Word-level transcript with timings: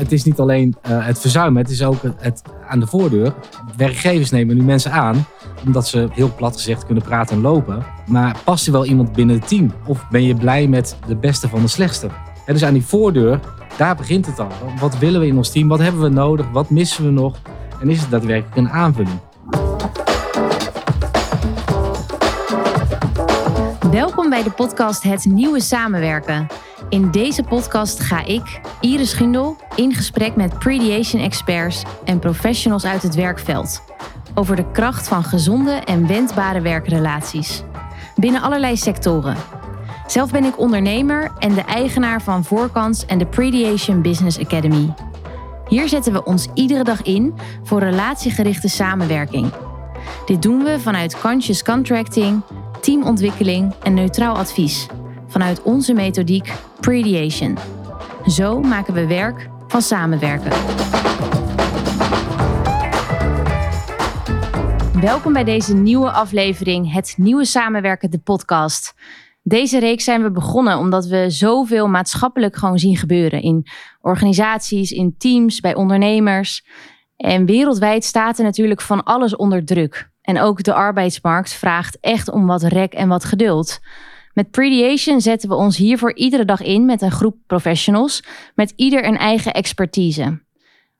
het 0.00 0.12
is 0.12 0.24
niet 0.24 0.40
alleen 0.40 0.76
uh, 0.90 1.06
het 1.06 1.18
verzuimen, 1.18 1.62
het 1.62 1.70
is 1.70 1.82
ook 1.82 2.02
het, 2.16 2.42
aan 2.68 2.80
de 2.80 2.86
voordeur. 2.86 3.34
Werkgevers 3.76 4.30
nemen 4.30 4.56
nu 4.56 4.62
mensen 4.62 4.92
aan 4.92 5.24
omdat 5.66 5.88
ze 5.88 6.08
heel 6.12 6.34
plat 6.34 6.56
gezegd 6.56 6.84
kunnen 6.84 7.02
praten 7.02 7.36
en 7.36 7.42
lopen. 7.42 7.84
Maar 8.06 8.36
past 8.44 8.66
er 8.66 8.72
wel 8.72 8.84
iemand 8.84 9.12
binnen 9.12 9.36
het 9.36 9.48
team? 9.48 9.72
Of 9.86 10.08
ben 10.10 10.22
je 10.22 10.34
blij 10.34 10.66
met 10.66 10.96
de 11.06 11.16
beste 11.16 11.48
van 11.48 11.60
de 11.60 11.68
slechtste? 11.68 12.08
Dus 12.46 12.64
aan 12.64 12.72
die 12.72 12.84
voordeur, 12.84 13.40
daar 13.76 13.96
begint 13.96 14.26
het 14.26 14.38
al. 14.38 14.48
Wat 14.80 14.98
willen 14.98 15.20
we 15.20 15.26
in 15.26 15.36
ons 15.36 15.50
team? 15.50 15.68
Wat 15.68 15.78
hebben 15.78 16.00
we 16.00 16.08
nodig? 16.08 16.50
Wat 16.50 16.70
missen 16.70 17.04
we 17.04 17.10
nog? 17.10 17.36
En 17.80 17.88
is 17.90 18.00
het 18.00 18.10
daadwerkelijk 18.10 18.56
een 18.56 18.70
aanvulling? 18.70 19.18
Welkom 23.90 24.30
bij 24.30 24.42
de 24.42 24.50
podcast 24.50 25.02
Het 25.02 25.24
Nieuwe 25.24 25.60
Samenwerken. 25.60 26.46
In 26.88 27.10
deze 27.10 27.42
podcast 27.42 28.00
ga 28.00 28.24
ik, 28.24 28.60
Iris 28.80 29.12
Gundel, 29.12 29.56
in 29.74 29.94
gesprek 29.94 30.36
met 30.36 30.58
Prediation 30.58 31.22
experts 31.22 31.82
en 32.04 32.18
professionals 32.18 32.84
uit 32.84 33.02
het 33.02 33.14
werkveld 33.14 33.82
over 34.34 34.56
de 34.56 34.70
kracht 34.70 35.08
van 35.08 35.24
gezonde 35.24 35.70
en 35.70 36.06
wendbare 36.06 36.60
werkrelaties 36.60 37.62
binnen 38.16 38.42
allerlei 38.42 38.76
sectoren. 38.76 39.36
Zelf 40.06 40.30
ben 40.30 40.44
ik 40.44 40.58
ondernemer 40.58 41.32
en 41.38 41.54
de 41.54 41.64
eigenaar 41.64 42.22
van 42.22 42.44
Voorkans 42.44 43.06
en 43.06 43.18
de 43.18 43.26
Prediation 43.26 44.02
Business 44.02 44.38
Academy. 44.38 44.94
Hier 45.68 45.88
zetten 45.88 46.12
we 46.12 46.24
ons 46.24 46.48
iedere 46.54 46.84
dag 46.84 47.02
in 47.02 47.34
voor 47.62 47.80
relatiegerichte 47.80 48.68
samenwerking. 48.68 49.52
Dit 50.26 50.42
doen 50.42 50.64
we 50.64 50.80
vanuit 50.80 51.20
conscious 51.20 51.62
contracting, 51.62 52.42
teamontwikkeling 52.80 53.74
en 53.82 53.94
neutraal 53.94 54.36
advies 54.36 54.86
vanuit 55.26 55.62
onze 55.62 55.92
methodiek 55.92 56.52
Prediation. 56.80 57.58
Zo 58.26 58.60
maken 58.60 58.94
we 58.94 59.06
werk 59.06 59.48
van 59.66 59.82
samenwerken. 59.82 60.50
Welkom 65.00 65.32
bij 65.32 65.44
deze 65.44 65.74
nieuwe 65.74 66.10
aflevering, 66.10 66.92
het 66.92 67.14
Nieuwe 67.16 67.44
Samenwerken, 67.44 68.10
de 68.10 68.18
podcast. 68.18 68.94
Deze 69.42 69.78
reeks 69.78 70.04
zijn 70.04 70.22
we 70.22 70.30
begonnen 70.30 70.78
omdat 70.78 71.06
we 71.06 71.30
zoveel 71.30 71.88
maatschappelijk 71.88 72.56
gewoon 72.56 72.78
zien 72.78 72.96
gebeuren. 72.96 73.42
In 73.42 73.66
organisaties, 74.00 74.90
in 74.90 75.14
teams, 75.18 75.60
bij 75.60 75.74
ondernemers. 75.74 76.66
En 77.16 77.46
wereldwijd 77.46 78.04
staat 78.04 78.38
er 78.38 78.44
natuurlijk 78.44 78.80
van 78.80 79.02
alles 79.02 79.36
onder 79.36 79.64
druk. 79.64 80.09
En 80.22 80.40
ook 80.40 80.62
de 80.62 80.74
arbeidsmarkt 80.74 81.52
vraagt 81.52 81.98
echt 82.00 82.30
om 82.30 82.46
wat 82.46 82.62
rek 82.62 82.92
en 82.92 83.08
wat 83.08 83.24
geduld. 83.24 83.80
Met 84.32 84.50
Prediation 84.50 85.20
zetten 85.20 85.48
we 85.48 85.54
ons 85.54 85.76
hiervoor 85.76 86.14
iedere 86.14 86.44
dag 86.44 86.62
in 86.62 86.84
met 86.84 87.02
een 87.02 87.10
groep 87.10 87.36
professionals, 87.46 88.24
met 88.54 88.72
ieder 88.76 89.04
een 89.04 89.18
eigen 89.18 89.52
expertise. 89.52 90.42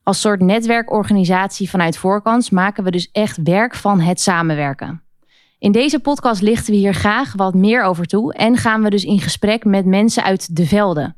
Als 0.02 0.20
soort 0.20 0.40
netwerkorganisatie 0.40 1.70
vanuit 1.70 1.96
Voorkans 1.96 2.50
maken 2.50 2.84
we 2.84 2.90
dus 2.90 3.10
echt 3.12 3.38
werk 3.42 3.74
van 3.74 4.00
het 4.00 4.20
samenwerken. 4.20 5.02
In 5.58 5.72
deze 5.72 6.00
podcast 6.00 6.42
lichten 6.42 6.72
we 6.72 6.78
hier 6.78 6.94
graag 6.94 7.32
wat 7.32 7.54
meer 7.54 7.82
over 7.82 8.06
toe 8.06 8.34
en 8.34 8.56
gaan 8.56 8.82
we 8.82 8.90
dus 8.90 9.04
in 9.04 9.20
gesprek 9.20 9.64
met 9.64 9.86
mensen 9.86 10.22
uit 10.22 10.56
de 10.56 10.66
velden. 10.66 11.16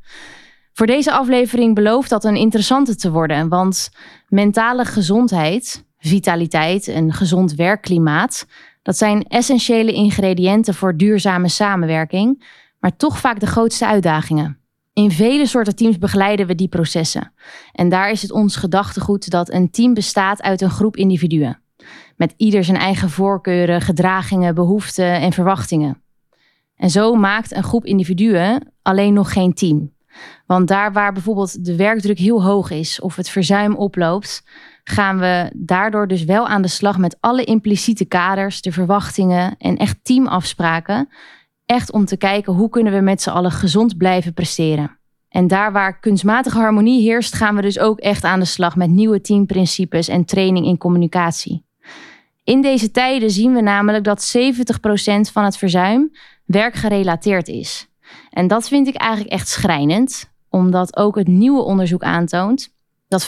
Voor 0.73 0.87
deze 0.87 1.13
aflevering 1.13 1.75
belooft 1.75 2.11
dat 2.11 2.25
een 2.25 2.37
interessante 2.37 2.97
te 2.97 3.11
worden, 3.11 3.49
want 3.49 3.91
mentale 4.29 4.85
gezondheid, 4.85 5.85
vitaliteit 6.03 6.89
en 6.89 7.13
gezond 7.13 7.55
werkklimaat, 7.55 8.47
dat 8.83 8.97
zijn 8.97 9.23
essentiële 9.23 9.93
ingrediënten 9.93 10.75
voor 10.75 10.97
duurzame 10.97 11.49
samenwerking, 11.49 12.45
maar 12.79 12.97
toch 12.97 13.19
vaak 13.19 13.41
de 13.41 13.47
grootste 13.47 13.87
uitdagingen. 13.87 14.59
In 14.93 15.11
vele 15.11 15.47
soorten 15.47 15.77
teams 15.77 15.99
begeleiden 15.99 16.47
we 16.47 16.55
die 16.55 16.69
processen. 16.69 17.33
En 17.73 17.89
daar 17.89 18.11
is 18.11 18.23
het 18.23 18.33
ons 18.33 18.57
gedachtegoed 18.57 19.31
dat 19.31 19.53
een 19.53 19.71
team 19.71 19.95
bestaat 19.95 20.43
uit 20.43 20.61
een 20.61 20.71
groep 20.71 20.97
individuen. 20.97 21.61
Met 22.17 22.35
ieder 22.37 22.65
zijn 22.65 22.77
eigen 22.77 23.11
voorkeuren, 23.11 23.81
gedragingen, 23.81 24.55
behoeften 24.55 25.21
en 25.21 25.33
verwachtingen. 25.33 26.03
En 26.77 26.91
zo 26.91 27.15
maakt 27.15 27.55
een 27.55 27.63
groep 27.63 27.85
individuen 27.85 28.73
alleen 28.83 29.13
nog 29.13 29.33
geen 29.33 29.55
team. 29.55 29.93
Want 30.47 30.69
daar 30.69 30.93
waar 30.93 31.13
bijvoorbeeld 31.13 31.65
de 31.65 31.77
werkdruk 31.77 32.19
heel 32.19 32.45
hoog 32.45 32.71
is 32.71 33.01
of 33.01 33.17
het 33.17 33.29
verzuim 33.29 33.75
oploopt, 33.75 34.43
gaan 34.85 35.19
we 35.19 35.51
daardoor 35.55 36.09
dus 36.09 36.25
wel 36.25 36.49
aan 36.49 36.63
de 36.63 36.69
slag 36.69 36.99
met 36.99 37.17
alle 37.21 37.45
impliciete 37.45 38.05
kaders, 38.05 38.63
de 38.63 38.73
verwachtingen 38.73 39.55
en 39.59 39.77
echt 39.77 39.99
teamafspraken 40.03 41.09
Echt 41.73 41.93
om 41.93 42.05
te 42.05 42.17
kijken 42.17 42.53
hoe 42.53 42.69
kunnen 42.69 42.93
we 42.93 43.01
met 43.01 43.23
z'n 43.23 43.31
allen 43.31 43.51
gezond 43.51 43.97
blijven 43.97 44.35
presteren. 44.35 44.99
En 45.29 45.47
daar 45.47 45.73
waar 45.73 46.01
kunstmatige 46.01 46.59
harmonie 46.59 47.03
heerst, 47.03 47.35
gaan 47.35 47.55
we 47.55 47.63
dus 47.63 47.79
ook 47.79 48.01
echt 48.01 48.25
aan 48.25 48.41
de 48.41 48.47
slag 48.47 48.77
met 48.77 48.91
nieuwe 48.91 49.21
teamprincipes 49.21 50.09
en 50.09 50.25
training 50.25 50.67
in 50.67 50.79
communicatie. 50.79 51.65
In 52.45 52.63
deze 52.63 52.91
tijden 52.91 53.31
zien 53.31 53.53
we 53.55 53.61
namelijk 53.61 54.05
dat 54.05 54.35
70% 54.37 54.41
van 55.33 55.45
het 55.45 55.57
verzuim 55.57 56.11
werkgerelateerd 56.45 57.49
is. 57.49 57.92
En 58.33 58.47
dat 58.47 58.69
vind 58.69 58.87
ik 58.87 58.95
eigenlijk 58.95 59.33
echt 59.33 59.49
schrijnend, 59.49 60.31
omdat 60.49 60.97
ook 60.97 61.17
het 61.17 61.29
nieuwe 61.29 61.63
onderzoek 61.63 62.03
aantoont 62.03 62.73
dat 63.13 63.23
75% 63.23 63.27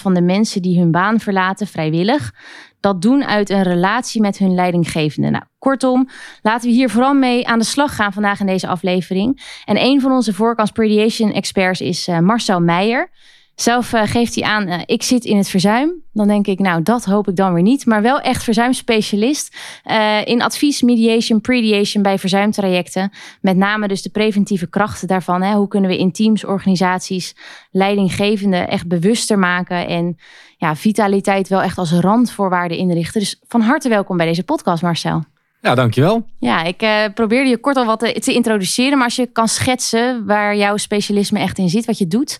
van 0.00 0.14
de 0.14 0.22
mensen 0.22 0.62
die 0.62 0.78
hun 0.78 0.90
baan 0.90 1.20
verlaten 1.20 1.66
vrijwillig, 1.66 2.34
dat 2.80 3.02
doen 3.02 3.24
uit 3.24 3.50
een 3.50 3.62
relatie 3.62 4.20
met 4.20 4.38
hun 4.38 4.54
leidinggevende. 4.54 5.30
Nou, 5.30 5.44
kortom, 5.58 6.08
laten 6.42 6.68
we 6.68 6.74
hier 6.74 6.90
vooral 6.90 7.14
mee 7.14 7.46
aan 7.46 7.58
de 7.58 7.64
slag 7.64 7.96
gaan 7.96 8.12
vandaag 8.12 8.40
in 8.40 8.46
deze 8.46 8.66
aflevering. 8.66 9.60
En 9.64 9.76
een 9.82 10.00
van 10.00 10.12
onze 10.12 10.34
voorkans 10.34 10.70
Prediation 10.70 11.32
experts 11.32 11.80
is 11.80 12.08
uh, 12.08 12.18
Marcel 12.18 12.60
Meijer. 12.60 13.10
Zelf 13.54 13.92
uh, 13.92 14.02
geeft 14.04 14.34
hij 14.34 14.44
aan, 14.44 14.68
uh, 14.68 14.80
ik 14.86 15.02
zit 15.02 15.24
in 15.24 15.36
het 15.36 15.48
verzuim. 15.48 15.92
Dan 16.12 16.26
denk 16.26 16.46
ik, 16.46 16.58
nou, 16.58 16.82
dat 16.82 17.04
hoop 17.04 17.28
ik 17.28 17.36
dan 17.36 17.54
weer 17.54 17.62
niet. 17.62 17.86
Maar 17.86 18.02
wel 18.02 18.20
echt 18.20 18.42
verzuimspecialist 18.42 19.56
uh, 19.84 20.24
in 20.24 20.42
advies, 20.42 20.82
mediation, 20.82 21.40
prediation 21.40 22.02
bij 22.02 22.18
verzuimtrajecten. 22.18 23.12
Met 23.40 23.56
name 23.56 23.88
dus 23.88 24.02
de 24.02 24.10
preventieve 24.10 24.68
krachten 24.68 25.08
daarvan. 25.08 25.42
Hè. 25.42 25.54
Hoe 25.54 25.68
kunnen 25.68 25.90
we 25.90 25.98
in 25.98 26.12
teams, 26.12 26.44
organisaties, 26.44 27.36
leidinggevenden 27.70 28.68
echt 28.68 28.86
bewuster 28.86 29.38
maken. 29.38 29.86
En 29.86 30.16
ja, 30.56 30.76
vitaliteit 30.76 31.48
wel 31.48 31.62
echt 31.62 31.78
als 31.78 31.92
randvoorwaarde 31.92 32.76
inrichten. 32.76 33.20
Dus 33.20 33.40
van 33.48 33.60
harte 33.60 33.88
welkom 33.88 34.16
bij 34.16 34.26
deze 34.26 34.44
podcast, 34.44 34.82
Marcel. 34.82 35.24
Ja, 35.60 35.74
dankjewel. 35.74 36.26
Ja, 36.38 36.62
ik 36.62 36.82
uh, 36.82 37.04
probeerde 37.14 37.48
je 37.50 37.58
kort 37.58 37.76
al 37.76 37.84
wat 37.84 37.98
te, 37.98 38.12
te 38.20 38.32
introduceren. 38.32 38.96
Maar 38.96 39.06
als 39.06 39.16
je 39.16 39.26
kan 39.26 39.48
schetsen 39.48 40.26
waar 40.26 40.56
jouw 40.56 40.76
specialisme 40.76 41.38
echt 41.38 41.58
in 41.58 41.68
zit, 41.68 41.84
wat 41.84 41.98
je 41.98 42.06
doet 42.06 42.38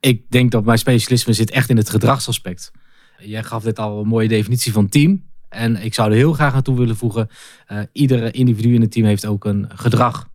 ik 0.00 0.30
denk 0.30 0.50
dat 0.50 0.64
mijn 0.64 0.78
specialisme 0.78 1.32
zit 1.32 1.50
echt 1.50 1.70
in 1.70 1.76
het 1.76 1.90
gedragsaspect. 1.90 2.70
Jij 3.18 3.42
gaf 3.42 3.62
dit 3.62 3.78
al 3.78 4.00
een 4.00 4.08
mooie 4.08 4.28
definitie 4.28 4.72
van 4.72 4.88
team. 4.88 5.26
En 5.48 5.76
ik 5.84 5.94
zou 5.94 6.10
er 6.10 6.16
heel 6.16 6.32
graag 6.32 6.54
aan 6.54 6.62
toe 6.62 6.76
willen 6.76 6.96
voegen. 6.96 7.28
Uh, 7.72 7.78
iedere 7.92 8.30
individu 8.30 8.74
in 8.74 8.80
het 8.80 8.92
team 8.92 9.06
heeft 9.06 9.26
ook 9.26 9.44
een 9.44 9.70
gedrag. 9.74 10.28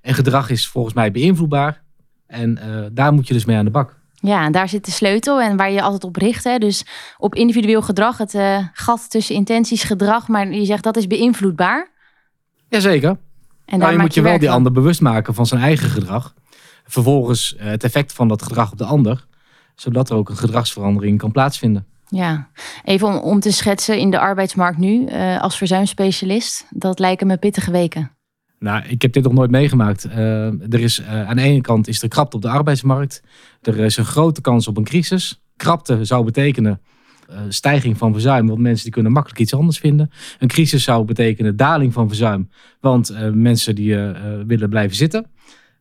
En 0.00 0.14
gedrag 0.14 0.50
is 0.50 0.68
volgens 0.68 0.94
mij 0.94 1.10
beïnvloedbaar. 1.10 1.82
En 2.26 2.58
uh, 2.66 2.86
daar 2.92 3.12
moet 3.12 3.28
je 3.28 3.34
dus 3.34 3.44
mee 3.44 3.56
aan 3.56 3.64
de 3.64 3.70
bak. 3.70 3.98
Ja, 4.14 4.44
en 4.44 4.52
daar 4.52 4.68
zit 4.68 4.84
de 4.84 4.90
sleutel 4.90 5.40
en 5.40 5.56
waar 5.56 5.70
je 5.70 5.82
altijd 5.82 6.04
op 6.04 6.16
richt. 6.16 6.44
Hè? 6.44 6.58
Dus 6.58 6.86
op 7.18 7.34
individueel 7.34 7.82
gedrag, 7.82 8.18
het 8.18 8.34
uh, 8.34 8.58
gat 8.72 9.10
tussen 9.10 9.34
intenties, 9.34 9.82
gedrag. 9.82 10.28
Maar 10.28 10.52
je 10.52 10.64
zegt 10.64 10.82
dat 10.82 10.96
is 10.96 11.06
beïnvloedbaar. 11.06 11.90
Jazeker. 12.68 13.08
En 13.08 13.18
daar 13.64 13.78
nou, 13.78 13.92
je 13.92 13.98
moet 13.98 14.14
je, 14.14 14.20
je 14.20 14.26
wel 14.26 14.38
die 14.38 14.50
ander 14.50 14.72
bewust 14.72 15.00
maken 15.00 15.34
van 15.34 15.46
zijn 15.46 15.60
eigen 15.60 15.90
gedrag 15.90 16.34
vervolgens 16.86 17.56
eh, 17.56 17.66
het 17.66 17.84
effect 17.84 18.12
van 18.12 18.28
dat 18.28 18.42
gedrag 18.42 18.72
op 18.72 18.78
de 18.78 18.84
ander, 18.84 19.26
zodat 19.74 20.10
er 20.10 20.16
ook 20.16 20.28
een 20.28 20.36
gedragsverandering 20.36 21.18
kan 21.18 21.32
plaatsvinden. 21.32 21.86
Ja, 22.08 22.48
even 22.84 23.08
om, 23.08 23.16
om 23.16 23.40
te 23.40 23.52
schetsen 23.52 23.98
in 23.98 24.10
de 24.10 24.18
arbeidsmarkt 24.18 24.78
nu 24.78 25.06
uh, 25.08 25.40
als 25.40 25.56
verzuimspecialist, 25.56 26.66
dat 26.70 26.98
lijken 26.98 27.26
me 27.26 27.36
pittige 27.36 27.70
weken. 27.70 28.10
Nou, 28.58 28.84
ik 28.86 29.02
heb 29.02 29.12
dit 29.12 29.22
nog 29.22 29.32
nooit 29.32 29.50
meegemaakt. 29.50 30.06
Uh, 30.06 30.72
er 30.72 30.80
is, 30.80 31.00
uh, 31.00 31.28
aan 31.28 31.36
de 31.36 31.42
ene 31.42 31.60
kant 31.60 31.88
is 31.88 32.02
er 32.02 32.08
krapte 32.08 32.36
op 32.36 32.42
de 32.42 32.48
arbeidsmarkt. 32.48 33.22
Er 33.62 33.78
is 33.78 33.96
een 33.96 34.04
grote 34.04 34.40
kans 34.40 34.68
op 34.68 34.76
een 34.76 34.84
crisis. 34.84 35.42
Krapte 35.56 36.04
zou 36.04 36.24
betekenen 36.24 36.80
stijging 37.48 37.98
van 37.98 38.12
verzuim, 38.12 38.46
want 38.46 38.58
mensen 38.58 38.84
die 38.84 38.92
kunnen 38.92 39.12
makkelijk 39.12 39.40
iets 39.40 39.54
anders 39.54 39.78
vinden. 39.78 40.10
Een 40.38 40.48
crisis 40.48 40.84
zou 40.84 41.04
betekenen 41.04 41.56
daling 41.56 41.92
van 41.92 42.08
verzuim, 42.08 42.50
want 42.80 43.32
mensen 43.34 43.74
die 43.74 43.96
willen 44.46 44.68
blijven 44.68 44.96
zitten. 44.96 45.26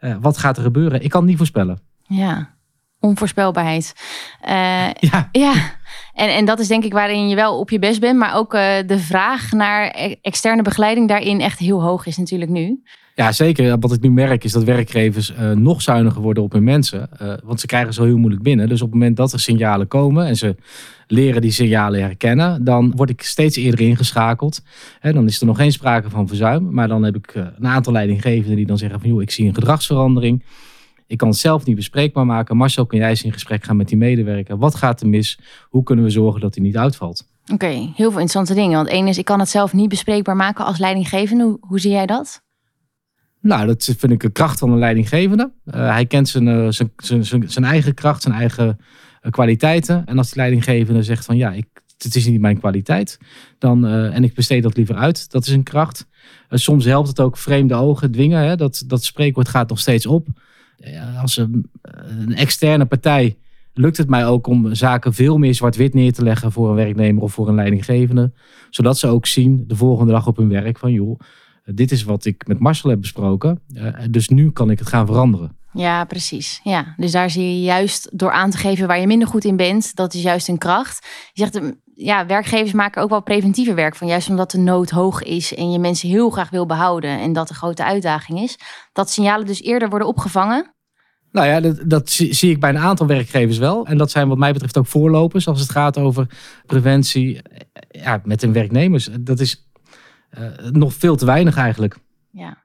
Uh, 0.01 0.15
wat 0.21 0.37
gaat 0.37 0.57
er 0.57 0.63
gebeuren? 0.63 1.03
Ik 1.03 1.09
kan 1.09 1.19
het 1.19 1.29
niet 1.29 1.37
voorspellen. 1.37 1.79
Ja, 2.03 2.55
onvoorspelbaarheid. 2.99 3.93
Uh, 4.47 4.91
ja. 5.11 5.29
ja. 5.31 5.53
En, 6.13 6.35
en 6.35 6.45
dat 6.45 6.59
is 6.59 6.67
denk 6.67 6.83
ik 6.83 6.93
waarin 6.93 7.29
je 7.29 7.35
wel 7.35 7.59
op 7.59 7.69
je 7.69 7.79
best 7.79 7.99
bent. 7.99 8.19
Maar 8.19 8.35
ook 8.35 8.53
uh, 8.53 8.61
de 8.85 8.99
vraag 8.99 9.51
naar 9.51 9.91
e-, 9.95 10.15
externe 10.21 10.61
begeleiding 10.61 11.07
daarin 11.07 11.41
echt 11.41 11.59
heel 11.59 11.81
hoog 11.81 12.05
is 12.05 12.17
natuurlijk 12.17 12.51
nu. 12.51 12.83
Ja, 13.17 13.31
zeker. 13.31 13.79
Wat 13.79 13.93
ik 13.93 14.01
nu 14.01 14.11
merk 14.11 14.43
is 14.43 14.51
dat 14.51 14.63
werkgevers 14.63 15.31
uh, 15.31 15.51
nog 15.51 15.81
zuiniger 15.81 16.21
worden 16.21 16.43
op 16.43 16.51
hun 16.51 16.63
mensen. 16.63 17.09
Uh, 17.21 17.33
want 17.43 17.59
ze 17.59 17.65
krijgen 17.65 17.93
zo 17.93 18.03
heel 18.03 18.17
moeilijk 18.17 18.43
binnen. 18.43 18.69
Dus 18.69 18.81
op 18.81 18.87
het 18.87 18.99
moment 18.99 19.17
dat 19.17 19.33
er 19.33 19.39
signalen 19.39 19.87
komen 19.87 20.25
en 20.25 20.35
ze 20.35 20.55
leren 21.07 21.41
die 21.41 21.51
signalen 21.51 21.99
herkennen, 21.99 22.63
dan 22.63 22.93
word 22.95 23.09
ik 23.09 23.21
steeds 23.21 23.57
eerder 23.57 23.87
ingeschakeld. 23.87 24.61
He, 24.99 25.13
dan 25.13 25.25
is 25.25 25.39
er 25.39 25.45
nog 25.45 25.57
geen 25.57 25.71
sprake 25.71 26.09
van 26.09 26.27
verzuim. 26.27 26.73
Maar 26.73 26.87
dan 26.87 27.03
heb 27.03 27.15
ik 27.15 27.35
uh, 27.35 27.45
een 27.57 27.67
aantal 27.67 27.93
leidinggevenden 27.93 28.55
die 28.55 28.65
dan 28.65 28.77
zeggen 28.77 28.99
van 28.99 29.09
joh, 29.09 29.21
ik 29.21 29.31
zie 29.31 29.47
een 29.47 29.53
gedragsverandering. 29.53 30.43
Ik 31.07 31.17
kan 31.17 31.27
het 31.27 31.37
zelf 31.37 31.65
niet 31.65 31.75
bespreekbaar 31.75 32.25
maken. 32.25 32.57
Marcel, 32.57 32.85
kun 32.85 32.99
jij 32.99 33.09
eens 33.09 33.23
in 33.23 33.33
gesprek 33.33 33.63
gaan 33.63 33.77
met 33.77 33.87
die 33.87 33.97
medewerker? 33.97 34.57
Wat 34.57 34.75
gaat 34.75 35.01
er 35.01 35.07
mis? 35.07 35.39
Hoe 35.69 35.83
kunnen 35.83 36.05
we 36.05 36.11
zorgen 36.11 36.41
dat 36.41 36.55
hij 36.55 36.63
niet 36.63 36.77
uitvalt? 36.77 37.27
Oké, 37.53 37.67
heel 37.67 37.93
veel 37.95 38.05
interessante 38.05 38.53
dingen. 38.53 38.75
Want 38.75 38.87
één 38.87 39.07
is, 39.07 39.17
ik 39.17 39.25
kan 39.25 39.39
het 39.39 39.49
zelf 39.49 39.73
niet 39.73 39.89
bespreekbaar 39.89 40.35
maken 40.35 40.65
als 40.65 40.77
leidinggevende. 40.77 41.57
Hoe 41.59 41.79
zie 41.79 41.91
jij 41.91 42.05
dat? 42.05 42.43
Nou, 43.45 43.65
dat 43.65 43.83
vind 43.97 44.11
ik 44.11 44.23
een 44.23 44.31
kracht 44.31 44.59
van 44.59 44.71
een 44.71 44.79
leidinggevende. 44.79 45.51
Uh, 45.65 45.73
hij 45.73 46.05
kent 46.05 46.29
zijn, 46.29 46.47
uh, 46.47 46.67
zijn, 46.69 47.25
zijn, 47.25 47.49
zijn 47.49 47.65
eigen 47.65 47.93
kracht, 47.93 48.21
zijn 48.21 48.33
eigen 48.33 48.77
uh, 49.21 49.31
kwaliteiten. 49.31 50.05
En 50.05 50.17
als 50.17 50.27
die 50.27 50.37
leidinggevende 50.37 51.03
zegt 51.03 51.25
van 51.25 51.37
ja, 51.37 51.51
ik, 51.51 51.65
het 51.97 52.15
is 52.15 52.27
niet 52.27 52.39
mijn 52.39 52.59
kwaliteit, 52.59 53.19
dan, 53.59 53.85
en 53.85 54.23
ik 54.23 54.33
besteed 54.33 54.63
dat 54.63 54.77
liever 54.77 54.95
uit, 54.95 55.31
dat 55.31 55.45
is 55.45 55.53
een 55.53 55.63
kracht. 55.63 56.07
soms 56.49 56.85
helpt 56.85 57.07
het 57.07 57.19
ook 57.19 57.37
vreemde 57.37 57.75
ogen 57.75 58.11
dwingen. 58.11 58.43
Hè? 58.43 58.55
Dat, 58.55 58.83
dat 58.87 59.03
spreekwoord 59.03 59.49
gaat 59.49 59.69
nog 59.69 59.79
steeds 59.79 60.05
op. 60.05 60.27
als 61.21 61.37
een, 61.37 61.71
een 62.07 62.35
externe 62.35 62.85
partij 62.85 63.37
lukt 63.73 63.97
het 63.97 64.09
mij 64.09 64.25
ook 64.25 64.47
om 64.47 64.75
zaken 64.75 65.13
veel 65.13 65.37
meer 65.37 65.55
zwart-wit 65.55 65.93
neer 65.93 66.13
te 66.13 66.23
leggen 66.23 66.51
voor 66.51 66.69
een 66.69 66.75
werknemer 66.75 67.23
of 67.23 67.33
voor 67.33 67.47
een 67.47 67.55
leidinggevende. 67.55 68.31
Zodat 68.69 68.97
ze 68.97 69.07
ook 69.07 69.25
zien 69.25 69.63
de 69.67 69.75
volgende 69.75 70.11
dag 70.11 70.27
op 70.27 70.37
hun 70.37 70.49
werk 70.49 70.77
van 70.77 70.91
joh, 70.91 71.19
dit 71.73 71.91
is 71.91 72.03
wat 72.03 72.25
ik 72.25 72.47
met 72.47 72.59
Marcel 72.59 72.89
heb 72.89 73.01
besproken. 73.01 73.61
Uh, 73.73 73.87
dus 74.09 74.29
nu 74.29 74.51
kan 74.51 74.69
ik 74.69 74.79
het 74.79 74.87
gaan 74.87 75.05
veranderen. 75.05 75.57
Ja, 75.75 76.03
precies. 76.05 76.59
Ja, 76.63 76.93
dus 76.97 77.11
daar 77.11 77.29
zie 77.29 77.43
je 77.43 77.61
juist 77.61 78.09
door 78.13 78.31
aan 78.31 78.49
te 78.49 78.57
geven 78.57 78.87
waar 78.87 78.99
je 78.99 79.07
minder 79.07 79.27
goed 79.27 79.43
in 79.43 79.55
bent, 79.55 79.95
dat 79.95 80.13
is 80.13 80.21
juist 80.21 80.47
een 80.47 80.57
kracht. 80.57 81.07
Je 81.33 81.41
zegt, 81.41 81.61
mm, 81.61 81.81
ja, 81.95 82.25
werkgevers 82.25 82.71
maken 82.71 83.01
ook 83.01 83.09
wel 83.09 83.21
preventieve 83.21 83.73
werk 83.73 83.95
van, 83.95 84.07
juist 84.07 84.29
omdat 84.29 84.51
de 84.51 84.57
nood 84.57 84.89
hoog 84.89 85.23
is 85.23 85.55
en 85.55 85.71
je 85.71 85.79
mensen 85.79 86.09
heel 86.09 86.29
graag 86.29 86.49
wil 86.49 86.65
behouden 86.65 87.19
en 87.19 87.33
dat 87.33 87.47
de 87.47 87.53
grote 87.53 87.85
uitdaging 87.85 88.39
is. 88.39 88.57
Dat 88.93 89.09
signalen 89.09 89.45
dus 89.45 89.61
eerder 89.61 89.89
worden 89.89 90.07
opgevangen. 90.07 90.73
Nou 91.31 91.47
ja, 91.47 91.59
dat, 91.59 91.79
dat, 91.85 92.09
zie 92.09 92.49
ik 92.49 92.59
bij 92.59 92.69
een 92.69 92.77
aantal 92.77 93.07
werkgevers 93.07 93.57
wel. 93.57 93.85
En 93.85 93.97
dat 93.97 94.11
zijn 94.11 94.27
wat 94.27 94.37
mij 94.37 94.53
betreft 94.53 94.77
ook 94.77 94.87
voorlopers 94.87 95.47
als 95.47 95.59
het 95.59 95.69
gaat 95.69 95.97
over 95.97 96.27
preventie 96.65 97.41
ja, 97.89 98.21
met 98.23 98.41
hun 98.41 98.53
werknemers. 98.53 99.09
Dat 99.19 99.39
is 99.39 99.65
nog 100.71 100.93
veel 100.93 101.15
te 101.15 101.25
weinig 101.25 101.57
eigenlijk. 101.57 101.97
Ja. 102.31 102.63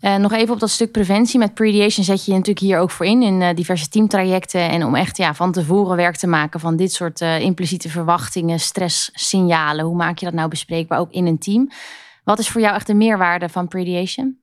Uh, 0.00 0.16
nog 0.16 0.32
even 0.32 0.54
op 0.54 0.60
dat 0.60 0.70
stuk 0.70 0.92
preventie. 0.92 1.38
Met 1.38 1.54
Prediation 1.54 2.04
zet 2.04 2.24
je 2.24 2.30
je 2.30 2.36
natuurlijk 2.36 2.66
hier 2.66 2.78
ook 2.78 2.90
voor 2.90 3.06
in, 3.06 3.22
in 3.22 3.40
uh, 3.40 3.54
diverse 3.54 3.88
teamtrajecten. 3.88 4.70
En 4.70 4.84
om 4.84 4.94
echt 4.94 5.16
ja, 5.16 5.34
van 5.34 5.52
tevoren 5.52 5.96
werk 5.96 6.16
te 6.16 6.26
maken 6.26 6.60
van 6.60 6.76
dit 6.76 6.92
soort 6.92 7.20
impliciete 7.20 7.88
verwachtingen, 7.88 8.60
stresssignalen. 8.60 9.84
Hoe 9.84 9.96
maak 9.96 10.18
je 10.18 10.24
dat 10.24 10.34
nou 10.34 10.48
bespreekbaar 10.48 10.98
ook 10.98 11.12
in 11.12 11.26
een 11.26 11.38
team? 11.38 11.70
Wat 12.24 12.38
is 12.38 12.48
voor 12.48 12.60
jou 12.60 12.74
echt 12.74 12.86
de 12.86 12.94
meerwaarde 12.94 13.48
van 13.48 13.68
Prediation? 13.68 14.41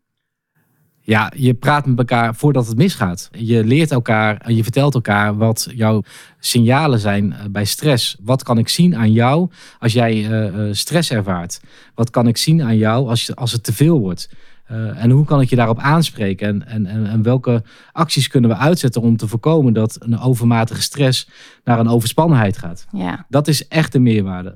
Ja, 1.09 1.31
je 1.35 1.53
praat 1.53 1.85
met 1.85 1.97
elkaar 1.97 2.35
voordat 2.35 2.67
het 2.67 2.77
misgaat. 2.77 3.29
Je 3.31 3.63
leert 3.63 3.91
elkaar 3.91 4.37
en 4.37 4.55
je 4.55 4.63
vertelt 4.63 4.93
elkaar 4.93 5.37
wat 5.37 5.67
jouw 5.75 6.01
signalen 6.39 6.99
zijn 6.99 7.33
eh, 7.33 7.39
bij 7.51 7.65
stress. 7.65 8.17
Wat 8.21 8.43
kan 8.43 8.57
ik 8.57 8.69
zien 8.69 8.95
aan 8.95 9.11
jou 9.11 9.49
als 9.79 9.93
jij 9.93 10.15
uh, 10.15 10.73
stress 10.73 11.11
ervaart? 11.11 11.61
Wat 11.95 12.09
kan 12.09 12.27
ik 12.27 12.37
zien 12.37 12.61
aan 12.61 12.77
jou 12.77 13.07
als, 13.07 13.35
als 13.35 13.51
het 13.51 13.63
te 13.63 13.73
veel 13.73 13.99
wordt? 13.99 14.29
Uh, 14.71 15.03
en 15.03 15.09
hoe 15.09 15.25
kan 15.25 15.41
ik 15.41 15.49
je 15.49 15.55
daarop 15.55 15.79
aanspreken? 15.79 16.47
En, 16.47 16.67
en, 16.67 16.85
en, 16.85 17.07
en, 17.07 17.23
welke 17.23 17.63
acties 17.91 18.27
kunnen 18.27 18.49
we 18.49 18.55
uitzetten 18.55 19.01
om 19.01 19.17
te 19.17 19.27
voorkomen 19.27 19.73
dat 19.73 19.97
een 19.99 20.19
overmatige 20.19 20.81
stress 20.81 21.29
naar 21.63 21.79
een 21.79 21.89
overspannenheid 21.89 22.57
gaat? 22.57 22.85
Ja. 22.91 23.25
Dat 23.29 23.47
is 23.47 23.67
echt 23.67 23.91
de 23.91 23.99
meerwaarde. 23.99 24.55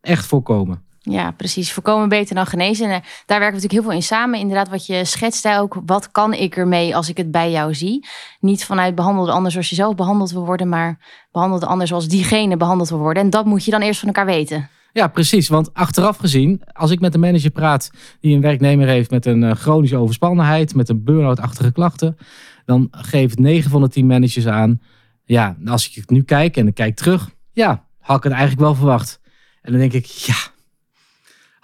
Echt 0.00 0.26
voorkomen. 0.26 0.82
Ja, 1.10 1.30
precies. 1.30 1.72
Voorkomen 1.72 2.08
beter 2.08 2.34
dan 2.34 2.46
genezen. 2.46 2.90
En 2.90 2.90
daar 3.26 3.38
werken 3.38 3.46
we 3.46 3.62
natuurlijk 3.62 3.72
heel 3.72 3.82
veel 3.82 3.92
in 3.92 4.02
samen. 4.02 4.38
Inderdaad, 4.38 4.68
wat 4.68 4.86
je 4.86 5.04
schetst 5.04 5.48
ook. 5.48 5.80
Wat 5.86 6.10
kan 6.10 6.32
ik 6.32 6.56
ermee 6.56 6.96
als 6.96 7.08
ik 7.08 7.16
het 7.16 7.30
bij 7.30 7.50
jou 7.50 7.74
zie? 7.74 8.06
Niet 8.40 8.64
vanuit 8.64 8.94
behandelde 8.94 9.32
ander 9.32 9.50
zoals 9.52 9.68
je 9.68 9.74
zelf 9.74 9.94
behandeld 9.94 10.30
wil 10.30 10.44
worden, 10.44 10.68
maar 10.68 10.98
behandelde 11.32 11.66
ander 11.66 11.86
zoals 11.86 12.08
diegene 12.08 12.56
behandeld 12.56 12.88
wil 12.88 12.98
worden. 12.98 13.22
En 13.22 13.30
dat 13.30 13.44
moet 13.44 13.64
je 13.64 13.70
dan 13.70 13.80
eerst 13.80 14.00
van 14.00 14.08
elkaar 14.08 14.26
weten. 14.26 14.68
Ja, 14.92 15.08
precies. 15.08 15.48
Want 15.48 15.74
achteraf 15.74 16.16
gezien, 16.16 16.62
als 16.72 16.90
ik 16.90 17.00
met 17.00 17.14
een 17.14 17.20
manager 17.20 17.50
praat 17.50 17.90
die 18.20 18.34
een 18.34 18.40
werknemer 18.40 18.86
heeft 18.88 19.10
met 19.10 19.26
een 19.26 19.42
eh, 19.42 19.54
chronische 19.54 19.96
overspannenheid, 19.96 20.74
met 20.74 20.88
een 20.88 21.04
burn-out-achtige 21.04 21.72
klachten, 21.72 22.16
dan 22.64 22.88
geeft 22.90 23.38
9 23.38 23.70
van 23.70 23.80
de 23.80 23.88
10 23.88 24.06
managers 24.06 24.46
aan, 24.46 24.80
ja, 25.24 25.56
als 25.66 25.96
ik 25.96 26.10
nu 26.10 26.22
kijk 26.22 26.56
en 26.56 26.66
ik 26.66 26.74
kijk 26.74 26.96
terug, 26.96 27.30
ja, 27.52 27.84
had 28.00 28.16
ik 28.16 28.22
het 28.22 28.32
eigenlijk 28.32 28.62
wel 28.62 28.74
verwacht. 28.74 29.20
En 29.62 29.70
dan 29.72 29.80
denk 29.80 29.92
ik, 29.92 30.06
ja, 30.06 30.36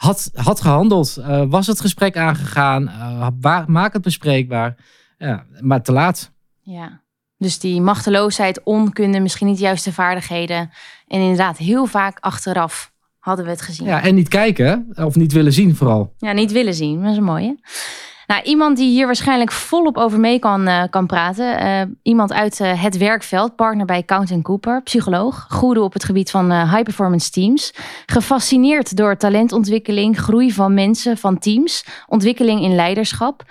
had, 0.00 0.30
had 0.34 0.60
gehandeld. 0.60 1.16
Uh, 1.18 1.42
was 1.48 1.66
het 1.66 1.80
gesprek 1.80 2.16
aangegaan? 2.16 2.82
Uh, 3.42 3.66
maak 3.66 3.92
het 3.92 4.02
bespreekbaar. 4.02 4.76
Ja, 5.18 5.44
maar 5.60 5.82
te 5.82 5.92
laat. 5.92 6.32
Ja, 6.60 7.00
dus 7.36 7.58
die 7.58 7.80
machteloosheid, 7.80 8.62
onkunde, 8.62 9.20
misschien 9.20 9.46
niet 9.46 9.56
de 9.56 9.62
juiste 9.62 9.92
vaardigheden. 9.92 10.70
En 11.06 11.20
inderdaad, 11.20 11.58
heel 11.58 11.86
vaak 11.86 12.18
achteraf 12.20 12.92
hadden 13.18 13.44
we 13.44 13.50
het 13.50 13.62
gezien. 13.62 13.86
Ja, 13.86 14.02
en 14.02 14.14
niet 14.14 14.28
kijken 14.28 14.86
of 14.94 15.16
niet 15.16 15.32
willen 15.32 15.52
zien 15.52 15.76
vooral. 15.76 16.14
Ja, 16.18 16.32
niet 16.32 16.52
willen 16.52 16.74
zien. 16.74 17.02
Dat 17.02 17.12
is 17.12 17.18
mooi 17.18 17.46
hè? 17.46 17.54
Nou, 18.30 18.42
iemand 18.42 18.76
die 18.76 18.90
hier 18.90 19.06
waarschijnlijk 19.06 19.52
volop 19.52 19.96
over 19.96 20.20
mee 20.20 20.38
kan, 20.38 20.68
uh, 20.68 20.82
kan 20.90 21.06
praten. 21.06 21.66
Uh, 21.66 21.80
iemand 22.02 22.32
uit 22.32 22.60
uh, 22.60 22.82
het 22.82 22.96
werkveld, 22.96 23.56
partner 23.56 23.86
bij 23.86 24.02
Count 24.04 24.42
Cooper, 24.42 24.82
psycholoog. 24.82 25.46
Goede 25.48 25.82
op 25.82 25.92
het 25.92 26.04
gebied 26.04 26.30
van 26.30 26.52
high 26.52 26.82
performance 26.82 27.30
teams. 27.30 27.74
Gefascineerd 28.06 28.96
door 28.96 29.16
talentontwikkeling, 29.16 30.18
groei 30.18 30.52
van 30.52 30.74
mensen, 30.74 31.16
van 31.16 31.38
teams. 31.38 31.84
Ontwikkeling 32.08 32.62
in 32.62 32.74
leiderschap. 32.74 33.42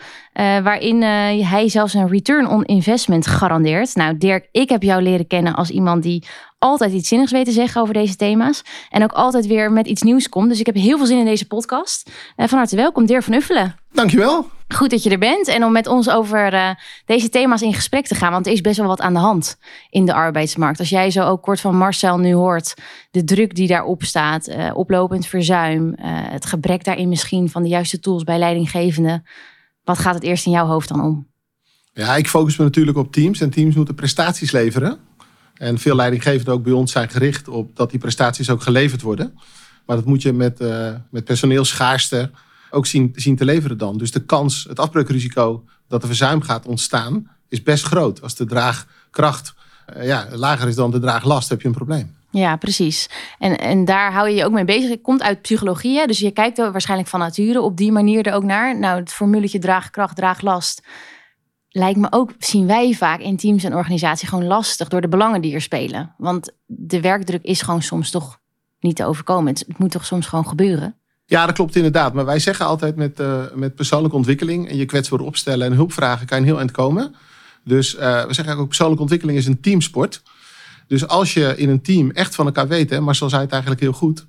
Waarin 0.63 1.01
hij 1.01 1.69
zelfs 1.69 1.94
een 1.94 2.07
return 2.07 2.47
on 2.47 2.63
investment 2.63 3.27
garandeert. 3.27 3.95
Nou, 3.95 4.18
Dirk, 4.18 4.47
ik 4.51 4.69
heb 4.69 4.83
jou 4.83 5.01
leren 5.01 5.27
kennen 5.27 5.56
als 5.56 5.69
iemand 5.69 6.03
die 6.03 6.27
altijd 6.59 6.94
iets 6.94 7.07
zinnigs 7.07 7.31
weet 7.31 7.45
te 7.45 7.51
zeggen 7.51 7.81
over 7.81 7.94
deze 7.94 8.15
thema's. 8.15 8.63
En 8.89 9.03
ook 9.03 9.12
altijd 9.12 9.47
weer 9.47 9.71
met 9.71 9.88
iets 9.88 10.01
nieuws 10.01 10.30
komt. 10.30 10.50
Dus 10.50 10.59
ik 10.59 10.65
heb 10.65 10.75
heel 10.75 10.97
veel 10.97 11.06
zin 11.06 11.19
in 11.19 11.25
deze 11.25 11.47
podcast. 11.47 12.12
van 12.36 12.57
harte 12.57 12.75
welkom, 12.75 13.06
Dirk 13.06 13.24
van 13.24 13.33
Uffelen. 13.33 13.75
Dankjewel. 13.91 14.45
Goed 14.75 14.89
dat 14.89 15.03
je 15.03 15.09
er 15.09 15.19
bent 15.19 15.47
en 15.47 15.63
om 15.63 15.71
met 15.71 15.88
ons 15.88 16.09
over 16.09 16.77
deze 17.06 17.30
thema's 17.30 17.62
in 17.62 17.74
gesprek 17.74 18.07
te 18.07 18.15
gaan. 18.15 18.31
Want 18.31 18.45
er 18.45 18.51
is 18.51 18.62
best 18.62 18.77
wel 18.77 18.88
wat 18.88 19.01
aan 19.01 19.13
de 19.13 19.19
hand 19.19 19.57
in 19.89 20.06
de 20.06 20.13
arbeidsmarkt. 20.13 20.80
Als 20.80 20.89
jij 20.89 21.12
zo 21.12 21.24
ook 21.25 21.41
kort 21.41 21.59
van 21.59 21.77
Marcel 21.77 22.18
nu 22.18 22.33
hoort, 22.33 22.74
de 23.12 23.24
druk 23.24 23.56
die 23.56 23.68
daarop 23.68 24.03
staat, 24.03 24.50
oplopend 24.74 25.27
verzuim, 25.27 25.94
het 26.06 26.45
gebrek 26.45 26.83
daarin 26.83 27.09
misschien 27.09 27.50
van 27.50 27.63
de 27.63 27.69
juiste 27.69 28.00
tools 28.00 28.24
bij 28.24 28.38
leidinggevenden. 28.38 29.25
Wat 29.89 30.00
gaat 30.00 30.13
het 30.13 30.24
eerst 30.24 30.45
in 30.45 30.51
jouw 30.51 30.65
hoofd 30.65 30.88
dan 30.88 31.01
om? 31.01 31.27
Ja, 31.94 32.15
ik 32.15 32.27
focus 32.27 32.57
me 32.57 32.63
natuurlijk 32.63 32.97
op 32.97 33.12
teams 33.12 33.41
en 33.41 33.50
teams 33.50 33.75
moeten 33.75 33.95
prestaties 33.95 34.51
leveren. 34.51 34.97
En 35.53 35.77
veel 35.77 35.96
leidinggevenden 35.96 36.53
ook 36.53 36.63
bij 36.63 36.72
ons 36.72 36.91
zijn 36.91 37.10
gericht 37.10 37.48
op 37.48 37.75
dat 37.75 37.89
die 37.89 38.00
prestaties 38.00 38.50
ook 38.50 38.62
geleverd 38.62 39.01
worden. 39.01 39.39
Maar 39.86 39.96
dat 39.96 40.05
moet 40.05 40.22
je 40.22 40.34
met, 40.34 40.60
met 41.10 41.24
personeelschaarste 41.24 42.31
ook 42.69 42.86
zien, 42.86 43.13
zien 43.15 43.36
te 43.36 43.46
leveren 43.46 43.77
dan. 43.77 43.98
Dus 43.98 44.12
de 44.12 44.25
kans, 44.25 44.65
het 44.69 44.79
afbreukrisico 44.79 45.63
dat 45.88 46.01
er 46.01 46.08
verzuim 46.08 46.41
gaat 46.41 46.65
ontstaan, 46.65 47.31
is 47.48 47.63
best 47.63 47.84
groot. 47.84 48.22
Als 48.22 48.36
de 48.36 48.46
draagkracht 48.46 49.53
uh, 49.98 50.05
ja, 50.05 50.27
lager 50.31 50.67
is 50.67 50.75
dan 50.75 50.91
de 50.91 51.00
draaglast, 51.00 51.50
heb 51.50 51.62
je 51.62 51.67
een 51.67 51.74
probleem. 51.74 52.15
Ja, 52.31 52.55
precies. 52.55 53.09
En, 53.39 53.57
en 53.57 53.86
daar 53.86 54.13
hou 54.13 54.29
je 54.29 54.36
je 54.36 54.45
ook 54.45 54.51
mee 54.51 54.65
bezig. 54.65 54.89
Het 54.89 55.01
komt 55.01 55.21
uit 55.21 55.41
psychologie, 55.41 55.98
hè? 55.98 56.05
dus 56.05 56.19
je 56.19 56.31
kijkt 56.31 56.59
er 56.59 56.71
waarschijnlijk 56.71 57.09
van 57.09 57.19
nature 57.19 57.62
op 57.62 57.77
die 57.77 57.91
manier 57.91 58.25
er 58.27 58.33
ook 58.33 58.43
naar. 58.43 58.79
Nou, 58.79 59.00
het 59.00 59.13
formuletje 59.13 59.59
draagkracht, 59.59 60.15
draaglast 60.15 60.81
lijkt 61.69 62.00
me 62.00 62.07
ook, 62.09 62.31
zien 62.39 62.67
wij 62.67 62.93
vaak 62.93 63.19
in 63.19 63.38
teams 63.38 63.63
en 63.63 63.75
organisaties 63.75 64.29
gewoon 64.29 64.48
lastig 64.48 64.88
door 64.88 65.01
de 65.01 65.07
belangen 65.07 65.41
die 65.41 65.53
er 65.53 65.62
spelen. 65.62 66.13
Want 66.17 66.51
de 66.65 67.01
werkdruk 67.01 67.43
is 67.43 67.62
gewoon 67.62 67.81
soms 67.81 68.12
toch 68.12 68.39
niet 68.79 68.95
te 68.95 69.05
overkomen. 69.05 69.53
Het, 69.53 69.65
moet 69.77 69.91
toch 69.91 70.05
soms 70.05 70.27
gewoon 70.27 70.48
gebeuren. 70.48 70.95
Ja, 71.25 71.45
dat 71.45 71.55
klopt 71.55 71.75
inderdaad. 71.75 72.13
Maar 72.13 72.25
wij 72.25 72.39
zeggen 72.39 72.65
altijd 72.65 72.95
met, 72.95 73.19
uh, 73.19 73.43
met 73.53 73.75
persoonlijke 73.75 74.15
ontwikkeling 74.15 74.69
en 74.69 74.77
je 74.77 74.86
kwetsbaar 74.86 75.19
opstellen 75.19 75.67
en 75.67 75.74
hulpvragen 75.74 76.27
kan 76.27 76.38
je 76.38 76.43
een 76.43 76.50
heel 76.50 76.59
eind 76.59 76.71
komen. 76.71 77.15
Dus 77.63 77.95
uh, 77.95 78.25
we 78.25 78.33
zeggen 78.33 78.57
ook 78.57 78.67
persoonlijke 78.67 79.01
ontwikkeling 79.01 79.38
is 79.38 79.45
een 79.45 79.62
teamsport. 79.62 80.21
Dus 80.89 81.08
als 81.08 81.34
je 81.34 81.53
in 81.58 81.69
een 81.69 81.81
team 81.81 82.12
echt 82.12 82.36
van 82.36 82.46
elkaar 82.46 82.67
weet, 82.67 82.89
hè, 82.89 83.00
Marcel 83.00 83.29
zei 83.29 83.41
het 83.41 83.51
eigenlijk 83.51 83.81
heel 83.81 83.91
goed, 83.91 84.25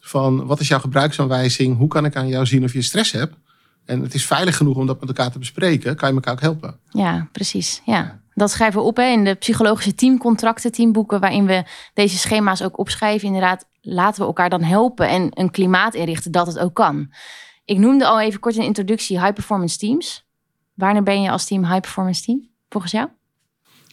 van 0.00 0.46
wat 0.46 0.60
is 0.60 0.68
jouw 0.68 0.78
gebruiksaanwijzing, 0.78 1.76
hoe 1.76 1.88
kan 1.88 2.04
ik 2.04 2.16
aan 2.16 2.28
jou 2.28 2.46
zien 2.46 2.64
of 2.64 2.72
je 2.72 2.82
stress 2.82 3.12
hebt. 3.12 3.36
En 3.84 4.02
het 4.02 4.14
is 4.14 4.26
veilig 4.26 4.56
genoeg 4.56 4.76
om 4.76 4.86
dat 4.86 5.00
met 5.00 5.08
elkaar 5.08 5.30
te 5.30 5.38
bespreken, 5.38 5.96
kan 5.96 6.08
je 6.08 6.14
elkaar 6.14 6.32
ook 6.32 6.40
helpen. 6.40 6.78
Ja, 6.88 7.28
precies. 7.32 7.82
Ja. 7.86 8.20
Dat 8.34 8.50
schrijven 8.50 8.80
we 8.80 8.86
op 8.86 8.96
hè, 8.96 9.04
in 9.04 9.24
de 9.24 9.34
psychologische 9.34 9.94
teamcontracten, 9.94 10.72
teamboeken, 10.72 11.20
waarin 11.20 11.46
we 11.46 11.64
deze 11.94 12.18
schema's 12.18 12.62
ook 12.62 12.78
opschrijven. 12.78 13.26
Inderdaad, 13.26 13.68
laten 13.80 14.20
we 14.20 14.26
elkaar 14.26 14.50
dan 14.50 14.62
helpen 14.62 15.08
en 15.08 15.28
een 15.30 15.50
klimaat 15.50 15.94
inrichten 15.94 16.32
dat 16.32 16.46
het 16.46 16.58
ook 16.58 16.74
kan. 16.74 17.12
Ik 17.64 17.78
noemde 17.78 18.06
al 18.06 18.20
even 18.20 18.40
kort 18.40 18.54
in 18.54 18.60
de 18.60 18.66
introductie 18.66 19.20
high 19.20 19.32
performance 19.32 19.78
teams. 19.78 20.26
Wanneer 20.74 21.02
ben 21.02 21.22
je 21.22 21.30
als 21.30 21.46
team 21.46 21.64
high 21.64 21.80
performance 21.80 22.22
team, 22.22 22.48
volgens 22.68 22.92
jou? 22.92 23.08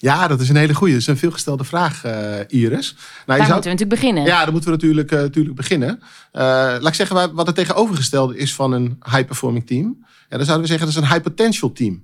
Ja, 0.02 0.28
dat 0.28 0.40
is 0.40 0.50
een 0.50 0.56
hele 0.56 0.74
goede. 0.74 0.94
Dat 0.94 1.02
is 1.02 1.08
een 1.08 1.18
veelgestelde 1.18 1.64
vraag, 1.64 2.06
uh, 2.06 2.12
Iris. 2.48 2.96
Nou, 2.96 3.06
Daar 3.26 3.38
moeten 3.38 3.48
we 3.48 3.54
natuurlijk 3.54 3.90
beginnen. 3.90 4.24
Ja, 4.24 4.44
daar 4.44 4.52
moeten 4.52 4.70
we 4.70 4.76
natuurlijk, 4.76 5.12
uh, 5.12 5.20
natuurlijk 5.20 5.56
beginnen. 5.56 5.90
Uh, 6.00 6.42
laat 6.42 6.88
ik 6.88 6.94
zeggen 6.94 7.36
wat 7.36 7.46
het 7.46 7.56
tegenovergestelde 7.56 8.38
is 8.38 8.56
van 8.56 8.72
een 8.72 8.98
high-performing 9.12 9.68
team. 9.68 9.98
Ja, 10.30 10.38
dan 10.38 10.46
zouden 10.46 10.62
we 10.62 10.68
zeggen 10.68 10.88
dat 10.88 10.96
is 10.96 11.02
een 11.04 11.14
high-potential 11.14 11.72
team. 11.72 12.04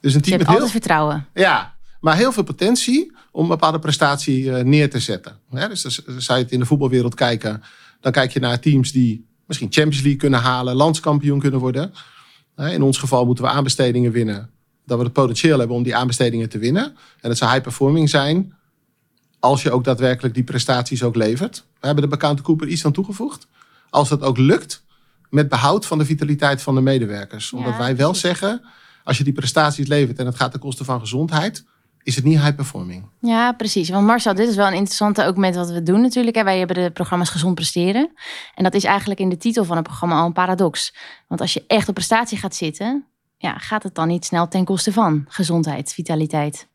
Dus 0.00 0.14
een 0.14 0.20
team 0.20 0.36
met 0.36 0.46
heel, 0.46 0.54
altijd 0.54 0.72
vertrouwen. 0.72 1.26
ja, 1.34 1.74
maar 2.00 2.16
heel 2.16 2.32
veel 2.32 2.42
potentie 2.42 3.12
om 3.30 3.42
een 3.42 3.48
bepaalde 3.48 3.78
prestatie 3.78 4.56
eh, 4.56 4.64
neer 4.64 4.90
te 4.90 5.00
zetten. 5.00 5.36
Dus 5.50 5.84
als, 5.84 6.02
zou 6.04 6.38
je 6.38 6.44
het 6.44 6.52
in 6.52 6.58
de 6.58 6.66
voetbalwereld 6.66 7.14
kijken, 7.14 7.62
dan 8.00 8.12
kijk 8.12 8.32
je 8.32 8.40
naar 8.40 8.60
teams 8.60 8.92
die 8.92 9.26
misschien 9.46 9.72
Champions 9.72 10.02
League 10.02 10.20
kunnen 10.20 10.40
halen, 10.40 10.74
landskampioen 10.74 11.40
kunnen 11.40 11.60
worden. 11.60 11.92
In 12.56 12.82
ons 12.82 12.98
geval 12.98 13.26
moeten 13.26 13.44
we 13.44 13.50
aanbestedingen 13.50 14.12
winnen, 14.12 14.50
dat 14.92 15.00
we 15.00 15.12
het 15.12 15.22
potentieel 15.22 15.58
hebben 15.58 15.76
om 15.76 15.82
die 15.82 15.96
aanbestedingen 15.96 16.48
te 16.48 16.58
winnen. 16.58 16.84
En 17.20 17.28
het 17.28 17.38
zou 17.38 17.50
high 17.50 17.62
performing 17.62 18.10
zijn 18.10 18.54
als 19.38 19.62
je 19.62 19.70
ook 19.70 19.84
daadwerkelijk 19.84 20.34
die 20.34 20.44
prestaties 20.44 21.02
ook 21.02 21.16
levert. 21.16 21.64
We 21.80 21.86
hebben 21.86 22.04
de 22.04 22.10
Bekante 22.10 22.42
Cooper 22.42 22.68
iets 22.68 22.84
aan 22.84 22.92
toegevoegd. 22.92 23.46
Als 23.90 24.08
dat 24.08 24.22
ook 24.22 24.38
lukt, 24.38 24.84
met 25.30 25.48
behoud 25.48 25.86
van 25.86 25.98
de 25.98 26.04
vitaliteit 26.04 26.62
van 26.62 26.74
de 26.74 26.80
medewerkers. 26.80 27.52
Omdat 27.52 27.72
Ja, 27.72 27.78
wij 27.78 27.96
wel 27.96 28.14
zeggen, 28.14 28.62
als 29.04 29.18
je 29.18 29.24
die 29.24 29.32
prestaties 29.32 29.86
levert 29.86 30.18
en 30.18 30.26
het 30.26 30.36
gaat 30.36 30.50
ten 30.50 30.60
koste 30.60 30.84
van 30.84 31.00
gezondheid, 31.00 31.64
is 32.02 32.16
het 32.16 32.24
niet 32.24 32.38
high 32.38 32.54
performing. 32.54 33.04
Ja, 33.20 33.52
precies. 33.52 33.88
Want 33.88 34.06
Marcel, 34.06 34.34
dit 34.34 34.48
is 34.48 34.56
wel 34.56 34.66
een 34.66 34.72
interessante 34.72 35.24
ook 35.24 35.36
met 35.36 35.56
wat 35.56 35.70
we 35.70 35.82
doen 35.82 36.00
natuurlijk. 36.00 36.42
Wij 36.42 36.58
hebben 36.58 36.76
de 36.76 36.90
programma's 36.90 37.30
Gezond 37.30 37.54
Presteren. 37.54 38.12
En 38.54 38.64
dat 38.64 38.74
is 38.74 38.84
eigenlijk 38.84 39.20
in 39.20 39.28
de 39.28 39.36
titel 39.36 39.64
van 39.64 39.76
het 39.76 39.84
programma 39.84 40.20
al 40.20 40.26
een 40.26 40.32
paradox. 40.32 40.94
Want 41.28 41.40
als 41.40 41.52
je 41.52 41.64
echt 41.66 41.88
op 41.88 41.94
prestatie 41.94 42.38
gaat 42.38 42.54
zitten, 42.54 43.06
ja, 43.42 43.58
gaat 43.58 43.82
het 43.82 43.94
dan 43.94 44.08
niet 44.08 44.24
snel 44.24 44.48
ten 44.48 44.64
koste 44.64 44.92
van 44.92 45.24
gezondheid, 45.28 45.92
vitaliteit. 45.92 46.68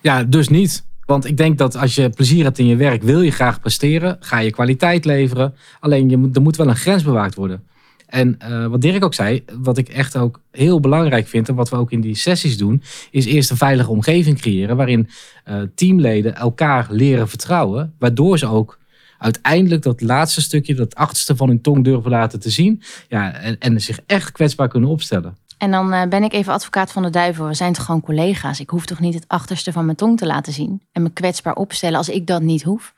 Ja, 0.00 0.24
dus 0.24 0.48
niet. 0.48 0.84
Want 1.06 1.24
ik 1.24 1.36
denk 1.36 1.58
dat 1.58 1.76
als 1.76 1.94
je 1.94 2.10
plezier 2.10 2.44
hebt 2.44 2.58
in 2.58 2.66
je 2.66 2.76
werk, 2.76 3.02
wil 3.02 3.20
je 3.20 3.30
graag 3.30 3.60
presteren. 3.60 4.16
Ga 4.20 4.38
je 4.38 4.50
kwaliteit 4.50 5.04
leveren. 5.04 5.54
Alleen 5.80 6.08
je 6.08 6.16
moet, 6.16 6.36
er 6.36 6.42
moet 6.42 6.56
wel 6.56 6.68
een 6.68 6.76
grens 6.76 7.02
bewaakt 7.02 7.34
worden. 7.34 7.64
En 8.06 8.38
eh, 8.38 8.66
wat 8.66 8.80
Dirk 8.80 9.04
ook 9.04 9.14
zei, 9.14 9.44
wat 9.60 9.78
ik 9.78 9.88
echt 9.88 10.16
ook 10.16 10.40
heel 10.50 10.80
belangrijk 10.80 11.26
vind... 11.26 11.48
en 11.48 11.54
wat 11.54 11.68
we 11.68 11.76
ook 11.76 11.92
in 11.92 12.00
die 12.00 12.14
sessies 12.14 12.58
doen... 12.58 12.82
is 13.10 13.24
eerst 13.24 13.50
een 13.50 13.56
veilige 13.56 13.90
omgeving 13.90 14.40
creëren... 14.40 14.76
waarin 14.76 15.08
eh, 15.44 15.60
teamleden 15.74 16.36
elkaar 16.36 16.86
leren 16.90 17.28
vertrouwen. 17.28 17.94
Waardoor 17.98 18.38
ze 18.38 18.46
ook 18.46 18.78
uiteindelijk 19.18 19.82
dat 19.82 20.00
laatste 20.00 20.40
stukje... 20.40 20.74
dat 20.74 20.94
achterste 20.94 21.36
van 21.36 21.48
hun 21.48 21.60
tong 21.60 21.84
durven 21.84 22.10
laten 22.10 22.40
te 22.40 22.50
zien. 22.50 22.82
Ja, 23.08 23.32
en, 23.34 23.58
en 23.58 23.80
zich 23.80 24.00
echt 24.06 24.32
kwetsbaar 24.32 24.68
kunnen 24.68 24.90
opstellen. 24.90 25.36
En 25.62 25.70
dan 25.70 25.92
eh, 25.92 26.08
ben 26.08 26.22
ik 26.22 26.32
even 26.32 26.52
advocaat 26.52 26.92
van 26.92 27.02
de 27.02 27.10
duivel. 27.10 27.46
We 27.46 27.54
zijn 27.54 27.72
toch 27.72 27.84
gewoon 27.84 28.00
collega's. 28.00 28.60
Ik 28.60 28.70
hoef 28.70 28.86
toch 28.86 29.00
niet 29.00 29.14
het 29.14 29.24
achterste 29.26 29.72
van 29.72 29.84
mijn 29.84 29.96
tong 29.96 30.18
te 30.18 30.26
laten 30.26 30.52
zien. 30.52 30.80
En 30.92 31.02
me 31.02 31.10
kwetsbaar 31.10 31.54
opstellen 31.54 31.98
als 31.98 32.08
ik 32.08 32.26
dat 32.26 32.42
niet 32.42 32.62
hoef. 32.62 32.94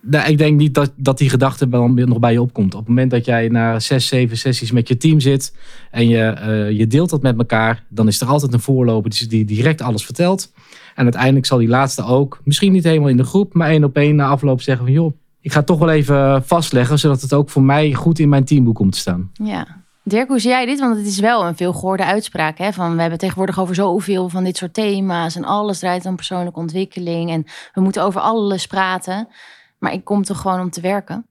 Nou, 0.00 0.28
ik 0.28 0.38
denk 0.38 0.58
niet 0.58 0.74
dat, 0.74 0.92
dat 0.96 1.18
die 1.18 1.30
gedachte 1.30 1.68
dan 1.68 1.94
nog 1.94 2.18
bij 2.18 2.32
je 2.32 2.40
opkomt. 2.40 2.74
Op 2.74 2.80
het 2.80 2.88
moment 2.88 3.10
dat 3.10 3.24
jij 3.24 3.48
na 3.48 3.78
zes, 3.78 4.06
zeven 4.06 4.36
sessies 4.36 4.72
met 4.72 4.88
je 4.88 4.96
team 4.96 5.20
zit 5.20 5.56
en 5.90 6.08
je, 6.08 6.22
eh, 6.22 6.70
je 6.70 6.86
deelt 6.86 7.10
dat 7.10 7.22
met 7.22 7.38
elkaar, 7.38 7.84
dan 7.88 8.08
is 8.08 8.20
er 8.20 8.26
altijd 8.26 8.52
een 8.52 8.60
voorloper 8.60 9.10
die, 9.10 9.28
die 9.28 9.44
direct 9.44 9.82
alles 9.82 10.04
vertelt. 10.04 10.52
En 10.94 11.02
uiteindelijk 11.02 11.46
zal 11.46 11.58
die 11.58 11.68
laatste 11.68 12.04
ook, 12.04 12.40
misschien 12.44 12.72
niet 12.72 12.84
helemaal 12.84 13.08
in 13.08 13.16
de 13.16 13.24
groep, 13.24 13.54
maar 13.54 13.68
één 13.68 13.84
op 13.84 13.96
één 13.96 14.16
na 14.16 14.26
afloop 14.26 14.60
zeggen 14.60 14.84
van 14.84 14.94
joh, 14.94 15.12
ik 15.40 15.52
ga 15.52 15.58
het 15.58 15.66
toch 15.66 15.78
wel 15.78 15.90
even 15.90 16.44
vastleggen, 16.44 16.98
zodat 16.98 17.20
het 17.20 17.32
ook 17.32 17.50
voor 17.50 17.62
mij 17.62 17.92
goed 17.94 18.18
in 18.18 18.28
mijn 18.28 18.44
teamboek 18.44 18.74
komt 18.74 18.92
te 18.92 18.98
staan. 18.98 19.30
Ja. 19.32 19.78
Dirk, 20.04 20.28
hoe 20.28 20.38
zie 20.38 20.50
jij 20.50 20.66
dit? 20.66 20.80
Want 20.80 20.96
het 20.96 21.06
is 21.06 21.18
wel 21.18 21.46
een 21.46 21.56
veel 21.56 21.72
gehoorde 21.72 22.04
uitspraak. 22.04 22.58
Hè? 22.58 22.72
Van, 22.72 22.94
we 22.94 23.00
hebben 23.00 23.18
tegenwoordig 23.18 23.60
over 23.60 23.74
zoveel 23.74 24.28
van 24.28 24.44
dit 24.44 24.56
soort 24.56 24.74
thema's. 24.74 25.36
En 25.36 25.44
alles 25.44 25.78
draait 25.78 26.06
om 26.06 26.16
persoonlijke 26.16 26.58
ontwikkeling. 26.58 27.30
En 27.30 27.44
we 27.72 27.80
moeten 27.80 28.02
over 28.02 28.20
alles 28.20 28.66
praten. 28.66 29.28
Maar 29.78 29.92
ik 29.92 30.04
kom 30.04 30.24
toch 30.24 30.40
gewoon 30.40 30.60
om 30.60 30.70
te 30.70 30.80
werken. 30.80 31.26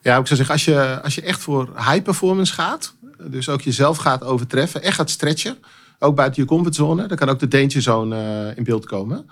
Ja, 0.00 0.18
ik 0.18 0.26
zou 0.26 0.36
zeggen, 0.36 0.54
als 0.54 0.64
je, 0.64 1.00
als 1.02 1.14
je 1.14 1.22
echt 1.22 1.40
voor 1.40 1.72
high 1.76 2.02
performance 2.02 2.52
gaat, 2.52 2.96
dus 3.30 3.48
ook 3.48 3.60
jezelf 3.60 3.96
gaat 3.96 4.24
overtreffen, 4.24 4.82
echt 4.82 4.96
gaat 4.96 5.10
stretchen, 5.10 5.58
ook 5.98 6.14
buiten 6.14 6.42
je 6.42 6.48
comfortzone, 6.48 7.06
dan 7.06 7.16
kan 7.16 7.28
ook 7.28 7.38
de 7.38 7.48
danger 7.48 7.82
zone 7.82 8.16
eh, 8.16 8.56
in 8.56 8.64
beeld 8.64 8.86
komen. 8.86 9.30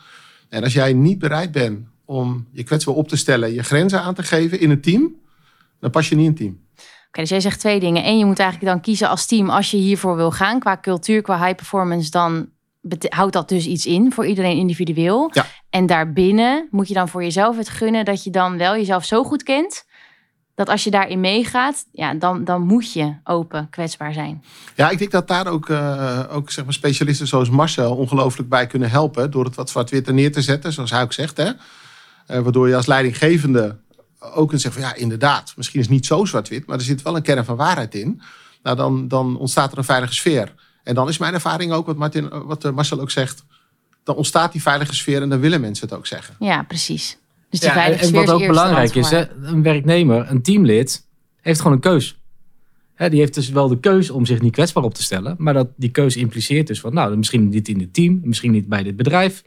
En 0.48 0.62
als 0.62 0.72
jij 0.72 0.92
niet 0.92 1.18
bereid 1.18 1.52
bent 1.52 1.86
om 2.12 2.46
je 2.50 2.62
kwetsbaar 2.62 2.94
op 2.94 3.08
te 3.08 3.16
stellen, 3.16 3.54
je 3.54 3.62
grenzen 3.62 4.02
aan 4.02 4.14
te 4.14 4.22
geven 4.22 4.60
in 4.60 4.70
een 4.70 4.80
team, 4.80 5.14
dan 5.80 5.90
pas 5.90 6.08
je 6.08 6.14
niet 6.14 6.24
in 6.24 6.30
een 6.30 6.36
team. 6.36 6.60
Oké, 7.08 7.20
dus 7.20 7.30
jij 7.30 7.40
zegt 7.40 7.60
twee 7.60 7.80
dingen. 7.80 8.06
Eén, 8.06 8.18
je 8.18 8.24
moet 8.24 8.38
eigenlijk 8.38 8.72
dan 8.72 8.82
kiezen 8.82 9.08
als 9.08 9.26
team 9.26 9.50
als 9.50 9.70
je 9.70 9.76
hiervoor 9.76 10.16
wil 10.16 10.30
gaan. 10.30 10.58
Qua 10.58 10.78
cultuur, 10.80 11.22
qua 11.22 11.44
high 11.44 11.56
performance, 11.56 12.10
dan 12.10 12.48
houdt 13.08 13.32
dat 13.32 13.48
dus 13.48 13.66
iets 13.66 13.86
in 13.86 14.12
voor 14.12 14.26
iedereen 14.26 14.56
individueel. 14.56 15.30
Ja. 15.32 15.46
En 15.70 15.86
daarbinnen 15.86 16.68
moet 16.70 16.88
je 16.88 16.94
dan 16.94 17.08
voor 17.08 17.22
jezelf 17.22 17.56
het 17.56 17.68
gunnen 17.68 18.04
dat 18.04 18.24
je 18.24 18.30
dan 18.30 18.58
wel 18.58 18.76
jezelf 18.76 19.04
zo 19.04 19.24
goed 19.24 19.42
kent. 19.42 19.84
Dat 20.54 20.68
als 20.68 20.84
je 20.84 20.90
daarin 20.90 21.20
meegaat, 21.20 21.84
ja, 21.92 22.14
dan, 22.14 22.44
dan 22.44 22.62
moet 22.62 22.92
je 22.92 23.14
open, 23.24 23.66
kwetsbaar 23.70 24.12
zijn. 24.12 24.44
Ja, 24.74 24.90
ik 24.90 24.98
denk 24.98 25.10
dat 25.10 25.28
daar 25.28 25.46
ook, 25.46 25.68
eh, 25.68 26.20
ook 26.30 26.50
zeg 26.50 26.64
maar 26.64 26.74
specialisten 26.74 27.26
zoals 27.26 27.50
Marcel 27.50 27.96
ongelooflijk 27.96 28.48
bij 28.48 28.66
kunnen 28.66 28.90
helpen. 28.90 29.30
Door 29.30 29.44
het 29.44 29.54
wat 29.54 29.70
zwart-wit 29.70 30.06
er 30.06 30.14
neer 30.14 30.32
te 30.32 30.42
zetten, 30.42 30.72
zoals 30.72 30.90
hij 30.90 31.02
ook 31.02 31.12
zegt. 31.12 31.36
Hè? 31.36 31.50
Eh, 32.26 32.40
waardoor 32.40 32.68
je 32.68 32.76
als 32.76 32.86
leidinggevende 32.86 33.76
ook 34.18 34.48
kunt 34.48 34.60
zeggen 34.60 34.82
van 34.82 34.90
ja, 34.90 34.96
inderdaad, 34.96 35.52
misschien 35.56 35.80
is 35.80 35.86
het 35.86 35.94
niet 35.94 36.06
zo 36.06 36.24
zwart-wit, 36.24 36.66
maar 36.66 36.76
er 36.76 36.84
zit 36.84 37.02
wel 37.02 37.16
een 37.16 37.22
kern 37.22 37.44
van 37.44 37.56
waarheid 37.56 37.94
in. 37.94 38.20
Nou, 38.62 38.76
dan, 38.76 39.08
dan 39.08 39.36
ontstaat 39.36 39.72
er 39.72 39.78
een 39.78 39.84
veilige 39.84 40.14
sfeer. 40.14 40.54
En 40.84 40.94
dan 40.94 41.08
is 41.08 41.18
mijn 41.18 41.34
ervaring 41.34 41.72
ook, 41.72 41.86
wat, 41.86 41.96
Martin, 41.96 42.28
wat 42.28 42.64
eh, 42.64 42.72
Marcel 42.72 43.00
ook 43.00 43.10
zegt, 43.10 43.44
dan 44.04 44.16
ontstaat 44.16 44.52
die 44.52 44.62
veilige 44.62 44.94
sfeer 44.94 45.22
en 45.22 45.28
dan 45.28 45.40
willen 45.40 45.60
mensen 45.60 45.88
het 45.88 45.98
ook 45.98 46.06
zeggen. 46.06 46.36
Ja, 46.38 46.62
precies. 46.62 47.18
Dus 47.50 47.60
die 47.60 47.68
Ja, 47.68 47.74
veilige 47.74 48.02
en 48.02 48.08
sfeer 48.08 48.18
wat 48.18 48.28
is 48.28 48.42
ook 48.42 48.46
belangrijk 48.46 48.94
is, 48.94 49.10
hè, 49.10 49.30
een 49.30 49.62
werknemer, 49.62 50.30
een 50.30 50.42
teamlid, 50.42 51.06
heeft 51.40 51.58
gewoon 51.60 51.72
een 51.72 51.82
keus. 51.82 52.16
Hè, 52.94 53.10
die 53.10 53.18
heeft 53.18 53.34
dus 53.34 53.48
wel 53.48 53.68
de 53.68 53.80
keus 53.80 54.10
om 54.10 54.26
zich 54.26 54.40
niet 54.40 54.52
kwetsbaar 54.52 54.84
op 54.84 54.94
te 54.94 55.02
stellen. 55.02 55.34
Maar 55.38 55.54
dat, 55.54 55.68
die 55.76 55.90
keus 55.90 56.16
impliceert 56.16 56.66
dus 56.66 56.80
van, 56.80 56.94
nou, 56.94 57.16
misschien 57.16 57.48
niet 57.48 57.68
in 57.68 57.80
het 57.80 57.94
team, 57.94 58.20
misschien 58.24 58.50
niet 58.50 58.68
bij 58.68 58.82
dit 58.82 58.96
bedrijf. 58.96 59.42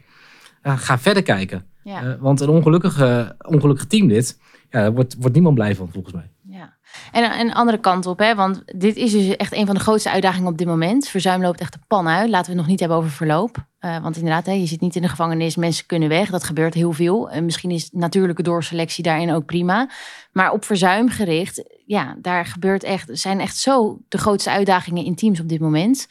Eh, 0.62 0.78
ga 0.78 0.98
verder 0.98 1.22
kijken. 1.22 1.66
Ja. 1.86 2.02
Eh, 2.02 2.14
want 2.20 2.40
een 2.40 2.48
ongelukkige, 2.48 3.36
ongelukkig 3.48 3.86
teamlid, 3.86 4.38
ja, 4.70 4.80
daar 4.80 4.92
wordt, 4.92 5.16
wordt 5.18 5.34
niemand 5.34 5.54
blij 5.54 5.74
van, 5.74 5.88
volgens 5.92 6.14
mij. 6.14 6.30
Ja. 6.48 6.76
En 7.12 7.32
en 7.32 7.46
een 7.46 7.54
andere 7.54 7.78
kant 7.78 8.06
op, 8.06 8.18
hè? 8.18 8.34
want 8.34 8.62
dit 8.66 8.96
is 8.96 9.12
dus 9.12 9.36
echt 9.36 9.54
een 9.54 9.66
van 9.66 9.74
de 9.74 9.80
grootste 9.80 10.10
uitdagingen 10.10 10.50
op 10.50 10.58
dit 10.58 10.66
moment. 10.66 11.08
Verzuim 11.08 11.42
loopt 11.42 11.60
echt 11.60 11.72
de 11.72 11.78
pan 11.86 12.08
uit. 12.08 12.30
Laten 12.30 12.46
we 12.46 12.52
het 12.52 12.60
nog 12.60 12.66
niet 12.66 12.80
hebben 12.80 12.98
over 12.98 13.10
verloop. 13.10 13.66
Eh, 13.78 14.02
want 14.02 14.16
inderdaad, 14.16 14.46
hè, 14.46 14.52
je 14.52 14.66
zit 14.66 14.80
niet 14.80 14.96
in 14.96 15.02
de 15.02 15.08
gevangenis, 15.08 15.56
mensen 15.56 15.86
kunnen 15.86 16.08
weg. 16.08 16.30
Dat 16.30 16.44
gebeurt 16.44 16.74
heel 16.74 16.92
veel. 16.92 17.30
En 17.30 17.44
misschien 17.44 17.70
is 17.70 17.90
natuurlijke 17.92 18.42
doorselectie 18.42 19.04
daarin 19.04 19.32
ook 19.32 19.44
prima. 19.44 19.90
Maar 20.32 20.52
op 20.52 20.64
verzuim 20.64 21.08
gericht, 21.08 21.64
ja, 21.86 22.16
daar 22.18 22.46
gebeurt 22.46 22.82
echt, 22.82 23.08
zijn 23.12 23.40
echt 23.40 23.56
zo 23.56 23.98
de 24.08 24.18
grootste 24.18 24.50
uitdagingen 24.50 25.04
in 25.04 25.14
teams 25.14 25.40
op 25.40 25.48
dit 25.48 25.60
moment. 25.60 26.06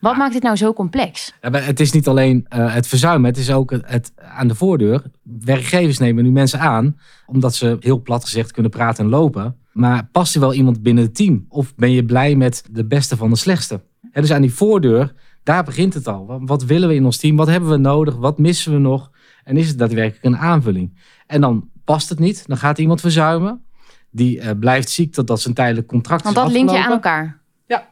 Wat 0.00 0.16
maakt 0.16 0.32
dit 0.32 0.42
nou 0.42 0.56
zo 0.56 0.72
complex? 0.72 1.32
Het 1.40 1.80
is 1.80 1.92
niet 1.92 2.08
alleen 2.08 2.46
eh, 2.48 2.74
het 2.74 2.86
verzuim, 2.86 3.24
het 3.24 3.36
is 3.36 3.50
ook 3.50 3.70
het, 3.70 3.82
het 3.86 4.12
aan 4.16 4.48
de 4.48 4.54
voordeur. 4.54 5.02
Werkgevers 5.22 5.98
nemen 5.98 6.24
nu 6.24 6.30
mensen 6.30 6.60
aan, 6.60 6.98
omdat 7.26 7.54
ze 7.54 7.76
heel 7.80 8.02
plat 8.02 8.24
gezegd 8.24 8.52
kunnen 8.52 8.70
praten 8.70 9.04
en 9.04 9.10
lopen. 9.10 9.56
Maar 9.72 10.08
past 10.12 10.34
er 10.34 10.40
wel 10.40 10.54
iemand 10.54 10.82
binnen 10.82 11.04
het 11.04 11.14
team? 11.14 11.46
Of 11.48 11.74
ben 11.74 11.90
je 11.90 12.04
blij 12.04 12.34
met 12.34 12.64
de 12.70 12.84
beste 12.84 13.16
van 13.16 13.30
de 13.30 13.36
slechtste? 13.36 13.80
Dus 14.12 14.32
aan 14.32 14.40
die 14.40 14.54
voordeur, 14.54 15.14
daar 15.42 15.64
begint 15.64 15.94
het 15.94 16.08
al. 16.08 16.40
Wat- 16.40 16.64
willen 16.64 16.88
we 16.88 16.94
in 16.94 17.04
ons 17.04 17.16
team? 17.16 17.36
Wat 17.36 17.46
hebben 17.46 17.70
we 17.70 17.76
nodig? 17.76 18.16
Wat 18.16 18.38
missen 18.38 18.72
we 18.72 18.78
nog? 18.78 19.10
En 19.44 19.56
is 19.56 19.68
het 19.68 19.78
daadwerkelijk 19.78 20.24
een 20.24 20.36
aanvulling? 20.36 20.98
En 21.26 21.40
dan 21.40 21.68
past 21.84 22.08
het 22.08 22.18
niet, 22.18 22.46
dan 22.46 22.56
gaat 22.56 22.78
iemand 22.78 23.00
verzuimen. 23.00 23.64
Die 24.10 24.40
eh, 24.40 24.58
blijft 24.58 24.90
ziek 24.90 25.12
totdat 25.12 25.40
zijn 25.40 25.54
tijdelijk 25.54 25.86
contract 25.86 26.22
Want 26.22 26.34
dat 26.34 26.50
link 26.50 26.70
je 26.70 26.84
aan 26.84 26.90
elkaar. 26.90 27.40
Ja. 27.66 27.88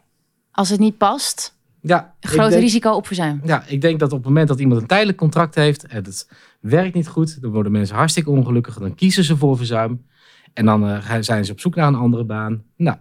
Als 0.51 0.69
het 0.69 0.81
niet 0.81 0.99
past, 0.99 1.56
Ja, 1.87 2.15
groot 2.21 2.51
denk- 2.51 2.63
risico 2.63 2.91
op 2.91 3.07
verzuim. 3.07 3.41
Ja, 3.45 3.65
ik 3.67 3.81
denk 3.81 3.99
dat 3.99 4.13
op 4.13 4.19
het 4.19 4.27
moment 4.27 4.49
dat 4.49 4.61
iemand 4.61 4.81
een 4.81 4.87
tijdelijk 4.87 5.19
contract 5.19 5.55
heeft 5.55 5.87
en 5.87 6.05
het 6.05 6.29
werkt 6.61 6.95
niet 6.95 7.09
goed, 7.09 7.41
dan 7.41 7.51
worden 7.51 7.73
mensen 7.73 7.97
hartstikke 7.97 8.31
ongelukkig. 8.31 8.79
Dan 8.79 8.95
kiezen 8.95 9.25
ze 9.25 9.37
voor 9.37 9.57
verzuim. 9.57 10.05
En 10.53 10.65
dan 10.65 10.89
eh, 10.89 11.17
zijn 11.21 11.45
ze 11.45 11.53
op 11.53 11.61
zoek 11.61 11.75
naar 11.75 11.89
een 11.89 11.95
andere 11.95 12.25
baan. 12.25 12.63
Nou, 12.77 12.97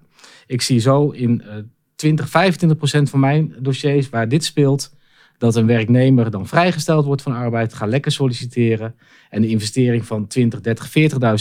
ik 0.48 0.62
zie 0.62 0.80
zo 0.80 1.10
in 1.10 1.42
eh 1.42 1.56
20, 1.96 2.30
25 2.30 2.78
procent 2.78 3.10
van 3.10 3.20
mijn 3.20 3.56
dossiers 3.60 4.10
waar 4.10 4.28
dit 4.28 4.44
speelt, 4.44 4.96
dat 5.38 5.56
een 5.56 5.68
werknemer 5.68 6.32
dan 6.32 6.48
vrijgesteld 6.48 7.06
wordt 7.06 7.22
van 7.22 7.34
arbeid, 7.36 7.74
ga 7.74 7.86
lekker 7.86 8.12
solliciteren. 8.12 8.96
En 9.30 9.42
de 9.42 9.48
investering 9.48 10.06
van 10.06 10.28
20, 10.28 10.62
30, 10.62 10.90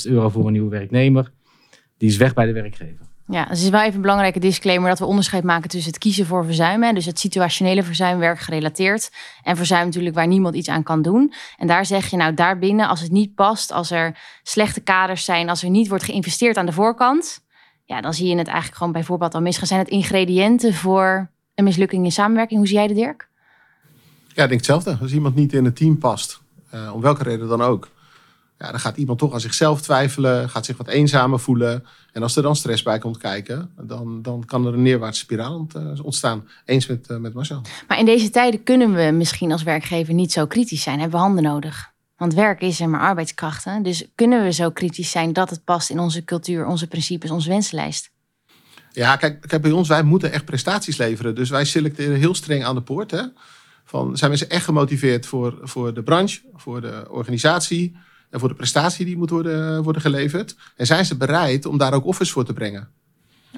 40.000 0.07 0.11
euro 0.13 0.29
voor 0.29 0.47
een 0.47 0.53
nieuwe 0.53 0.71
werknemer, 0.71 1.33
die 1.97 2.09
is 2.09 2.17
weg 2.17 2.35
bij 2.35 2.47
de 2.47 2.53
werkgever. 2.53 3.07
Ja, 3.26 3.40
dus 3.40 3.57
het 3.57 3.64
is 3.66 3.69
wel 3.69 3.81
even 3.81 3.95
een 3.95 4.00
belangrijke 4.00 4.38
disclaimer 4.38 4.88
dat 4.88 4.99
we 4.99 5.04
onderscheid 5.04 5.45
maken 5.45 5.69
tussen 5.69 5.93
het 5.93 6.00
kiezen 6.00 6.26
voor 6.26 6.45
verzuim. 6.45 6.83
Hè, 6.83 6.93
dus 6.93 7.04
het 7.04 7.19
situationele 7.19 7.83
verzuim, 7.83 8.19
werkgerelateerd. 8.19 9.11
En 9.43 9.57
verzuim 9.57 9.85
natuurlijk 9.85 10.14
waar 10.14 10.26
niemand 10.26 10.54
iets 10.54 10.69
aan 10.69 10.83
kan 10.83 11.02
doen. 11.02 11.33
En 11.59 11.66
daar 11.66 11.87
zeg 11.87 12.11
je 12.11 12.16
nou 12.16 12.35
daarbinnen, 12.35 12.88
als 12.88 13.00
het 13.00 13.11
niet 13.11 13.35
past, 13.35 13.73
als 13.73 13.90
er 13.90 14.19
slechte 14.43 14.81
kaders 14.81 15.25
zijn, 15.25 15.49
als 15.49 15.62
er 15.62 15.71
niet 15.71 15.88
wordt 15.88 16.04
geïnvesteerd 16.04 16.57
aan 16.57 16.66
de 16.66 16.73
voorkant. 16.73 17.43
Ja, 17.85 18.00
dan 18.00 18.14
zie 18.14 18.28
je 18.28 18.37
het 18.37 18.47
eigenlijk 18.47 18.76
gewoon 18.76 18.93
bijvoorbeeld 18.93 19.35
al 19.35 19.40
misgaan. 19.40 19.66
Zijn 19.66 19.81
het 19.81 19.88
ingrediënten 19.88 20.75
voor 20.75 21.31
een 21.54 21.64
mislukking 21.64 22.04
in 22.04 22.12
samenwerking? 22.12 22.59
Hoe 22.59 22.69
zie 22.69 22.76
jij 22.76 22.87
de 22.87 22.95
Dirk? 22.95 23.28
Ja, 24.35 24.43
ik 24.43 24.49
denk 24.49 24.50
hetzelfde. 24.50 24.99
Als 25.00 25.12
iemand 25.12 25.35
niet 25.35 25.52
in 25.52 25.64
het 25.64 25.76
team 25.76 25.99
past, 25.99 26.40
eh, 26.71 26.95
om 26.95 27.00
welke 27.00 27.23
reden 27.23 27.49
dan 27.49 27.62
ook, 27.62 27.88
Ja, 28.58 28.70
dan 28.70 28.80
gaat 28.80 28.96
iemand 28.96 29.18
toch 29.18 29.32
aan 29.32 29.40
zichzelf 29.40 29.80
twijfelen, 29.80 30.50
gaat 30.50 30.64
zich 30.64 30.76
wat 30.76 30.88
eenzamer 30.88 31.40
voelen. 31.40 31.84
En 32.12 32.23
als 32.23 32.37
er 32.37 32.42
dan 32.42 32.56
stress 32.56 32.82
bij 32.82 32.99
komt 32.99 33.18
kijken, 33.18 33.70
dan, 33.80 34.23
dan 34.23 34.44
kan 34.44 34.66
er 34.66 34.75
een 34.75 34.82
neerwaartse 34.82 35.20
spiraal 35.20 35.66
eh, 35.73 36.04
ontstaan. 36.04 36.49
Eens 36.64 36.87
met, 36.87 37.06
eh, 37.06 37.16
met 37.16 37.34
Marcel. 37.34 37.61
Maar 37.88 37.99
in 37.99 38.04
deze 38.04 38.30
tijden 38.30 38.62
kunnen 38.62 38.94
we 38.94 39.11
misschien 39.12 39.52
als 39.52 39.62
werkgever 39.62 40.14
niet 40.14 40.32
zo 40.32 40.46
kritisch 40.46 40.82
zijn. 40.82 41.00
Hebben 41.00 41.18
we 41.18 41.25
handen 41.25 41.42
nodig. 41.42 41.92
Want 42.16 42.34
werk 42.34 42.61
is 42.61 42.80
er 42.80 42.88
maar 42.88 43.00
arbeidskrachten. 43.00 43.82
Dus 43.82 44.04
kunnen 44.14 44.42
we 44.42 44.52
zo 44.52 44.70
kritisch 44.70 45.11
zijn 45.11 45.32
dat 45.32 45.50
het 45.50 45.64
past 45.64 45.90
in 45.90 45.99
onze 45.99 46.25
cultuur, 46.25 46.66
onze 46.66 46.87
principes, 46.87 47.30
onze 47.30 47.49
wensenlijst? 47.49 48.11
Ja, 48.92 49.16
kijk, 49.16 49.40
kijk, 49.40 49.62
bij 49.62 49.70
ons, 49.70 49.88
wij 49.88 50.02
moeten 50.02 50.32
echt 50.32 50.44
prestaties 50.44 50.96
leveren. 50.96 51.34
Dus 51.34 51.50
wij 51.50 51.64
selecteren 51.64 52.16
heel 52.16 52.34
streng 52.34 52.64
aan 52.64 52.75
de 52.75 52.82
poort. 52.82 53.11
Hè? 53.11 53.23
Van, 53.84 54.16
zijn 54.16 54.30
mensen 54.30 54.50
echt 54.50 54.64
gemotiveerd 54.64 55.26
voor, 55.26 55.58
voor 55.62 55.94
de 55.94 56.02
branche, 56.02 56.40
voor 56.54 56.80
de 56.80 57.06
organisatie 57.11 57.96
en 58.35 58.41
voor 58.41 58.49
de 58.49 58.55
prestatie 58.55 59.05
die 59.05 59.17
moet 59.17 59.31
worden, 59.31 59.83
worden 59.83 60.03
geleverd? 60.03 60.57
En 60.76 60.87
zijn 60.87 61.05
ze 61.05 61.17
bereid 61.17 61.67
om 61.67 61.79
daar 61.79 61.93
ook 61.93 62.05
offers 62.07 62.31
voor 62.31 62.45
te 62.45 62.53
brengen? 62.53 62.88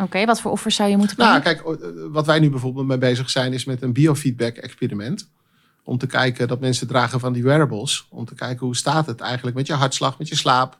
Oké, 0.00 0.24
wat 0.24 0.40
voor 0.40 0.50
offers 0.50 0.74
zou 0.76 0.90
je 0.90 0.96
moeten 0.96 1.16
Nou, 1.18 1.40
brengen? 1.40 1.62
kijk, 1.64 1.80
eh, 1.80 1.88
wat 2.10 2.26
wij 2.26 2.38
nu 2.38 2.50
bijvoorbeeld 2.50 2.86
mee 2.86 2.98
bezig 2.98 3.30
zijn, 3.30 3.52
is 3.52 3.64
met 3.64 3.82
een 3.82 3.92
biofeedback-experiment. 3.92 5.28
Om 5.84 5.98
te 5.98 6.06
kijken 6.06 6.48
dat 6.48 6.60
mensen 6.60 6.86
dragen 6.86 7.20
van 7.20 7.32
die 7.32 7.42
wearables. 7.42 8.06
Om 8.10 8.24
te 8.24 8.34
kijken 8.34 8.66
hoe 8.66 8.76
staat 8.76 9.06
het 9.06 9.20
eigenlijk 9.20 9.56
met 9.56 9.66
je 9.66 9.72
hartslag, 9.72 10.18
met 10.18 10.28
je 10.28 10.36
slaap. 10.36 10.78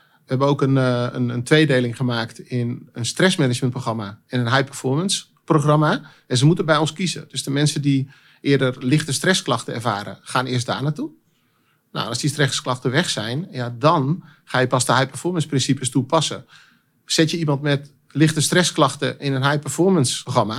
We 0.00 0.20
hebben 0.26 0.46
ook 0.46 0.62
een, 0.62 0.78
eh, 0.78 1.06
een, 1.12 1.28
een 1.28 1.42
tweedeling 1.42 1.96
gemaakt 1.96 2.38
in 2.38 2.88
een 2.92 3.06
stressmanagementprogramma 3.06 4.18
en 4.26 4.40
een 4.40 4.52
high-performance 4.52 5.24
programma. 5.44 6.02
En 6.26 6.36
ze 6.36 6.46
moeten 6.46 6.66
bij 6.66 6.76
ons 6.76 6.92
kiezen. 6.92 7.24
Dus 7.28 7.42
de 7.42 7.50
mensen 7.50 7.82
die 7.82 8.10
eerder 8.40 8.74
lichte 8.78 9.12
stressklachten 9.12 9.74
ervaren, 9.74 10.18
gaan 10.22 10.46
eerst 10.46 10.66
daar 10.66 10.82
naartoe. 10.82 11.10
Nou, 11.94 12.08
als 12.08 12.18
die 12.18 12.30
stressklachten 12.30 12.90
weg 12.90 13.10
zijn, 13.10 13.48
ja, 13.50 13.74
dan 13.78 14.24
ga 14.44 14.58
je 14.58 14.66
pas 14.66 14.84
de 14.84 14.94
high-performance 14.94 15.46
principes 15.46 15.90
toepassen. 15.90 16.46
Zet 17.04 17.30
je 17.30 17.38
iemand 17.38 17.62
met 17.62 17.92
lichte 18.08 18.40
stressklachten 18.40 19.20
in 19.20 19.32
een 19.32 19.44
high-performance 19.44 20.22
programma, 20.22 20.54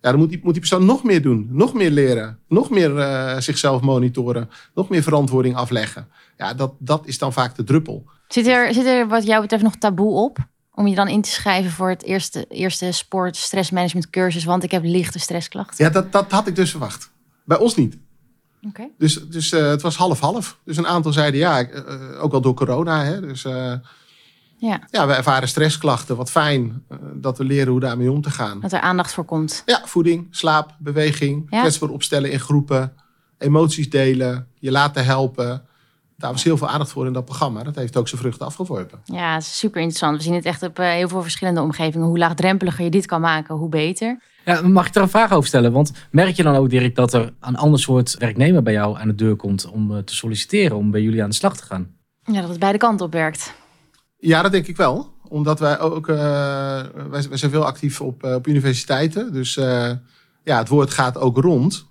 ja, 0.00 0.10
dan 0.10 0.18
moet 0.18 0.28
die, 0.28 0.40
moet 0.42 0.52
die 0.52 0.60
persoon 0.60 0.84
nog 0.84 1.02
meer 1.02 1.22
doen, 1.22 1.48
nog 1.50 1.74
meer 1.74 1.90
leren, 1.90 2.38
nog 2.48 2.70
meer 2.70 2.98
eh, 2.98 3.40
zichzelf 3.40 3.80
monitoren, 3.80 4.50
nog 4.74 4.88
meer 4.88 5.02
verantwoording 5.02 5.56
afleggen. 5.56 6.08
Ja, 6.36 6.54
dat, 6.54 6.74
dat 6.78 7.06
is 7.06 7.18
dan 7.18 7.32
vaak 7.32 7.56
de 7.56 7.64
druppel. 7.64 8.04
Zit 8.28 8.46
er, 8.46 8.74
zit 8.74 8.86
er 8.86 9.08
wat 9.08 9.26
jou 9.26 9.40
betreft 9.40 9.62
nog 9.62 9.76
taboe 9.76 10.12
op? 10.12 10.38
Om 10.74 10.86
je 10.86 10.94
dan 10.94 11.08
in 11.08 11.22
te 11.22 11.30
schrijven 11.30 11.70
voor 11.70 11.88
het 11.88 12.02
eerste, 12.02 12.44
eerste 12.48 12.92
sport 12.92 13.36
stressmanagement 13.36 14.10
cursus, 14.10 14.44
want 14.44 14.62
ik 14.62 14.70
heb 14.70 14.84
lichte 14.84 15.18
stressklachten. 15.18 15.84
Ja, 15.84 15.90
dat, 15.90 16.12
dat 16.12 16.30
had 16.30 16.46
ik 16.46 16.56
dus 16.56 16.70
verwacht. 16.70 17.10
Bij 17.44 17.58
ons 17.58 17.74
niet. 17.74 17.96
Dus, 18.98 19.14
dus 19.28 19.52
eh, 19.52 19.68
het 19.68 19.82
was 19.82 19.96
half-half. 19.96 20.58
Dus 20.64 20.76
een 20.76 20.86
aantal 20.86 21.12
zeiden 21.12 21.40
ja, 21.40 21.58
ik, 21.58 21.70
eh, 21.74 22.22
ook 22.22 22.32
al 22.32 22.40
door 22.40 22.54
corona. 22.54 23.04
Hè, 23.04 23.20
dus 23.20 23.44
eh, 23.44 23.72
Ja, 24.56 24.80
ja, 24.90 25.06
we 25.06 25.12
ervaren 25.12 25.48
stressklachten. 25.48 26.16
Wat 26.16 26.30
fijn 26.30 26.84
eh, 26.88 26.96
dat 27.14 27.38
we 27.38 27.44
leren 27.44 27.70
hoe 27.70 27.80
daarmee 27.80 28.10
om 28.10 28.20
te 28.22 28.30
gaan. 28.30 28.60
dat 28.60 28.72
er 28.72 28.80
aandacht 28.80 29.12
voor 29.12 29.24
komt. 29.24 29.62
Ja, 29.66 29.82
voeding, 29.84 30.26
slaap, 30.30 30.74
beweging, 30.78 31.46
Ja. 31.50 31.60
kwetsbaar 31.60 31.88
opstellen 31.88 32.30
in 32.30 32.40
groepen, 32.40 32.92
emoties 33.38 33.90
delen, 33.90 34.46
je 34.58 34.70
laten 34.70 35.04
helpen. 35.04 35.62
Daar 36.22 36.32
was 36.32 36.44
heel 36.44 36.56
veel 36.56 36.68
aandacht 36.68 36.90
voor 36.90 37.06
in 37.06 37.12
dat 37.12 37.24
programma. 37.24 37.62
Dat 37.62 37.74
heeft 37.74 37.96
ook 37.96 38.08
zijn 38.08 38.20
vruchten 38.20 38.46
afgeworpen. 38.46 39.00
Ja, 39.04 39.34
het 39.34 39.42
is 39.42 39.58
super 39.58 39.80
interessant. 39.80 40.16
We 40.16 40.22
zien 40.22 40.34
het 40.34 40.44
echt 40.44 40.62
op 40.62 40.78
eh, 40.78 40.90
heel 40.90 41.08
veel 41.08 41.22
verschillende 41.22 41.60
omgevingen. 41.60 42.06
Hoe 42.06 42.18
laagdrempeliger 42.18 42.84
je 42.84 42.90
dit 42.90 43.06
kan 43.06 43.20
maken, 43.20 43.54
hoe 43.54 43.68
beter. 43.68 44.20
Ja, 44.44 44.62
mag 44.62 44.86
ik 44.86 44.94
er 44.94 45.02
een 45.02 45.08
vraag 45.08 45.32
over 45.32 45.48
stellen? 45.48 45.72
Want 45.72 45.92
merk 46.10 46.36
je 46.36 46.42
dan 46.42 46.54
ook, 46.54 46.70
Dirk, 46.70 46.94
dat 46.94 47.12
er 47.12 47.32
een 47.40 47.56
ander 47.56 47.80
soort 47.80 48.16
werknemer 48.18 48.62
bij 48.62 48.72
jou 48.72 48.98
aan 48.98 49.08
de 49.08 49.14
deur 49.14 49.36
komt 49.36 49.70
om 49.70 49.96
eh, 49.96 49.98
te 49.98 50.14
solliciteren, 50.14 50.76
om 50.76 50.90
bij 50.90 51.02
jullie 51.02 51.22
aan 51.22 51.28
de 51.28 51.34
slag 51.34 51.56
te 51.56 51.64
gaan? 51.64 51.94
Ja, 52.24 52.40
dat 52.40 52.50
het 52.50 52.58
beide 52.58 52.78
kanten 52.78 53.06
op 53.06 53.12
werkt. 53.12 53.54
Ja, 54.18 54.42
dat 54.42 54.52
denk 54.52 54.66
ik 54.66 54.76
wel. 54.76 55.12
Omdat 55.28 55.60
wij 55.60 55.80
ook, 55.80 56.08
eh, 56.08 56.16
wij, 57.10 57.28
wij 57.28 57.36
zijn 57.36 57.50
veel 57.50 57.64
actief 57.64 58.00
op, 58.00 58.24
op 58.24 58.46
universiteiten. 58.46 59.32
Dus 59.32 59.56
eh, 59.56 59.90
ja, 60.44 60.58
het 60.58 60.68
woord 60.68 60.90
gaat 60.90 61.18
ook 61.18 61.36
rond 61.36 61.90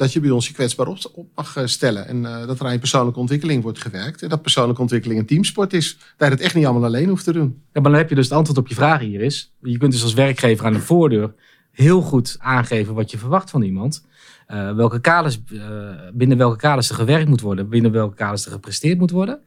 dat 0.00 0.12
je 0.12 0.20
bij 0.20 0.30
ons 0.30 0.46
je 0.46 0.52
kwetsbaar 0.52 0.86
op, 0.86 0.98
op 1.12 1.26
mag 1.34 1.56
eh, 1.56 1.66
stellen. 1.66 2.06
En 2.06 2.26
eh, 2.26 2.46
dat 2.46 2.60
er 2.60 2.66
aan 2.66 2.72
je 2.72 2.78
persoonlijke 2.78 3.20
ontwikkeling 3.20 3.62
wordt 3.62 3.78
gewerkt. 3.78 4.22
En 4.22 4.28
dat 4.28 4.42
persoonlijke 4.42 4.80
ontwikkeling 4.80 5.20
een 5.20 5.26
teamsport 5.26 5.72
is. 5.72 5.96
Dat 6.16 6.28
je 6.28 6.34
het 6.34 6.40
echt 6.40 6.54
niet 6.54 6.64
allemaal 6.64 6.84
alleen 6.84 7.08
hoeft 7.08 7.24
te 7.24 7.32
doen. 7.32 7.62
Ja, 7.72 7.80
maar 7.80 7.90
dan 7.90 8.00
heb 8.00 8.08
je 8.08 8.14
dus 8.14 8.24
het 8.24 8.36
antwoord 8.36 8.58
op 8.58 8.68
je 8.68 8.74
vraag 8.74 9.00
hier 9.00 9.20
is. 9.20 9.52
Je 9.62 9.78
kunt 9.78 9.92
dus 9.92 10.02
als 10.02 10.14
werkgever 10.14 10.66
aan 10.66 10.72
de 10.72 10.80
voordeur 10.80 11.34
heel 11.70 12.00
goed 12.00 12.36
aangeven 12.38 12.94
wat 12.94 13.10
je 13.10 13.18
verwacht 13.18 13.50
van 13.50 13.62
iemand. 13.62 14.04
Eh, 14.46 14.74
welke 14.74 15.00
kaders, 15.00 15.42
eh, 15.52 15.60
binnen 16.12 16.38
welke 16.38 16.56
kaders 16.56 16.88
er 16.88 16.94
gewerkt 16.94 17.28
moet 17.28 17.40
worden, 17.40 17.68
binnen 17.68 17.92
welke 17.92 18.14
kaders 18.14 18.44
er 18.44 18.52
gepresteerd 18.52 18.98
moet 18.98 19.10
worden. 19.10 19.38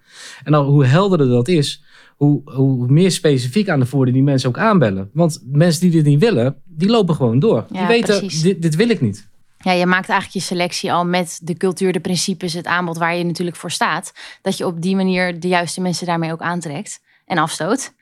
En 0.44 0.52
dan 0.52 0.66
hoe 0.66 0.86
helderder 0.86 1.28
dat 1.28 1.48
is, 1.48 1.84
hoe, 2.16 2.42
hoe 2.46 2.88
meer 2.88 3.12
specifiek 3.12 3.70
aan 3.70 3.80
de 3.80 3.86
voordeur 3.86 4.14
die 4.14 4.24
mensen 4.24 4.50
ook 4.50 4.58
aanbellen. 4.58 5.10
Want 5.14 5.42
mensen 5.46 5.82
die 5.82 5.92
dit 5.92 6.06
niet 6.06 6.20
willen, 6.20 6.56
die 6.66 6.90
lopen 6.90 7.16
gewoon 7.16 7.40
door. 7.40 7.66
Ja, 7.72 7.78
die 7.78 7.88
weten, 7.88 8.42
dit, 8.42 8.62
dit 8.62 8.76
wil 8.76 8.90
ik 8.90 9.02
niet. 9.02 9.32
Ja, 9.64 9.72
je 9.72 9.86
maakt 9.86 10.10
eigenlijk 10.10 10.40
je 10.40 10.54
selectie 10.54 10.94
al 10.94 11.06
met 11.06 11.40
de 11.44 11.58
cultuur, 11.58 11.92
de 11.92 12.00
principes, 12.00 12.54
het 12.54 12.66
aanbod 12.66 12.98
waar 12.98 13.16
je 13.16 13.24
natuurlijk 13.24 13.58
voor 13.58 13.72
staat. 13.72 14.14
Dat 14.42 14.58
je 14.58 14.66
op 14.66 14.82
die 14.82 14.96
manier 14.96 15.40
de 15.40 15.48
juiste 15.48 15.82
mensen 15.82 16.06
daarmee 16.06 16.32
ook 16.32 16.42
aantrekt 16.42 17.00
en 17.26 17.38
afstoot. 17.38 17.94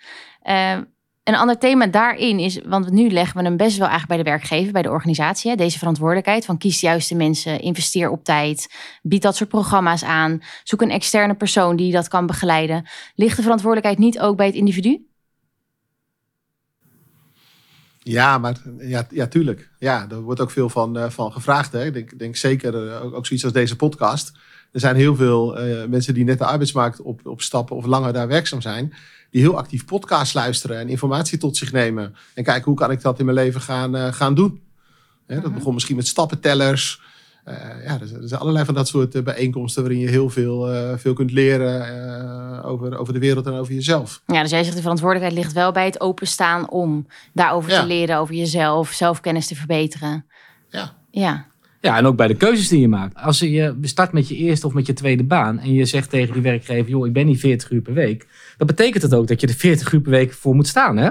Eh, 0.41 0.77
een 1.23 1.35
ander 1.35 1.57
thema 1.57 1.87
daarin 1.87 2.39
is, 2.39 2.59
want 2.65 2.91
nu 2.91 3.09
leggen 3.09 3.37
we 3.37 3.43
hem 3.43 3.57
best 3.57 3.77
wel 3.77 3.87
eigenlijk 3.87 4.07
bij 4.07 4.17
de 4.17 4.37
werkgever, 4.37 4.71
bij 4.71 4.81
de 4.81 4.89
organisatie. 4.89 5.55
Deze 5.55 5.77
verantwoordelijkheid 5.77 6.45
van 6.45 6.57
kies 6.57 6.79
de 6.79 6.85
juiste 6.85 7.15
mensen, 7.15 7.59
investeer 7.59 8.09
op 8.09 8.23
tijd, 8.23 8.73
bied 9.01 9.21
dat 9.21 9.35
soort 9.35 9.49
programma's 9.49 10.03
aan, 10.03 10.41
zoek 10.63 10.81
een 10.81 10.91
externe 10.91 11.33
persoon 11.33 11.75
die 11.75 11.91
dat 11.91 12.07
kan 12.07 12.25
begeleiden. 12.25 12.89
Ligt 13.15 13.35
de 13.35 13.41
verantwoordelijkheid 13.41 13.99
niet 13.99 14.19
ook 14.19 14.37
bij 14.37 14.45
het 14.45 14.55
individu? 14.55 15.10
Ja, 18.03 18.37
maar 18.37 18.55
ja, 18.79 19.07
ja 19.09 19.27
tuurlijk. 19.27 19.69
Ja, 19.79 20.07
daar 20.07 20.21
wordt 20.21 20.39
ook 20.39 20.51
veel 20.51 20.69
van, 20.69 20.97
eh, 20.97 21.09
van 21.09 21.31
gevraagd. 21.31 21.71
Hè. 21.71 21.85
Ik 21.85 21.93
denk, 21.93 22.19
denk 22.19 22.35
zeker 22.35 22.87
eh, 22.87 23.03
ook, 23.03 23.13
ook 23.13 23.25
zoiets 23.25 23.45
als 23.45 23.53
deze 23.53 23.75
podcast. 23.75 24.31
Er 24.71 24.79
zijn 24.79 24.95
heel 24.95 25.15
veel 25.15 25.57
eh, 25.57 25.87
mensen 25.87 26.13
die 26.13 26.23
net 26.23 26.37
de 26.37 26.45
arbeidsmarkt 26.45 27.01
op, 27.01 27.25
opstappen 27.25 27.75
of 27.75 27.85
langer 27.85 28.13
daar 28.13 28.27
werkzaam 28.27 28.61
zijn. 28.61 28.93
Die 29.29 29.41
heel 29.41 29.57
actief 29.57 29.85
podcasts 29.85 30.33
luisteren 30.33 30.77
en 30.79 30.89
informatie 30.89 31.37
tot 31.37 31.57
zich 31.57 31.71
nemen. 31.71 32.15
En 32.33 32.43
kijken 32.43 32.63
hoe 32.63 32.75
kan 32.75 32.91
ik 32.91 33.01
dat 33.01 33.19
in 33.19 33.25
mijn 33.25 33.37
leven 33.37 33.61
gaan, 33.61 34.13
gaan 34.13 34.35
doen. 34.35 34.61
Hè, 35.27 35.35
dat 35.35 35.45
Mhm. 35.45 35.53
begon 35.53 35.73
misschien 35.73 35.95
met 35.95 36.07
stappentellers. 36.07 37.01
Eh, 37.43 37.55
ja, 37.85 37.99
er 38.01 38.07
zijn, 38.07 38.21
er 38.29 38.37
allerlei 38.37 38.65
van 38.65 38.73
dat 38.73 38.87
soort 38.87 39.15
eh, 39.15 39.23
bijeenkomsten 39.23 39.81
waarin 39.83 39.99
je 40.01 40.07
heel 40.09 40.29
veel, 40.29 40.71
eh, 40.73 40.97
veel 40.97 41.13
kunt 41.13 41.31
leren 41.31 41.85
eh, 41.87 42.65
over, 42.69 42.97
over 42.97 43.13
de 43.13 43.19
wereld 43.19 43.45
en 43.45 43.53
over 43.53 43.73
jezelf. 43.73 44.21
Ja, 44.25 44.41
dus 44.41 44.51
jij 44.51 44.63
zegt 44.63 44.75
de 44.75 44.81
verantwoordelijkheid 44.81 45.43
ligt 45.43 45.53
wel 45.55 45.71
bij 45.71 45.85
het 45.85 46.01
openstaan 46.01 46.69
om 46.69 47.07
daarover 47.33 47.71
Ja. 47.71 47.81
te 47.81 47.87
leren, 47.87 48.17
over 48.17 48.35
jezelf, 48.35 48.89
zelfkennis 48.91 49.47
te 49.47 49.55
verbeteren. 49.55 50.25
Ja. 50.69 50.93
Ja, 51.11 51.45
Ja, 51.81 51.97
en 51.97 52.05
ook 52.05 52.15
bij 52.15 52.27
de 52.27 52.35
keuzes 52.35 52.67
die 52.67 52.79
je 52.79 52.87
maakt. 52.87 53.15
Als 53.17 53.39
je 53.39 53.77
start 53.81 54.11
met 54.11 54.27
je 54.27 54.35
eerste 54.35 54.67
of 54.67 54.73
met 54.73 54.85
je 54.85 54.93
tweede 54.93 55.23
baan 55.23 55.59
en 55.59 55.73
je 55.73 55.85
zegt 55.85 56.09
tegen 56.09 56.33
die 56.33 56.41
werkgever, 56.41 56.89
joh, 56.89 57.07
ik 57.07 57.13
ben 57.13 57.25
niet 57.25 57.39
40 57.39 57.71
uur 57.71 57.81
per 57.81 57.93
week. 57.93 58.27
Dan 58.57 58.67
betekent 58.67 59.03
het 59.03 59.13
ook 59.13 59.27
dat 59.27 59.41
je 59.41 59.47
er 59.47 59.53
40 59.53 59.91
uur 59.91 60.01
per 60.01 60.11
week 60.11 60.33
voor 60.33 60.55
moet 60.55 60.67
staan, 60.67 60.97
hè? 60.97 61.09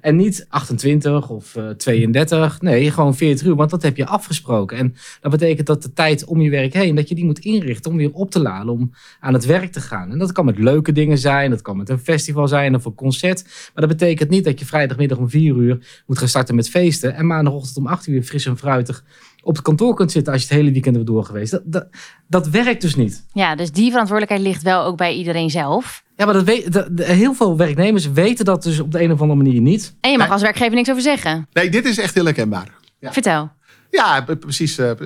En 0.00 0.16
niet 0.16 0.46
28 0.48 1.28
of 1.28 1.56
eh, 1.56 1.68
32. 1.68 2.60
Nee, 2.60 2.90
gewoon 2.90 3.14
40 3.14 3.46
uur, 3.46 3.54
want 3.54 3.70
dat 3.70 3.82
heb 3.82 3.96
je 3.96 4.06
afgesproken. 4.06 4.76
En 4.78 4.94
dat 5.20 5.30
betekent 5.30 5.66
dat 5.66 5.82
de 5.82 5.92
tijd 5.92 6.24
om 6.24 6.40
je 6.40 6.50
werk 6.50 6.72
heen, 6.72 6.94
dat 6.94 7.08
je 7.08 7.14
die 7.14 7.24
moet 7.24 7.38
inrichten 7.38 7.90
om 7.90 7.96
weer 7.96 8.12
op 8.12 8.30
te 8.30 8.40
laden, 8.40 8.72
om 8.72 8.92
aan 9.20 9.32
het 9.32 9.44
werk 9.44 9.72
te 9.72 9.80
gaan. 9.80 10.10
En 10.10 10.18
dat 10.18 10.32
kan 10.32 10.44
met 10.44 10.58
leuke 10.58 10.92
dingen 10.92 11.18
zijn, 11.18 11.50
dat 11.50 11.62
kan 11.62 11.76
met 11.76 11.88
een 11.88 11.98
festival 11.98 12.48
zijn 12.48 12.74
of 12.74 12.84
een 12.84 12.94
concert. 12.94 13.42
Maar 13.44 13.86
dat 13.86 13.98
betekent 13.98 14.30
niet 14.30 14.44
dat 14.44 14.58
je 14.58 14.66
vrijdagmiddag 14.66 15.18
om 15.18 15.30
4 15.30 15.56
uur 15.56 16.02
moet 16.06 16.18
gaan 16.18 16.28
starten 16.28 16.54
met 16.54 16.70
feesten 16.70 17.14
en 17.14 17.26
maandagochtend 17.26 17.76
om 17.76 17.86
8 17.86 18.06
uur 18.06 18.22
fris 18.22 18.46
en 18.46 18.58
fruitig 18.58 19.04
op 19.42 19.54
het 19.54 19.62
kantoor 19.64 19.94
kunt 19.94 20.12
zitten 20.12 20.32
als 20.32 20.42
je 20.42 20.48
het 20.48 20.56
hele 20.56 20.72
weekend 20.72 20.94
hebt 20.94 21.06
door 21.06 21.24
geweest. 21.24 21.50
Dat, 21.50 21.62
dat, 21.64 21.86
dat 22.26 22.48
werkt 22.48 22.80
dus 22.82 22.94
niet. 22.96 23.24
ja, 23.32 23.54
dus 23.56 23.72
die 23.72 23.90
verantwoordelijkheid 23.90 24.48
ligt 24.52 24.62
wel 24.62 24.84
ook 24.84 24.96
bij 24.96 25.14
iedereen 25.14 25.50
zelf. 25.50 26.02
Ja, 26.16 26.24
maar 26.24 26.34
dat 26.34 26.44
weet, 26.44 26.84
heel 27.02 27.34
veel 27.34 27.56
werknemers 27.56 28.10
weten 28.10 28.44
dat 28.44 28.62
dus 28.62 28.80
op 28.80 28.92
de 28.92 29.02
een 29.02 29.12
of 29.12 29.20
andere 29.20 29.42
manier 29.42 29.60
niet. 29.60 29.94
En 30.00 30.10
je 30.10 30.16
mag 30.16 30.26
Nee. 30.26 30.32
als 30.34 30.42
werkgever 30.42 30.74
niks 30.74 30.90
over 30.90 31.02
zeggen. 31.02 31.46
Nee, 31.52 31.70
dit 31.70 31.84
is 31.84 31.98
echt 31.98 32.14
heel 32.14 32.24
herkenbaar. 32.24 32.68
Ja. 32.98 33.12
Vertel. 33.12 33.50
Ja, 33.90 34.24
precies. 34.40 34.78
eh, 34.78 34.90
eh, 34.90 34.96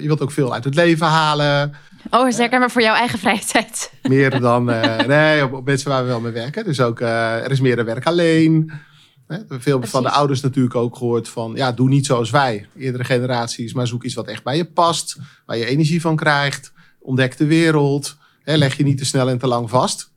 je 0.00 0.06
wilt 0.06 0.20
ook 0.20 0.30
veel 0.32 0.52
uit 0.54 0.64
het 0.64 0.74
leven 0.74 1.06
halen. 1.06 1.72
Oh, 2.10 2.28
is 2.28 2.36
lekker 2.36 2.58
maar 2.58 2.70
voor 2.70 2.82
jouw 2.82 2.94
eigen 2.94 3.18
vrije 3.18 3.44
tijd. 3.52 3.92
Meer 4.02 4.40
dan 4.40 4.70
eh, 4.70 5.06
nee, 5.06 5.44
op, 5.44 5.52
op 5.52 5.64
mensen 5.64 5.90
waar 5.90 6.02
we 6.02 6.08
wel 6.08 6.20
mee 6.20 6.32
werken. 6.32 6.64
Dus 6.64 6.80
ook 6.80 7.00
eh, 7.00 7.34
er 7.44 7.50
is 7.50 7.60
meer 7.60 7.78
een 7.78 7.84
werk 7.84 8.06
alleen. 8.06 8.72
Veel 9.48 9.82
van 9.82 10.02
de 10.02 10.10
ouders 10.10 10.40
natuurlijk 10.40 10.74
ook 10.74 10.96
gehoord 10.96 11.28
van 11.28 11.52
ja, 11.54 11.72
doe 11.72 11.88
niet 11.88 12.06
zoals 12.06 12.30
wij, 12.30 12.66
eerdere 12.76 13.04
generaties, 13.04 13.72
maar 13.72 13.86
zoek 13.86 14.04
iets 14.04 14.14
wat 14.14 14.26
echt 14.26 14.42
bij 14.42 14.56
je 14.56 14.64
past, 14.64 15.18
waar 15.46 15.56
je 15.56 15.66
energie 15.66 16.00
van 16.00 16.16
krijgt. 16.16 16.72
Ontdek 16.98 17.36
de 17.36 17.46
wereld. 17.46 18.16
Hè, 18.42 18.56
leg 18.56 18.76
je 18.76 18.84
niet 18.84 18.98
te 18.98 19.04
snel 19.04 19.28
en 19.28 19.38
te 19.38 19.46
lang 19.46 19.70
vast. 19.70 20.10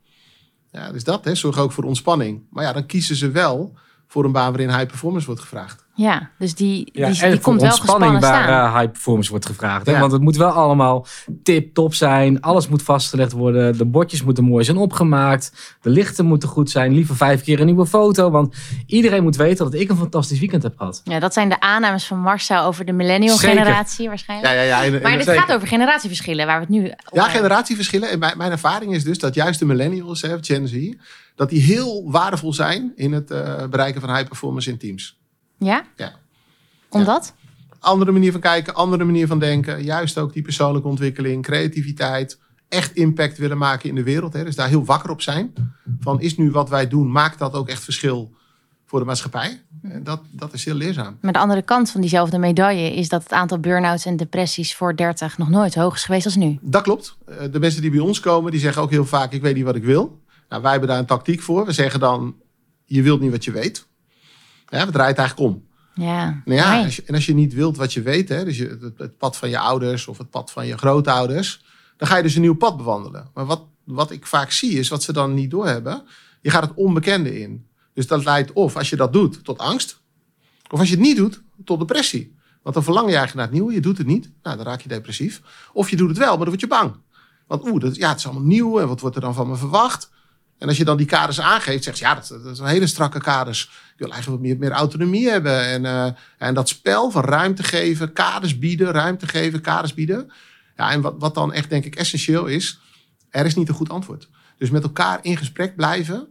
Ja, 0.72 0.92
dus 0.92 1.04
dat, 1.04 1.26
hè, 1.26 1.36
zorg 1.36 1.58
ook 1.58 1.72
voor 1.72 1.84
ontspanning. 1.84 2.44
Maar 2.50 2.64
ja, 2.64 2.74
dan 2.74 2.86
kiezen 2.86 3.16
ze 3.16 3.32
wel 3.32 3.78
voor 4.08 4.26
een 4.26 4.32
baan 4.32 4.52
waarin 4.52 4.70
high 4.70 4.86
performance 4.86 5.26
wordt 5.26 5.42
gevraagd. 5.42 5.86
Ja, 5.98 6.30
dus 6.38 6.56
die, 6.56 6.90
Ja, 6.94 7.10
die, 7.10 7.40
komt 7.40 7.62
wel 7.62 7.70
ontspanning 7.70 7.80
gespannen 7.80 8.22
waar 8.22 8.44
staan. 8.44 8.74
eh, 8.74 8.78
high 8.80 8.92
performance 8.92 9.30
wordt 9.30 9.46
gevraagd. 9.46 9.86
Hè? 9.86 9.92
Ja. 9.92 10.00
Want 10.00 10.12
het 10.12 10.22
moet 10.22 10.36
wel 10.36 10.50
allemaal 10.50 11.06
tip-top 11.44 11.94
zijn. 11.94 12.42
Alles 12.42 12.68
moet 12.68 12.82
vastgelegd 12.82 13.32
worden. 13.32 13.78
De 13.78 13.86
bordjes 13.86 14.24
moeten 14.24 14.44
mooi 14.44 14.64
zijn 14.64 14.78
opgemaakt. 14.78 15.78
De 15.82 15.90
lichten 15.90 16.26
moeten 16.26 16.50
goed 16.50 16.70
zijn. 16.70 16.94
Liever 16.94 17.16
vijf 17.16 17.44
keer 17.44 17.60
een 17.60 17.66
nieuwe 17.66 17.86
foto. 17.86 18.30
Want 18.30 18.56
iedereen 18.86 19.24
moet 19.24 19.36
weten 19.36 19.66
dat 19.72 19.74
ik 19.82 19.90
een 19.90 19.98
fantastisch 19.98 20.40
weekend 20.40 20.64
heb 20.64 20.78
gehad. 20.78 21.02
Ja, 21.04 21.20
dat 21.20 21.34
zijn 21.34 21.50
de 21.50 21.60
aannames 21.60 22.06
van 22.06 22.20
Marcel 22.20 22.64
over 22.64 22.86
de 22.86 22.92
millennial 22.94 23.38
Zeker. 23.38 23.58
generatie 23.58 24.08
waarschijnlijk. 24.08 24.54
Ja, 24.54 24.62
ja, 24.62 24.82
ja. 24.82 25.00
maar 25.02 25.12
dit 25.18 25.26
zeker. 25.26 25.42
gaat 25.42 25.54
over 25.56 25.68
generatieverschillen, 25.68 26.46
waar 26.46 26.56
we 26.56 26.62
het 26.62 26.70
nu 26.84 26.94
Ja, 27.14 27.24
generatieverschillen. 27.30 28.10
En 28.10 28.20
mijn, 28.20 28.38
mijn 28.38 28.52
ervaring 28.52 28.94
is 28.94 29.04
dus 29.04 29.20
dat 29.20 29.34
juist 29.36 29.60
de 29.60 29.66
millennials, 29.66 30.22
hè, 30.22 30.38
Gen 30.42 30.68
Z, 30.68 30.94
dat 31.36 31.50
die 31.50 31.62
heel 31.62 32.12
waardevol 32.12 32.54
zijn 32.54 32.92
in 32.96 33.14
het 33.14 33.32
eh, 33.32 33.66
bereiken 33.70 34.02
van 34.02 34.16
high 34.16 34.28
performance 34.28 34.70
in 34.70 34.78
teams. 34.78 35.20
Ja? 35.58 35.84
Ja. 35.96 36.14
Omdat? 36.90 37.34
Andere 37.80 38.12
manier 38.12 38.32
van 38.32 38.42
kijken, 38.42 38.76
andere 38.76 39.04
manier 39.04 39.28
van 39.28 39.40
denken. 39.40 39.84
Juist 39.84 40.18
ook 40.18 40.34
die 40.34 40.42
persoonlijke 40.42 40.88
ontwikkeling, 40.88 41.44
creativiteit. 41.44 42.40
Echt 42.70 42.96
impact 42.96 43.38
willen 43.38 43.58
maken 43.58 43.90
in 43.90 43.96
de 43.96 44.04
wereld. 44.04 44.34
Hè. 44.34 44.44
Dus 44.44 44.56
daar 44.56 44.68
heel 44.68 44.86
wakker 44.86 45.10
op 45.10 45.22
zijn. 45.22 45.54
Van 46.00 46.22
is 46.22 46.38
nu 46.38 46.52
wat 46.52 46.70
wij 46.70 46.88
doen, 46.88 47.12
maakt 47.12 47.40
dat 47.40 47.54
ook 47.54 47.68
echt 47.70 47.84
verschil 47.84 48.32
voor 48.86 49.00
de 49.00 49.06
maatschappij? 49.06 49.62
En 49.82 50.04
dat, 50.04 50.22
dat 50.32 50.54
is 50.54 50.66
heel 50.66 50.76
leerzaam. 50.76 51.18
Maar 51.22 51.34
de 51.34 51.40
andere 51.40 51.62
kant 51.62 51.92
van 51.92 52.02
diezelfde 52.02 52.38
medaille 52.38 52.94
is 52.94 53.10
dat 53.10 53.24
het 53.24 53.32
aantal 53.32 53.60
burn-outs 53.60 54.06
en 54.06 54.18
depressies 54.18 54.76
voor 54.76 54.96
30 54.96 55.38
nog 55.38 55.50
nooit 55.50 55.76
hoog 55.76 55.96
is 55.96 56.04
geweest 56.04 56.26
als 56.26 56.36
nu. 56.36 56.58
Dat 56.62 56.82
klopt. 56.82 57.18
Eh, 57.26 57.36
De 57.52 57.60
mensen 57.60 57.82
die 57.82 57.92
bij 57.92 58.00
ons 58.00 58.20
komen, 58.20 58.52
die 58.52 58.60
zeggen 58.60 58.82
ook 58.82 58.90
heel 58.92 59.06
vaak: 59.06 59.32
Ik 59.32 59.42
weet 59.42 59.56
niet 59.56 59.64
wat 59.64 59.76
ik 59.76 59.84
wil. 59.84 60.22
Nou, 60.50 60.62
wij 60.62 60.72
hebben 60.72 60.90
daar 60.90 61.00
een 61.00 61.06
tactiek 61.06 61.42
voor. 61.42 61.66
We 61.66 61.72
zeggen 61.72 62.00
dan: 62.00 62.36
Je 62.86 63.02
wilt 63.02 63.20
niet 63.22 63.32
wat 63.32 63.44
je 63.44 63.52
weet. 63.52 63.87
Ja, 64.68 64.86
we 64.86 64.92
draaien 64.92 65.16
het 65.16 65.20
eigenlijk 65.20 65.50
om. 65.50 65.66
Ja. 65.94 66.42
Nou 66.46 66.60
ja, 66.60 66.72
Mooi. 66.72 66.86
als 66.86 66.96
je, 66.96 67.04
en 67.06 67.14
als 67.16 67.26
je 67.26 67.34
niet 67.34 67.54
wilt 67.54 67.78
wat 67.78 67.94
je 67.94 68.02
weet, 68.02 68.30
hè, 68.30 68.46
dus 68.46 68.58
je, 68.58 68.78
het, 68.82 68.98
het 68.98 69.18
pad 69.18 69.38
van 69.38 69.50
je 69.50 69.60
ouders 69.60 70.08
of 70.08 70.18
het 70.18 70.30
pad 70.30 70.52
van 70.52 70.68
je 70.68 70.78
grootouders, 70.78 71.66
dan 71.98 72.08
ga 72.08 72.18
je 72.18 72.24
dus 72.24 72.36
een 72.36 72.42
nieuw 72.42 72.56
pad 72.56 72.78
bewandelen. 72.78 73.30
Maar 73.34 73.46
wat, 73.46 73.64
wat 73.84 74.12
ik 74.12 74.28
vaak 74.28 74.52
zie 74.52 74.80
is, 74.80 74.90
wat 74.90 75.04
ze 75.04 75.14
dan 75.14 75.34
niet 75.34 75.52
doorhebben, 75.52 76.04
je 76.42 76.50
gaat 76.50 76.64
het 76.64 76.74
onbekende 76.76 77.40
in. 77.40 77.68
Dus 77.94 78.08
dat 78.08 78.24
leidt 78.24 78.54
of, 78.54 78.76
als 78.76 78.90
je 78.90 78.96
dat 78.96 79.14
doet, 79.14 79.44
tot 79.44 79.58
angst. 79.58 80.00
Of 80.70 80.80
als 80.80 80.90
je 80.90 80.96
het 80.96 81.04
niet 81.04 81.18
doet, 81.18 81.42
tot 81.66 81.80
depressie. 81.80 82.36
Want 82.62 82.76
dan 82.76 82.84
verlang 82.84 83.10
je 83.10 83.16
eigenlijk 83.16 83.36
naar 83.36 83.46
het 83.46 83.56
nieuwe, 83.64 83.74
je 83.74 83.88
doet 83.88 83.98
het 83.98 84.08
niet. 84.08 84.32
Nou, 84.44 84.58
dan 84.58 84.66
raak 84.66 84.82
je 84.82 84.90
depressief. 84.90 85.42
Of 85.74 85.90
je 85.90 85.96
doet 85.96 86.10
het 86.10 86.18
wel, 86.18 86.28
maar 86.28 86.38
dan 86.38 86.48
word 86.48 86.60
je 86.60 86.68
bang. 86.68 86.96
Want 87.48 87.68
oeh, 87.68 87.82
dat, 87.82 87.96
ja, 87.96 88.10
het 88.10 88.18
is 88.18 88.26
allemaal 88.26 88.44
nieuw 88.44 88.80
en 88.80 88.88
wat 88.88 89.00
wordt 89.00 89.16
er 89.16 89.22
dan 89.22 89.34
van 89.34 89.48
me 89.48 89.56
verwacht? 89.56 90.10
En 90.58 90.68
als 90.68 90.78
je 90.78 90.86
dan 90.86 90.98
die 90.98 91.06
kaders 91.06 91.42
aangeeft, 91.42 91.84
zegt 91.84 91.98
ze, 91.98 92.04
ja, 92.04 92.16
dat, 92.16 92.28
dat 92.44 92.58
zijn 92.58 92.70
hele 92.70 92.88
strakke 92.88 93.20
kaders. 93.20 93.64
Ik 93.64 93.94
wil 93.98 94.12
eigenlijk 94.12 94.42
wat 94.42 94.52
meer, 94.52 94.60
meer 94.60 94.78
autonomie 94.78 95.30
hebben. 95.30 95.62
En, 95.62 95.86
eh, 95.86 96.12
en 96.38 96.54
dat 96.54 96.70
spel 96.70 97.12
van 97.12 97.24
ruimte 97.24 97.64
geven, 97.64 98.14
kaders 98.14 98.60
bieden, 98.60 98.92
ruimte 98.92 99.28
geven, 99.28 99.62
kaders 99.62 99.94
bieden. 99.94 100.32
Ja, 100.76 100.92
en 100.92 101.02
wat, 101.02 101.16
wat 101.18 101.36
dan 101.36 101.54
echt 101.54 101.70
denk 101.70 101.86
ik 101.86 101.96
essentieel 101.96 102.46
is, 102.46 102.80
er 103.30 103.46
is 103.46 103.56
niet 103.56 103.70
een 103.70 103.76
goed 103.76 103.90
antwoord. 103.90 104.30
Dus 104.58 104.70
met 104.70 104.84
elkaar 104.84 105.20
in 105.22 105.38
gesprek 105.38 105.76
blijven. 105.76 106.28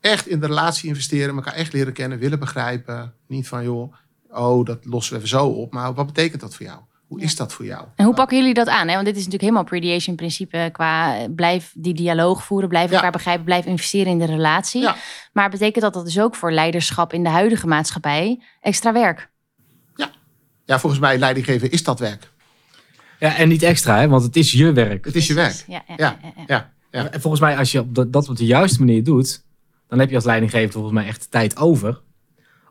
Echt 0.00 0.26
in 0.26 0.40
de 0.40 0.46
relatie 0.46 0.88
investeren, 0.88 1.34
elkaar 1.34 1.54
echt 1.54 1.72
leren 1.72 1.92
kennen, 1.92 2.18
willen 2.18 2.38
begrijpen. 2.38 3.14
Niet 3.26 3.48
van, 3.48 3.64
joh, 3.64 3.94
oh, 4.28 4.64
dat 4.64 4.84
lossen 4.84 5.12
we 5.12 5.18
even 5.18 5.38
zo 5.38 5.46
op. 5.46 5.72
Maar 5.72 5.94
wat 5.94 6.06
betekent 6.06 6.40
dat 6.40 6.54
voor 6.54 6.66
jou? 6.66 6.80
Hoe 7.06 7.20
is 7.20 7.36
dat 7.36 7.52
voor 7.52 7.64
jou? 7.64 7.84
En 7.96 8.04
hoe 8.04 8.14
pakken 8.14 8.36
jullie 8.38 8.54
dat 8.54 8.68
aan? 8.68 8.88
Hè? 8.88 8.94
Want 8.94 9.06
dit 9.06 9.16
is 9.16 9.24
natuurlijk 9.24 9.42
helemaal 9.42 9.64
predation 9.64 10.16
principe 10.16 10.68
qua 10.72 11.16
eh, 11.18 11.24
blijf 11.34 11.72
die 11.74 11.94
dialoog 11.94 12.44
voeren, 12.44 12.68
blijf 12.68 12.90
Ja. 12.90 12.96
elkaar 12.96 13.12
begrijpen, 13.12 13.44
blijf 13.44 13.64
investeren 13.66 14.12
in 14.12 14.18
de 14.18 14.24
relatie. 14.26 14.80
Ja. 14.82 14.96
Maar 15.32 15.50
betekent 15.50 15.84
dat 15.84 15.94
dat 15.94 16.04
dus 16.04 16.20
ook 16.20 16.34
voor 16.34 16.52
leiderschap 16.52 17.12
in 17.12 17.22
de 17.22 17.28
huidige 17.28 17.66
maatschappij 17.66 18.42
extra 18.60 18.92
werk? 18.92 19.32
Ja, 20.66 20.78
volgens 20.78 21.00
mij 21.00 21.18
leidinggeven 21.18 21.70
is 21.70 21.82
dat 21.82 21.98
werk. 21.98 22.30
Ja, 23.18 23.36
en 23.36 23.48
niet 23.48 23.62
extra, 23.62 23.98
hè? 23.98 24.08
want 24.08 24.22
het 24.22 24.36
is 24.36 24.52
je 24.52 24.72
werk. 24.72 25.04
Het 25.04 25.14
is 25.14 25.26
je 25.26 25.34
werk. 25.34 25.64
Ja, 25.66 25.82
ja, 25.86 25.94
Ja, 25.96 26.18
ja, 26.22 26.32
ja. 26.36 26.44
ja. 26.46 26.72
Ja. 26.90 27.10
En 27.10 27.20
volgens 27.20 27.42
mij, 27.42 27.56
als 27.56 27.72
je 27.72 27.92
dat, 27.92 28.12
dat 28.12 28.28
op 28.28 28.36
de 28.36 28.46
juiste 28.46 28.78
manier 28.78 29.04
doet, 29.04 29.44
dan 29.88 29.98
heb 29.98 30.08
je 30.08 30.14
als 30.14 30.24
leidinggever 30.24 30.72
volgens 30.72 30.94
mij 30.94 31.06
echt 31.06 31.30
tijd 31.30 31.56
over. 31.56 32.00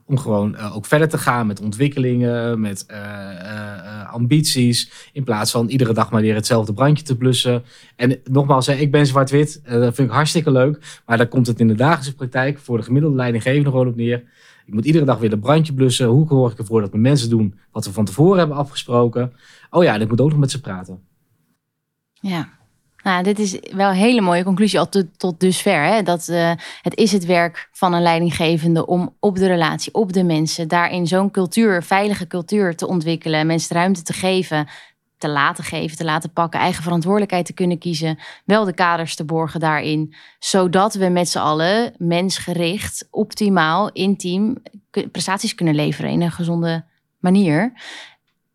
Om 0.05 0.17
gewoon 0.17 0.55
eh, 0.55 0.75
ook 0.75 0.85
verder 0.85 1.09
te 1.09 1.17
gaan 1.17 1.47
met 1.47 1.61
ontwikkelingen, 1.61 2.59
met 2.59 2.85
eh, 2.85 2.99
eh, 2.99 4.13
ambities. 4.13 5.09
In 5.13 5.23
plaats 5.23 5.51
van 5.51 5.67
iedere 5.67 5.93
dag 5.93 6.11
maar 6.11 6.21
weer 6.21 6.35
hetzelfde 6.35 6.73
brandje 6.73 7.03
te 7.03 7.17
blussen. 7.17 7.63
En 7.95 8.19
nogmaals, 8.23 8.67
ik 8.67 8.91
ben 8.91 9.05
zwart-wit. 9.05 9.61
dat 9.63 9.95
vind 9.95 10.07
ik 10.07 10.13
hartstikke 10.13 10.51
leuk. 10.51 11.01
Maar 11.05 11.17
daar 11.17 11.27
komt 11.27 11.47
het 11.47 11.59
in 11.59 11.67
de 11.67 11.75
dagelijkse 11.75 12.15
praktijk 12.15 12.59
voor 12.59 12.77
de 12.77 12.83
gemiddelde 12.83 13.15
leidinggevende 13.15 13.69
gewoon 13.69 13.87
op 13.87 13.95
neer. 13.95 14.23
Ik 14.65 14.73
moet 14.73 14.85
iedere 14.85 15.05
dag 15.05 15.19
weer 15.19 15.33
een 15.33 15.39
brandje 15.39 15.73
blussen. 15.73 16.07
Hoe 16.07 16.27
zorg 16.27 16.51
ik 16.51 16.57
ervoor 16.57 16.81
dat 16.81 16.91
mijn 16.91 17.01
mensen 17.01 17.29
doen 17.29 17.59
wat 17.71 17.85
we 17.85 17.91
van 17.91 18.05
tevoren 18.05 18.37
hebben 18.37 18.57
afgesproken? 18.57 19.33
Oh 19.69 19.83
ja, 19.83 19.93
en 19.93 20.01
ik 20.01 20.09
moet 20.09 20.21
ook 20.21 20.29
nog 20.29 20.39
met 20.39 20.51
ze 20.51 20.61
praten. 20.61 21.01
Ja. 22.13 22.49
Nou, 23.03 23.23
dit 23.23 23.39
is 23.39 23.59
wel 23.71 23.89
een 23.89 23.95
hele 23.95 24.21
mooie 24.21 24.43
conclusie 24.43 24.79
al 24.79 24.89
tot, 25.17 25.39
dusver. 25.39 25.83
Hè? 25.83 26.03
Dat 26.03 26.27
eh, 26.27 26.51
het 26.81 26.95
is 26.95 27.11
het 27.11 27.25
werk 27.25 27.69
van 27.71 27.93
een 27.93 28.01
leidinggevende 28.01 28.85
om 28.85 29.15
op 29.19 29.35
de 29.35 29.47
relatie, 29.47 29.93
op 29.93 30.13
de 30.13 30.23
mensen, 30.23 30.67
daarin 30.67 31.07
zo'n 31.07 31.31
cultuur, 31.31 31.83
veilige 31.83 32.27
cultuur 32.27 32.75
te 32.75 32.87
ontwikkelen, 32.87 33.47
mensen 33.47 33.75
ruimte 33.75 34.01
te 34.01 34.13
geven, 34.13 34.67
te 35.17 35.29
laten 35.29 35.63
geven, 35.63 35.97
te 35.97 36.03
laten 36.03 36.33
pakken, 36.33 36.59
eigen 36.59 36.83
verantwoordelijkheid 36.83 37.45
te 37.45 37.53
kunnen 37.53 37.77
kiezen, 37.77 38.19
wel 38.45 38.65
de 38.65 38.73
kaders 38.73 39.15
te 39.15 39.25
borgen 39.25 39.59
daarin, 39.59 40.13
zodat 40.39 40.93
we 40.93 41.09
met 41.09 41.29
z'n 41.29 41.37
allen 41.37 41.93
mensgericht, 41.97 43.07
optimaal, 43.11 43.91
intiem 43.91 44.61
prestaties 45.11 45.55
kunnen 45.55 45.75
leveren 45.75 46.11
in 46.11 46.21
een 46.21 46.31
gezonde 46.31 46.85
manier 47.19 47.73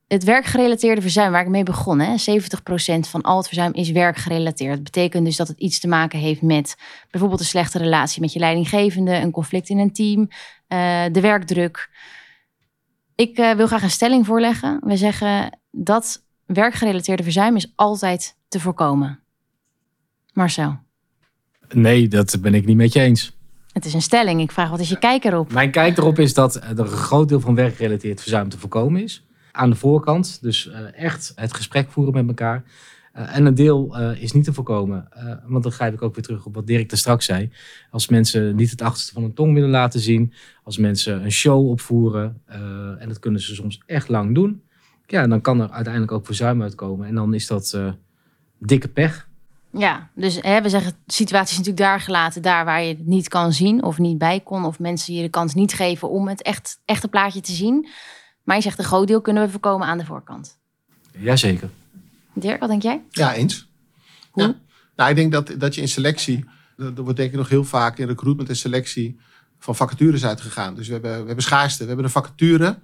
het 0.08 0.24
werkgerelateerde 0.24 1.00
verzuim, 1.00 1.32
waar 1.32 1.42
ik 1.42 1.48
mee 1.48 1.62
begon, 1.62 2.00
hè, 2.00 2.18
70% 2.18 3.08
van 3.08 3.22
al 3.22 3.36
het 3.36 3.46
verzuim 3.46 3.74
is 3.74 3.90
werkgerelateerd. 3.90 4.74
Dat 4.74 4.82
betekent 4.82 5.24
dus 5.24 5.36
dat 5.36 5.48
het 5.48 5.58
iets 5.58 5.80
te 5.80 5.88
maken 5.88 6.18
heeft 6.18 6.42
met 6.42 6.76
bijvoorbeeld 7.10 7.40
een 7.40 7.46
slechte 7.46 7.78
relatie 7.78 8.20
met 8.20 8.32
je 8.32 8.38
leidinggevende, 8.38 9.14
een 9.14 9.30
conflict 9.30 9.68
in 9.68 9.78
een 9.78 9.92
team, 9.92 10.28
eh, 10.66 11.04
de 11.12 11.20
werkdruk. 11.20 11.90
Ik 13.14 13.38
eh, 13.38 13.50
wil 13.50 13.66
graag 13.66 13.82
een 13.82 13.90
stelling 13.90 14.26
voorleggen. 14.26 14.80
We 14.84 14.96
zeggen 14.96 15.58
dat 15.70 16.22
werkgerelateerde 16.46 17.22
verzuim 17.22 17.56
is 17.56 17.72
altijd 17.74 18.36
te 18.48 18.60
voorkomen. 18.60 19.20
Marcel, 20.32 20.78
Nee, 21.74 22.08
dat 22.08 22.36
ben 22.40 22.54
ik 22.54 22.66
niet 22.66 22.76
met 22.76 22.92
je 22.92 23.00
eens. 23.00 23.36
het 23.72 23.84
is 23.84 23.94
een 23.94 24.02
stelling. 24.02 24.40
Ik 24.40 24.52
vraag 24.52 24.70
wat 24.70 24.80
is 24.80 24.88
je 24.88 24.98
kijk 24.98 25.24
erop? 25.24 25.52
Mijn 25.52 25.70
kijk 25.70 25.98
erop 25.98 26.18
is 26.18 26.34
dat 26.34 26.54
er 26.54 26.78
een 26.78 26.86
groot 26.86 27.28
deel 27.28 27.40
van 27.40 27.54
werkgerelateerd 27.54 28.20
verzuim 28.20 28.48
te 28.48 28.58
voorkomen 28.58 29.02
is. 29.02 29.27
Aan 29.58 29.70
de 29.70 29.76
voorkant, 29.76 30.38
dus 30.42 30.68
eh, 30.68 30.94
echt 30.94 31.32
het 31.34 31.54
gesprek 31.54 31.90
voeren 31.90 32.14
met 32.14 32.28
elkaar. 32.28 32.64
Eh, 33.12 33.36
en 33.36 33.46
een 33.46 33.54
deel 33.54 33.96
eh, 33.96 34.22
is 34.22 34.32
niet 34.32 34.44
te 34.44 34.52
voorkomen. 34.52 35.08
Want 35.46 35.62
dan 35.62 35.72
grijp 35.72 35.94
ik 35.94 36.02
ook 36.02 36.14
weer 36.14 36.24
terug 36.24 36.46
op 36.46 36.54
wat 36.54 36.66
Dirk 36.66 36.90
er 36.90 36.98
straks 36.98 37.24
zei. 37.24 37.50
Als 37.90 38.08
mensen 38.08 38.56
niet 38.56 38.70
het 38.70 38.82
achterste 38.82 39.12
van 39.12 39.22
hun 39.22 39.34
tong 39.34 39.54
willen 39.54 39.70
laten 39.70 40.00
zien. 40.00 40.32
Als 40.64 40.78
mensen 40.78 41.24
een 41.24 41.32
show 41.32 41.68
opvoeren. 41.68 42.42
en 42.98 43.08
dat 43.08 43.18
kunnen 43.18 43.40
ze 43.40 43.54
soms 43.54 43.82
echt 43.86 44.08
lang 44.08 44.34
doen. 44.34 44.62
Ja, 45.06 45.26
dan 45.26 45.40
kan 45.40 45.60
er 45.60 45.70
uiteindelijk 45.70 46.12
ook 46.12 46.26
verzuim 46.26 46.62
uitkomen. 46.62 47.06
En 47.06 47.14
dan 47.14 47.34
is 47.34 47.46
dat 47.46 47.78
dikke 48.58 48.88
pech. 48.88 49.28
Ja, 49.70 50.10
dus 50.14 50.38
hè, 50.40 50.62
we 50.62 50.68
zeggen 50.68 50.92
situaties 51.06 51.56
natuurlijk 51.56 51.84
daar 51.84 52.00
gelaten, 52.00 52.42
daar 52.42 52.64
waar 52.64 52.82
je 52.82 52.88
het 52.88 53.06
niet 53.06 53.28
kan 53.28 53.52
zien 53.52 53.82
of 53.82 53.98
niet 53.98 54.18
bij 54.18 54.40
kon, 54.40 54.64
of 54.64 54.78
mensen 54.78 55.14
je 55.14 55.22
de 55.22 55.28
kans 55.28 55.54
niet 55.54 55.72
geven 55.72 56.10
om 56.10 56.28
het 56.28 56.42
echt, 56.42 56.80
echte 56.84 57.08
plaatje 57.08 57.40
te 57.40 57.52
zien. 57.52 57.88
Maar 58.48 58.56
je 58.56 58.62
zegt 58.62 58.78
een 58.78 58.84
groot 58.84 59.06
deel 59.06 59.20
kunnen 59.20 59.42
we 59.42 59.50
voorkomen 59.50 59.86
aan 59.86 59.98
de 59.98 60.04
voorkant. 60.04 60.58
Jazeker. 61.18 61.70
Dirk, 62.32 62.60
wat 62.60 62.68
denk 62.68 62.82
jij? 62.82 63.02
Ja, 63.10 63.34
eens. 63.34 63.68
Hoe? 64.30 64.42
Ja. 64.42 64.54
Nou, 64.96 65.10
ik 65.10 65.16
denk 65.16 65.32
dat, 65.32 65.54
dat 65.58 65.74
je 65.74 65.80
in 65.80 65.88
selectie, 65.88 66.44
er 66.76 66.92
er 66.96 67.02
wordt 67.02 67.16
denk 67.16 67.30
ik 67.30 67.36
nog 67.36 67.48
heel 67.48 67.64
vaak 67.64 67.98
in 67.98 68.06
recruitment 68.06 68.48
en 68.48 68.56
selectie 68.56 69.20
van 69.58 69.76
vacatures 69.76 70.24
uitgegaan. 70.24 70.74
Dus 70.74 70.86
we 70.86 70.92
hebben, 70.92 71.20
we 71.20 71.26
hebben 71.26 71.44
schaarste, 71.44 71.82
we 71.82 71.86
hebben 71.86 72.04
een 72.04 72.10
vacature. 72.10 72.78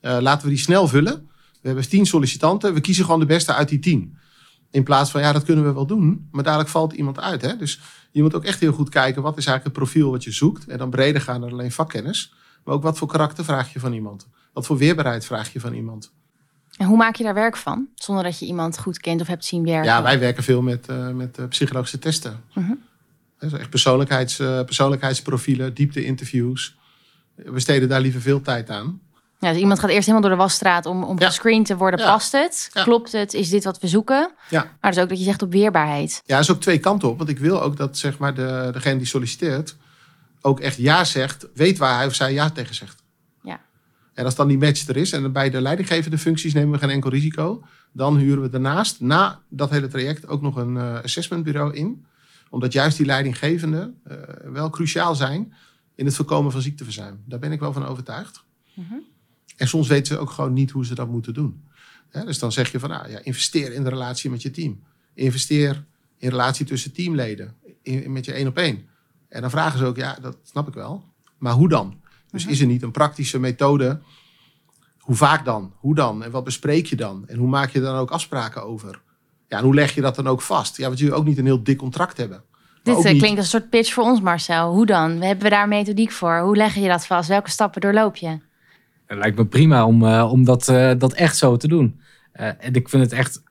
Eh, 0.00 0.16
laten 0.20 0.42
we 0.42 0.54
die 0.54 0.62
snel 0.62 0.88
vullen. 0.88 1.28
We 1.60 1.68
hebben 1.68 1.88
tien 1.88 2.06
sollicitanten, 2.06 2.74
we 2.74 2.80
kiezen 2.80 3.04
gewoon 3.04 3.20
de 3.20 3.26
beste 3.26 3.54
uit 3.54 3.68
die 3.68 3.78
tien. 3.78 4.18
In 4.70 4.82
plaats 4.82 5.10
van, 5.10 5.20
ja, 5.20 5.32
dat 5.32 5.44
kunnen 5.44 5.64
we 5.64 5.72
wel 5.72 5.86
doen, 5.86 6.28
maar 6.30 6.44
dadelijk 6.44 6.70
valt 6.70 6.92
iemand 6.92 7.20
uit. 7.20 7.42
Hè? 7.42 7.56
Dus 7.56 7.80
je 8.10 8.22
moet 8.22 8.34
ook 8.34 8.44
echt 8.44 8.60
heel 8.60 8.72
goed 8.72 8.88
kijken, 8.88 9.22
wat 9.22 9.38
is 9.38 9.46
eigenlijk 9.46 9.76
het 9.76 9.84
profiel 9.84 10.10
wat 10.10 10.24
je 10.24 10.32
zoekt? 10.32 10.66
En 10.66 10.78
dan 10.78 10.90
breder 10.90 11.20
gaan 11.20 11.40
dan 11.40 11.50
alleen 11.50 11.72
vakkennis. 11.72 12.32
Maar 12.66 12.74
ook 12.74 12.82
wat 12.82 12.98
voor 12.98 13.08
karakter 13.08 13.44
vraag 13.44 13.72
je 13.72 13.80
van 13.80 13.92
iemand? 13.92 14.26
Wat 14.52 14.66
voor 14.66 14.76
weerbaarheid 14.76 15.24
vraag 15.24 15.52
je 15.52 15.60
van 15.60 15.72
iemand? 15.72 16.12
En 16.76 16.86
hoe 16.86 16.96
maak 16.96 17.16
je 17.16 17.24
daar 17.24 17.34
werk 17.34 17.56
van? 17.56 17.86
Zonder 17.94 18.24
dat 18.24 18.38
je 18.38 18.46
iemand 18.46 18.78
goed 18.78 18.98
kent 18.98 19.20
of 19.20 19.26
hebt 19.26 19.44
zien 19.44 19.64
werken. 19.64 19.84
Ja, 19.84 20.02
wij 20.02 20.18
werken 20.18 20.42
veel 20.42 20.62
met, 20.62 20.88
eh, 20.88 21.08
met 21.08 21.38
eh, 21.38 21.48
psychologische 21.48 21.98
testen. 21.98 22.44
Mhm. 22.54 22.72
Dus 23.38 23.52
echt 23.52 23.70
persoonlijkheids, 23.70 24.38
eh, 24.38 24.62
persoonlijkheidsprofielen, 24.64 25.74
diepte-interviews. 25.74 26.76
We 27.34 27.60
steden 27.60 27.88
daar 27.88 28.00
liever 28.00 28.20
veel 28.20 28.42
tijd 28.42 28.70
aan. 28.70 29.00
Ja, 29.38 29.52
dus 29.52 29.60
iemand 29.60 29.78
gaat 29.78 29.90
eerst 29.90 30.06
helemaal 30.06 30.28
door 30.28 30.38
de 30.38 30.42
wasstraat 30.42 30.86
om, 30.86 31.04
om 31.04 31.18
Ja. 31.18 31.26
gescreend 31.26 31.66
te 31.66 31.76
worden. 31.76 32.00
Ja. 32.00 32.12
Past 32.12 32.32
het? 32.32 32.70
Ja. 32.72 32.82
Klopt 32.82 33.12
het? 33.12 33.34
Is 33.34 33.48
dit 33.48 33.64
wat 33.64 33.78
we 33.80 33.88
zoeken? 33.88 34.30
Ja. 34.50 34.72
Maar 34.80 34.92
dus 34.92 35.02
ook 35.02 35.08
dat 35.08 35.18
je 35.18 35.24
zegt 35.24 35.42
op 35.42 35.52
weerbaarheid. 35.52 36.22
Ja, 36.26 36.34
er 36.34 36.40
is 36.40 36.50
ook 36.50 36.60
twee 36.60 36.78
kanten 36.78 37.08
op. 37.08 37.18
Want 37.18 37.30
ik 37.30 37.38
wil 37.38 37.62
ook 37.62 37.76
dat 37.76 37.98
zeg 37.98 38.18
maar, 38.18 38.34
de, 38.34 38.68
degene 38.72 38.96
die 38.96 39.06
solliciteert 39.06 39.76
ook 40.40 40.60
echt 40.60 40.76
ja 40.76 41.04
zegt, 41.04 41.46
weet 41.54 41.78
waar 41.78 41.96
hij 41.96 42.06
of 42.06 42.14
zij 42.14 42.32
ja 42.32 42.50
tegen 42.50 42.74
zegt. 42.74 43.02
Ja. 43.42 43.60
En 44.14 44.24
als 44.24 44.34
dan 44.34 44.48
die 44.48 44.58
match 44.58 44.88
er 44.88 44.96
is 44.96 45.12
en 45.12 45.32
bij 45.32 45.50
de 45.50 45.60
leidinggevende 45.60 46.18
functies 46.18 46.54
nemen 46.54 46.72
we 46.72 46.78
geen 46.78 46.90
enkel 46.90 47.10
risico, 47.10 47.64
dan 47.92 48.16
huren 48.16 48.42
we 48.42 48.48
daarnaast 48.48 49.00
na 49.00 49.40
dat 49.48 49.70
hele 49.70 49.88
traject 49.88 50.26
ook 50.26 50.42
nog 50.42 50.56
een 50.56 50.74
uh, 50.74 51.02
assessmentbureau 51.02 51.74
in. 51.74 52.06
Omdat 52.50 52.72
juist 52.72 52.96
die 52.96 53.06
leidinggevenden 53.06 54.00
uh, 54.06 54.16
wel 54.52 54.70
cruciaal 54.70 55.14
zijn 55.14 55.52
in 55.94 56.06
het 56.06 56.14
voorkomen 56.14 56.52
van 56.52 56.62
ziekteverzuim. 56.62 57.22
Daar 57.24 57.38
ben 57.38 57.52
ik 57.52 57.60
wel 57.60 57.72
van 57.72 57.86
overtuigd. 57.86 58.44
Mm 58.74 59.04
En 59.56 59.68
soms 59.68 59.88
weten 59.88 60.06
ze 60.06 60.18
ook 60.18 60.30
gewoon 60.30 60.52
niet 60.52 60.70
hoe 60.70 60.86
ze 60.86 60.94
dat 60.94 61.08
moeten 61.08 61.34
doen. 61.34 61.64
dus 62.10 62.38
dan 62.38 62.52
zeg 62.52 62.72
je 62.72 62.78
van, 62.78 62.90
nou, 62.90 63.10
ja, 63.10 63.20
investeer 63.22 63.72
in 63.72 63.82
de 63.82 63.88
relatie 63.88 64.30
met 64.30 64.42
je 64.42 64.50
team. 64.50 64.82
Investeer 65.14 65.84
in 66.18 66.28
relatie 66.28 66.66
tussen 66.66 66.92
teamleden, 66.92 67.54
in, 67.82 68.12
met 68.12 68.24
je 68.24 68.32
één 68.32 68.46
op 68.46 68.56
één. 68.58 68.88
En 69.28 69.40
dan 69.40 69.50
vragen 69.50 69.78
ze 69.78 69.84
ook, 69.84 69.96
ja, 69.96 70.16
dat 70.20 70.36
snap 70.42 70.68
ik 70.68 70.74
wel. 70.74 71.04
Maar 71.38 71.52
hoe 71.52 71.68
dan? 71.68 72.00
Dus 72.30 72.46
is 72.46 72.60
er 72.60 72.66
niet 72.66 72.82
een 72.82 72.90
praktische 72.90 73.40
methode? 73.40 74.00
Hoe 74.98 75.16
vaak 75.16 75.44
dan? 75.44 75.72
Hoe 75.76 75.94
dan? 75.94 76.24
En 76.24 76.30
wat 76.30 76.44
bespreek 76.44 76.86
je 76.86 76.96
dan? 76.96 77.24
En 77.26 77.38
hoe 77.38 77.48
maak 77.48 77.70
je 77.70 77.80
dan 77.80 77.96
ook 77.96 78.10
afspraken 78.10 78.62
over? 78.62 79.00
Ja, 79.48 79.58
en 79.58 79.64
hoe 79.64 79.74
leg 79.74 79.94
je 79.94 80.00
dat 80.00 80.14
dan 80.16 80.26
ook 80.26 80.40
vast? 80.40 80.76
Ja, 80.76 80.86
want 80.86 80.98
jullie 80.98 81.14
ook 81.14 81.24
niet 81.24 81.38
een 81.38 81.44
heel 81.44 81.62
dik 81.62 81.78
contract 81.78 82.16
hebben. 82.16 82.44
Dit 82.82 82.96
eh, 82.96 83.02
klinkt 83.02 83.24
als 83.24 83.52
een 83.52 83.60
soort 83.60 83.70
pitch 83.70 83.92
voor 83.92 84.04
ons, 84.04 84.20
Marcel. 84.20 84.72
Hoe 84.72 84.86
dan? 84.86 85.10
Hebben 85.10 85.44
we 85.44 85.50
daar 85.50 85.68
methodiek 85.68 86.10
voor? 86.10 86.38
Hoe 86.38 86.56
leg 86.56 86.74
je 86.74 86.88
dat 86.88 87.06
vast? 87.06 87.28
Welke 87.28 87.50
stappen 87.50 87.80
doorloop 87.80 88.16
je? 88.16 88.38
Het 89.06 89.18
lijkt 89.18 89.36
me 89.36 89.46
prima 89.46 89.86
om, 89.86 90.02
uh, 90.02 90.32
om 90.32 90.44
dat, 90.44 90.68
uh, 90.68 90.92
dat 90.98 91.12
echt 91.12 91.36
zo 91.36 91.56
te 91.56 91.68
doen. 91.68 92.00
Uh, 92.34 92.46
en 92.46 92.74
ik 92.74 92.88
vind 92.88 93.02
het 93.02 93.12
echt 93.12 93.42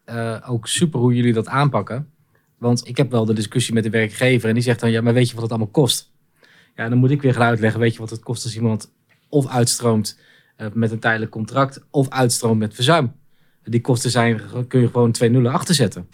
ook 0.48 0.68
super 0.68 1.00
hoe 1.00 1.16
jullie 1.16 1.34
dat 1.34 1.48
aanpakken. 1.48 2.10
Want 2.66 2.88
ik 2.88 2.98
heb 2.98 3.12
wel 3.12 3.26
de 3.26 3.34
discussie 3.34 3.74
met 3.74 3.84
de 3.84 3.90
werkgever 3.90 4.48
en 4.50 4.54
die 4.54 4.64
zegt 4.64 4.80
dan, 4.80 4.92
ja, 4.92 5.02
maar 5.02 5.14
weet 5.14 5.28
je 5.28 5.34
wat 5.34 5.44
het 5.44 5.52
allemaal 5.52 5.72
kost? 5.72 6.12
Ja, 6.76 6.90
dan 6.90 6.98
moet 6.98 7.12
ik 7.12 7.22
weer 7.22 7.34
gaan 7.34 7.48
uitleggen, 7.48 7.80
weet 7.80 7.94
je 7.94 8.00
wat 8.00 8.10
het 8.10 8.24
kost 8.24 8.44
als 8.44 8.56
iemand 8.56 8.92
of 9.30 9.48
uitstroomt 9.48 10.20
uh, 10.58 10.68
met 10.74 10.92
een 10.92 11.00
tijdelijk 11.00 11.32
contract 11.32 11.86
of 11.92 12.10
uitstroomt 12.10 12.60
met 12.60 12.74
verzuim. 12.74 13.14
Die 13.64 13.82
kosten 13.82 14.12
zijn, 14.12 14.42
kun 14.68 14.82
je 14.82 14.88
gewoon 14.88 15.12
twee 15.12 15.30
nullen 15.30 15.52
achter 15.52 15.76
zetten. 15.76 16.10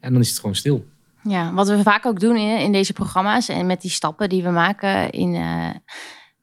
En 0.00 0.12
dan 0.12 0.20
is 0.20 0.28
het 0.28 0.38
gewoon 0.38 0.54
stil. 0.54 0.86
Ja, 1.22 1.54
wat 1.54 1.68
we 1.68 1.82
vaak 1.82 2.06
ook 2.06 2.20
doen 2.20 2.36
in, 2.36 2.58
in 2.58 2.72
deze 2.72 2.92
programma's 2.92 3.48
en 3.48 3.66
met 3.66 3.80
die 3.80 3.90
stappen 3.90 4.28
die 4.28 4.42
we 4.42 4.50
maken 4.50 5.10
in, 5.10 5.34
uh, 5.34 5.70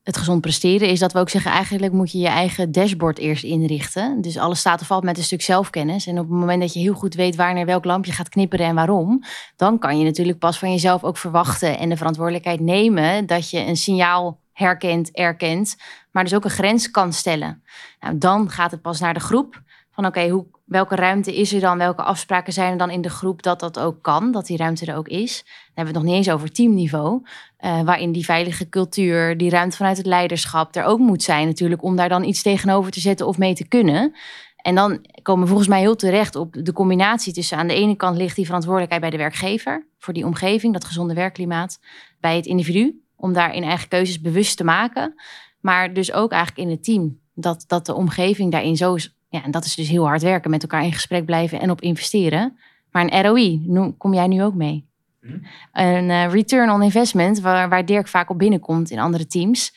het 0.05 0.17
gezond 0.17 0.41
presteren 0.41 0.89
is 0.89 0.99
dat 0.99 1.13
we 1.13 1.19
ook 1.19 1.29
zeggen, 1.29 1.51
eigenlijk 1.51 1.93
moet 1.93 2.11
je 2.11 2.17
je 2.17 2.27
eigen 2.27 2.71
dashboard 2.71 3.17
eerst 3.17 3.43
inrichten. 3.43 4.21
Dus 4.21 4.37
alles 4.37 4.59
staat 4.59 4.81
of 4.81 4.87
valt 4.87 5.03
met 5.03 5.17
een 5.17 5.23
stuk 5.23 5.41
zelfkennis. 5.41 6.07
En 6.07 6.19
op 6.19 6.29
het 6.29 6.39
moment 6.39 6.61
dat 6.61 6.73
je 6.73 6.79
heel 6.79 6.93
goed 6.93 7.13
weet 7.13 7.35
wanneer 7.35 7.65
welk 7.65 7.85
lampje 7.85 8.11
gaat 8.11 8.29
knipperen 8.29 8.65
en 8.65 8.75
waarom, 8.75 9.23
dan 9.55 9.79
kan 9.79 9.97
je 9.97 10.05
natuurlijk 10.05 10.39
pas 10.39 10.59
van 10.59 10.71
jezelf 10.71 11.03
ook 11.03 11.17
verwachten 11.17 11.77
en 11.77 11.89
de 11.89 11.97
verantwoordelijkheid 11.97 12.59
nemen 12.59 13.25
dat 13.25 13.49
je 13.49 13.59
een 13.59 13.77
signaal 13.77 14.39
herkent, 14.53 15.11
erkent, 15.11 15.75
maar 16.11 16.23
dus 16.23 16.33
ook 16.33 16.43
een 16.43 16.49
grens 16.49 16.91
kan 16.91 17.13
stellen. 17.13 17.63
Nou, 17.99 18.17
dan 18.17 18.49
gaat 18.49 18.71
het 18.71 18.81
pas 18.81 18.99
naar 18.99 19.13
de 19.13 19.19
groep 19.19 19.61
van 19.91 20.05
oké, 20.05 20.29
hoe 20.29 20.45
welke 20.65 20.95
ruimte 20.95 21.35
is 21.35 21.53
er 21.53 21.59
dan? 21.59 21.77
Welke 21.77 22.03
afspraken 22.03 22.53
zijn 22.53 22.71
er 22.71 22.77
dan 22.77 22.89
in 22.89 23.01
de 23.01 23.09
groep 23.09 23.43
dat 23.43 23.59
dat 23.59 23.79
ook 23.79 24.01
kan, 24.01 24.31
dat 24.31 24.45
die 24.45 24.57
ruimte 24.57 24.85
er 24.85 24.97
ook 24.97 25.07
is? 25.07 25.43
Dan 25.45 25.53
hebben 25.65 25.93
we 25.93 25.99
het 25.99 26.07
nog 26.07 26.15
niet 26.15 26.25
eens 26.25 26.35
over 26.35 26.51
teamniveau, 26.51 27.21
uh, 27.59 27.81
waarin 27.81 28.11
die 28.11 28.25
veilige 28.25 28.69
cultuur, 28.69 29.37
die 29.37 29.49
ruimte 29.49 29.77
vanuit 29.77 29.97
het 29.97 30.05
leiderschap 30.05 30.75
er 30.75 30.83
ook 30.83 30.99
moet 30.99 31.23
zijn 31.23 31.47
natuurlijk, 31.47 31.83
om 31.83 31.95
daar 31.95 32.09
dan 32.09 32.23
iets 32.23 32.41
tegenover 32.41 32.91
te 32.91 32.99
zetten 32.99 33.27
of 33.27 33.37
mee 33.37 33.53
te 33.53 33.67
kunnen. 33.67 34.15
En 34.55 34.75
dan 34.75 35.05
komen 35.21 35.41
we 35.41 35.47
volgens 35.47 35.69
mij 35.69 35.79
heel 35.79 35.95
terecht 35.95 36.35
op 36.35 36.55
de 36.59 36.73
combinatie 36.73 37.33
tussen 37.33 37.57
aan 37.57 37.67
de 37.67 37.73
ene 37.73 37.95
kant 37.95 38.17
ligt 38.17 38.35
die 38.35 38.45
verantwoordelijkheid 38.45 39.01
bij 39.01 39.11
de 39.11 39.17
werkgever 39.17 39.87
voor 39.97 40.13
die 40.13 40.25
omgeving, 40.25 40.73
dat 40.73 40.85
gezonde 40.85 41.13
werkklimaat, 41.13 41.79
bij 42.19 42.35
het 42.35 42.45
individu, 42.45 43.01
om 43.15 43.33
daar 43.33 43.53
in 43.53 43.63
eigen 43.63 43.87
keuzes 43.87 44.21
bewust 44.21 44.57
te 44.57 44.63
maken, 44.63 45.15
maar 45.59 45.93
dus 45.93 46.11
ook 46.11 46.31
eigenlijk 46.31 46.67
in 46.67 46.73
het 46.75 46.83
team. 46.83 47.19
Dat, 47.33 47.63
dat 47.67 47.85
de 47.85 47.93
omgeving 47.93 48.51
daarin 48.51 48.77
zo 48.77 48.97
ja, 49.35 49.43
en 49.43 49.51
dat 49.51 49.65
is 49.65 49.75
dus 49.75 49.89
heel 49.89 50.05
hard 50.05 50.21
werken, 50.21 50.49
met 50.49 50.61
elkaar 50.61 50.83
in 50.83 50.93
gesprek 50.93 51.25
blijven 51.25 51.59
en 51.59 51.71
op 51.71 51.81
investeren. 51.81 52.57
Maar 52.91 53.03
een 53.03 53.23
ROI, 53.25 53.93
kom 53.97 54.13
jij 54.13 54.27
nu 54.27 54.43
ook 54.43 54.53
mee? 54.53 54.85
Hm? 55.21 55.37
Een 55.73 56.09
uh, 56.09 56.31
return 56.31 56.69
on 56.69 56.81
investment, 56.81 57.39
waar, 57.39 57.69
waar 57.69 57.85
Dirk 57.85 58.07
vaak 58.07 58.29
op 58.29 58.37
binnenkomt 58.37 58.89
in 58.89 58.99
andere 58.99 59.27
teams. 59.27 59.75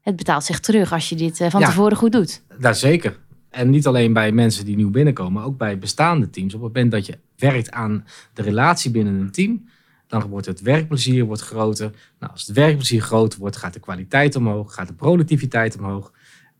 Het 0.00 0.16
betaalt 0.16 0.44
zich 0.44 0.60
terug 0.60 0.92
als 0.92 1.08
je 1.08 1.14
dit 1.14 1.40
uh, 1.40 1.50
van 1.50 1.64
tevoren 1.64 1.96
goed 1.96 2.12
doet. 2.12 2.42
Dat 2.58 2.78
zeker. 2.78 3.18
En 3.50 3.70
niet 3.70 3.86
alleen 3.86 4.12
bij 4.12 4.32
mensen 4.32 4.64
die 4.64 4.76
nieuw 4.76 4.90
binnenkomen, 4.90 5.32
maar 5.32 5.44
ook 5.44 5.58
bij 5.58 5.78
bestaande 5.78 6.30
teams. 6.30 6.54
Op 6.54 6.62
het 6.62 6.72
moment 6.72 6.92
dat 6.92 7.06
je 7.06 7.18
werkt 7.36 7.70
aan 7.70 8.04
de 8.32 8.42
relatie 8.42 8.90
binnen 8.90 9.14
een 9.14 9.30
team, 9.30 9.68
dan 10.06 10.22
wordt 10.28 10.46
het 10.46 10.60
werkplezier 10.60 11.24
wordt 11.24 11.42
groter. 11.42 11.90
Nou, 12.18 12.32
als 12.32 12.46
het 12.46 12.56
werkplezier 12.56 13.00
groter 13.00 13.38
wordt, 13.38 13.56
gaat 13.56 13.72
de 13.72 13.80
kwaliteit 13.80 14.36
omhoog, 14.36 14.74
gaat 14.74 14.88
de 14.88 14.94
productiviteit 14.94 15.78
omhoog. 15.78 16.12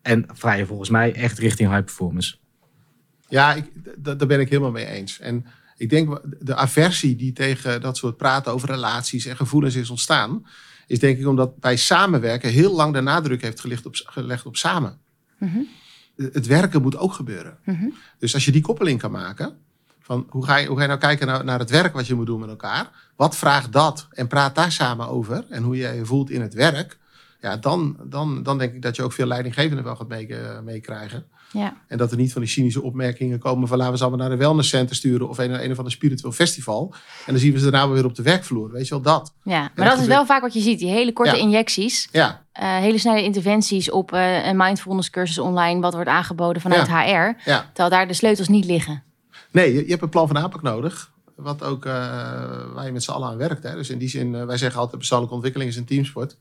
En 0.09 0.27
vrij 0.33 0.66
volgens 0.66 0.88
mij 0.88 1.14
echt 1.14 1.38
richting 1.38 1.71
high 1.71 1.85
performance. 1.85 2.37
Ja, 3.29 3.55
ik, 3.55 3.64
daar 3.99 4.27
ben 4.27 4.40
ik 4.40 4.49
helemaal 4.49 4.71
mee 4.71 4.87
eens. 4.87 5.18
En 5.18 5.47
ik 5.77 5.90
denk 5.90 6.21
de 6.40 6.55
aversie 6.55 7.16
die 7.16 7.33
tegen 7.33 7.81
dat 7.81 7.97
soort 7.97 8.16
praten 8.16 8.53
over 8.53 8.68
relaties 8.68 9.27
en 9.27 9.37
gevoelens 9.37 9.75
is 9.75 9.90
ontstaan, 9.90 10.47
is 10.87 10.99
denk 10.99 11.18
ik 11.18 11.27
omdat 11.27 11.59
bij 11.59 11.77
samenwerken 11.77 12.51
heel 12.51 12.75
lang 12.75 12.94
de 12.94 13.01
nadruk 13.01 13.42
heeft 13.42 13.61
gelegd 13.61 13.87
op, 13.87 13.94
gelegd 13.94 14.47
op 14.47 14.57
samen. 14.57 14.99
Mhm. 15.38 15.59
Het 16.16 16.47
werken 16.47 16.83
moet 16.83 16.97
ook 16.97 17.12
gebeuren. 17.12 17.59
Mhm. 17.64 17.88
Dus 18.18 18.35
als 18.35 18.44
je 18.44 18.53
die 18.53 18.62
koppeling 18.62 19.01
kan 19.01 19.11
maken, 19.11 19.57
van 20.01 20.27
hoe 20.29 20.44
ga 20.44 20.57
je, 20.57 20.66
hoe 20.66 20.77
ga 20.77 20.83
je 20.83 20.88
nou 20.88 21.01
kijken 21.01 21.27
naar, 21.27 21.44
naar 21.44 21.59
het 21.59 21.71
werk 21.71 21.92
wat 21.92 22.07
je 22.07 22.14
moet 22.14 22.27
doen 22.27 22.40
met 22.40 22.49
elkaar, 22.49 22.90
wat 23.16 23.37
vraagt 23.37 23.73
dat 23.73 24.07
en 24.11 24.27
praat 24.27 24.55
daar 24.55 24.73
samen 24.73 25.09
over 25.09 25.44
en 25.49 25.62
hoe 25.62 25.77
je 25.77 25.88
je 25.88 26.05
voelt 26.05 26.31
in 26.31 26.40
het 26.40 26.55
werk, 26.55 26.99
ja, 27.40 27.57
dan, 27.57 27.96
dan, 28.05 28.42
dan 28.42 28.59
denk 28.59 28.74
ik 28.74 28.83
dat 28.83 28.96
je 28.96 29.03
ook 29.03 29.12
veel 29.12 29.27
leidinggevenden 29.27 29.85
wel 29.85 29.96
gaat 29.96 30.09
meekrijgen. 30.09 30.64
Mee 30.64 31.62
ja. 31.62 31.77
En 31.87 31.98
dat 31.98 32.11
er 32.11 32.16
niet 32.16 32.33
van 32.33 32.42
die 32.42 32.51
cynische 32.51 32.83
opmerkingen 32.83 33.38
komen 33.38 33.68
van 33.68 33.77
laten 33.77 33.92
we 33.92 33.98
ze 33.98 34.05
allemaal 34.05 34.22
naar 34.22 34.33
een 34.33 34.42
wellnesscenter 34.42 34.96
sturen 34.96 35.29
of 35.29 35.38
een, 35.38 35.64
een 35.64 35.70
of 35.70 35.77
ander 35.77 35.92
spiritueel 35.92 36.33
festival. 36.33 36.94
En 37.27 37.33
dan 37.33 37.38
zien 37.38 37.53
we 37.53 37.59
ze 37.59 37.70
daarna 37.70 37.88
weer 37.88 38.05
op 38.05 38.14
de 38.14 38.22
werkvloer. 38.22 38.70
Weet 38.70 38.88
je 38.88 38.90
wel, 38.90 39.03
dat. 39.03 39.35
Ja, 39.42 39.70
maar 39.74 39.88
dat, 39.88 40.01
is 40.01 40.07
wel 40.07 40.27
vaak 40.27 40.40
wat 40.40 40.53
je 40.53 40.61
ziet. 40.61 40.79
Die 40.79 40.90
hele 40.90 41.12
korte 41.12 41.38
injecties. 41.38 42.09
Ja. 42.12 42.46
Uh, 42.61 42.77
hele 42.77 42.98
snelle 42.98 43.22
interventies 43.22 43.90
op 43.90 44.12
uh, 44.12 44.46
een 44.46 44.57
mindfulness 44.57 45.11
cursus 45.11 45.38
online 45.38 45.81
wat 45.81 45.94
wordt 45.94 46.09
aangeboden 46.09 46.62
vanuit 46.62 46.88
HR. 46.88 47.51
Ja. 47.51 47.66
Terwijl 47.66 47.90
daar 47.90 48.09
de 48.09 48.14
sleutels 48.14 48.48
niet 48.48 48.64
liggen. 48.64 49.03
Nee, 49.51 49.74
je, 49.74 49.83
je 49.83 49.90
hebt 49.90 50.03
een 50.03 50.09
plan 50.09 50.27
van 50.27 50.38
aanpak 50.38 50.62
nodig. 50.62 51.11
Wat 51.37 51.62
ook 51.62 51.85
uh, 51.85 51.92
waar 52.74 52.87
je 52.87 52.92
met 52.92 53.03
z'n 53.03 53.11
allen 53.11 53.29
aan 53.29 53.37
werkt. 53.37 53.62
Hè. 53.62 53.74
Dus 53.74 53.90
in 53.90 53.98
die 53.98 54.09
zin, 54.09 54.46
wij 54.46 54.57
zeggen 54.57 54.81
altijd 54.81 54.98
persoonlijke 54.98 55.35
ontwikkeling 55.35 55.70
is 55.70 55.77
een 55.77 55.85
teamsport. 55.85 56.37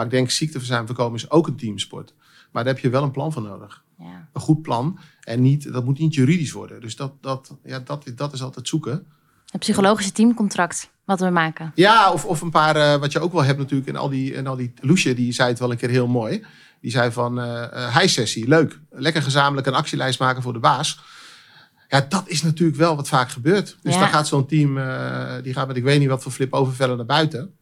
Maar 0.00 0.08
ik 0.08 0.14
denk 0.14 0.30
ziekteverzuim 0.30 0.86
voorkomen 0.86 1.14
is 1.14 1.30
ook 1.30 1.46
een 1.46 1.56
teamsport. 1.56 2.14
Maar 2.52 2.64
daar 2.64 2.72
heb 2.72 2.82
je 2.82 2.90
wel 2.90 3.02
een 3.02 3.10
plan 3.10 3.32
voor 3.32 3.42
nodig. 3.42 3.84
Ja. 3.98 4.28
Een 4.32 4.40
goed 4.40 4.62
plan. 4.62 4.98
En 5.20 5.42
niet, 5.42 5.72
dat 5.72 5.84
moet 5.84 5.98
niet 5.98 6.14
juridisch 6.14 6.52
worden. 6.52 6.80
Dus 6.80 6.96
dat, 6.96 7.12
dat, 7.22 7.56
ja, 7.64 7.78
dat, 7.78 8.12
dat 8.14 8.32
is 8.32 8.42
altijd 8.42 8.68
zoeken. 8.68 9.06
Een 9.50 9.58
psychologische 9.58 10.12
teamcontract 10.12 10.90
wat 11.04 11.20
we 11.20 11.30
maken. 11.30 11.72
Ja, 11.74 12.12
of, 12.12 12.24
of 12.24 12.40
een 12.40 12.50
paar, 12.50 12.76
uh, 12.76 12.96
wat 12.96 13.12
je 13.12 13.20
ook 13.20 13.32
wel 13.32 13.44
hebt 13.44 13.58
natuurlijk 13.58 13.88
in 13.88 13.96
al 13.96 14.08
die, 14.08 14.32
in 14.32 14.46
al 14.46 14.56
die 14.56 14.72
Loesje, 14.80 15.14
die 15.14 15.32
zei 15.32 15.48
het 15.48 15.58
wel 15.58 15.70
een 15.70 15.76
keer 15.76 15.88
heel 15.88 16.08
mooi. 16.08 16.44
Die 16.80 16.90
zei 16.90 17.12
van, 17.12 17.38
uh, 17.38 17.64
uh, 17.74 18.06
sessie 18.06 18.48
leuk. 18.48 18.80
Lekker 18.90 19.22
gezamenlijk 19.22 19.66
een 19.66 19.74
actielijst 19.74 20.18
maken 20.18 20.42
voor 20.42 20.52
de 20.52 20.58
baas. 20.58 21.00
Ja, 21.88 22.06
dat 22.08 22.28
is 22.28 22.42
natuurlijk 22.42 22.78
wel 22.78 22.96
wat 22.96 23.08
vaak 23.08 23.30
gebeurt. 23.30 23.76
Dus 23.82 23.94
dan 23.94 24.08
gaat 24.08 24.28
zo'n 24.28 24.46
team, 24.46 24.74
die 25.42 25.52
gaat 25.52 25.66
met 25.66 25.76
ik 25.76 25.82
weet 25.82 25.98
niet 25.98 26.08
wat 26.08 26.22
voor 26.22 26.32
flip 26.32 26.52
overvellen 26.52 26.96
naar 26.96 27.06
buiten 27.06 27.54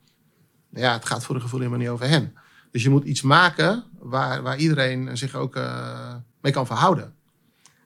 ja, 0.70 0.92
het 0.92 1.06
gaat 1.06 1.24
voor 1.24 1.34
een 1.34 1.40
gevoel 1.40 1.58
helemaal 1.58 1.80
niet 1.80 1.88
over 1.88 2.08
hen. 2.08 2.34
Dus 2.70 2.82
je 2.82 2.90
moet 2.90 3.04
iets 3.04 3.22
maken 3.22 3.84
waar, 3.98 4.42
waar 4.42 4.56
iedereen 4.56 5.16
zich 5.16 5.34
ook 5.34 5.56
uh, 5.56 6.14
mee 6.40 6.52
kan 6.52 6.66
verhouden. 6.66 7.14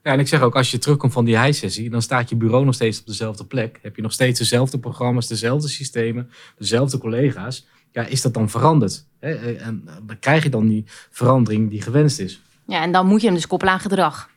Ja, 0.03 0.13
en 0.13 0.21
ik 0.21 0.29
zeg 0.29 0.41
ook, 0.41 0.57
als 0.57 0.71
je 0.71 0.79
terugkomt 0.79 1.13
van 1.13 1.25
die 1.25 1.39
high-sessie, 1.39 1.91
dan 1.91 2.03
staat 2.03 2.29
je 2.29 2.37
bureau 2.37 2.65
nog 2.65 2.75
steeds 2.75 3.01
op 3.01 3.07
dezelfde 3.07 3.45
plek. 3.45 3.79
Heb 3.83 3.97
je 3.97 4.03
nog 4.03 4.13
steeds 4.13 4.39
dezelfde 4.39 4.79
programma's, 4.79 5.27
dezelfde 5.27 5.69
systemen, 5.69 6.31
dezelfde 6.57 6.99
collega's. 6.99 7.67
Ja, 7.93 8.05
is 8.05 8.23
dat 8.23 8.35
dan 8.35 8.51
veranderd? 8.51 9.05
En 9.19 9.89
dan 10.07 10.19
krijg 10.21 10.43
je 10.43 10.49
dan 10.49 10.69
die 10.69 10.85
verandering 11.11 11.71
die 11.71 11.83
gewenst 11.83 12.19
is. 12.19 12.43
Ja, 12.67 12.83
en 12.83 12.93
dan 12.93 13.07
moet 13.07 13.21
je 13.21 13.27
hem 13.27 13.37
dus 13.37 13.47
koppelen 13.47 13.75
aan 13.75 13.81
gedrag. 13.81 14.31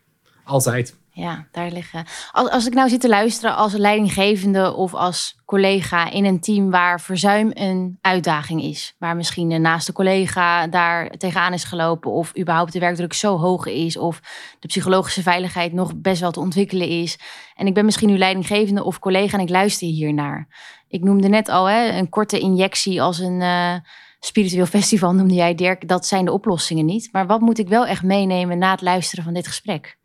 Altijd. 0.44 0.96
Ja, 1.18 1.48
daar 1.52 1.72
liggen. 1.72 2.06
Als, 2.32 2.50
als 2.50 2.66
ik 2.66 2.74
nou 2.74 2.90
zit 2.90 3.02
te 3.02 3.08
luisteren 3.08 3.56
als 3.56 3.74
leidinggevende 3.74 4.74
of 4.74 4.94
als 4.94 5.36
collega 5.46 6.12
in 6.12 6.26
een 6.26 6.40
team 6.40 6.72
waar 6.72 7.02
verzuim 7.02 7.52
een 7.54 7.98
uitdaging 8.02 8.62
is. 8.62 8.96
Waar 8.98 9.16
misschien 9.16 9.52
een 9.52 9.62
naaste 9.62 9.94
collega 9.94 10.68
daar 10.68 11.10
tegenaan 11.10 11.54
is 11.54 11.64
gelopen. 11.64 12.12
Of 12.12 12.38
überhaupt 12.38 12.74
de 12.74 12.80
werkdruk 12.80 13.14
zo 13.14 13.38
hoog 13.38 13.66
is. 13.66 13.98
Of 13.98 14.20
de 14.60 14.68
psychologische 14.68 15.22
veiligheid 15.22 15.74
nog 15.74 15.96
best 15.96 16.22
wel 16.22 16.32
te 16.32 16.40
ontwikkelen 16.40 16.88
is. 16.88 17.20
En 17.56 17.68
ik 17.68 17.74
ben 17.74 17.86
misschien 17.86 18.10
nu 18.10 18.18
leidinggevende 18.18 18.84
of 18.84 19.00
collega 19.00 19.38
en 19.38 19.44
ik 19.44 19.50
luister 19.50 19.88
hier 19.88 20.14
naar. 20.14 20.48
Ik 20.88 21.04
noemde 21.04 21.28
net 21.28 21.50
al 21.50 21.66
hè, 21.66 21.98
een 21.98 22.10
korte 22.10 22.40
injectie 22.40 23.02
als 23.02 23.20
een 23.20 23.42
uh, 23.42 23.76
spiritueel 24.20 24.66
festival 24.66 25.14
noemde 25.14 25.34
jij 25.34 25.56
Dirk. 25.56 25.88
Dat 25.88 26.06
zijn 26.06 26.26
de 26.26 26.32
oplossingen 26.32 26.86
niet. 26.86 27.10
Maar 27.12 27.28
wat 27.28 27.42
moet 27.42 27.60
ik 27.60 27.68
wel 27.68 27.86
echt 27.86 28.04
meenemen 28.04 28.58
na 28.58 28.72
het 28.72 28.82
luisteren 28.82 29.24
van 29.24 29.34
dit 29.34 29.48
gesprek? 29.48 29.98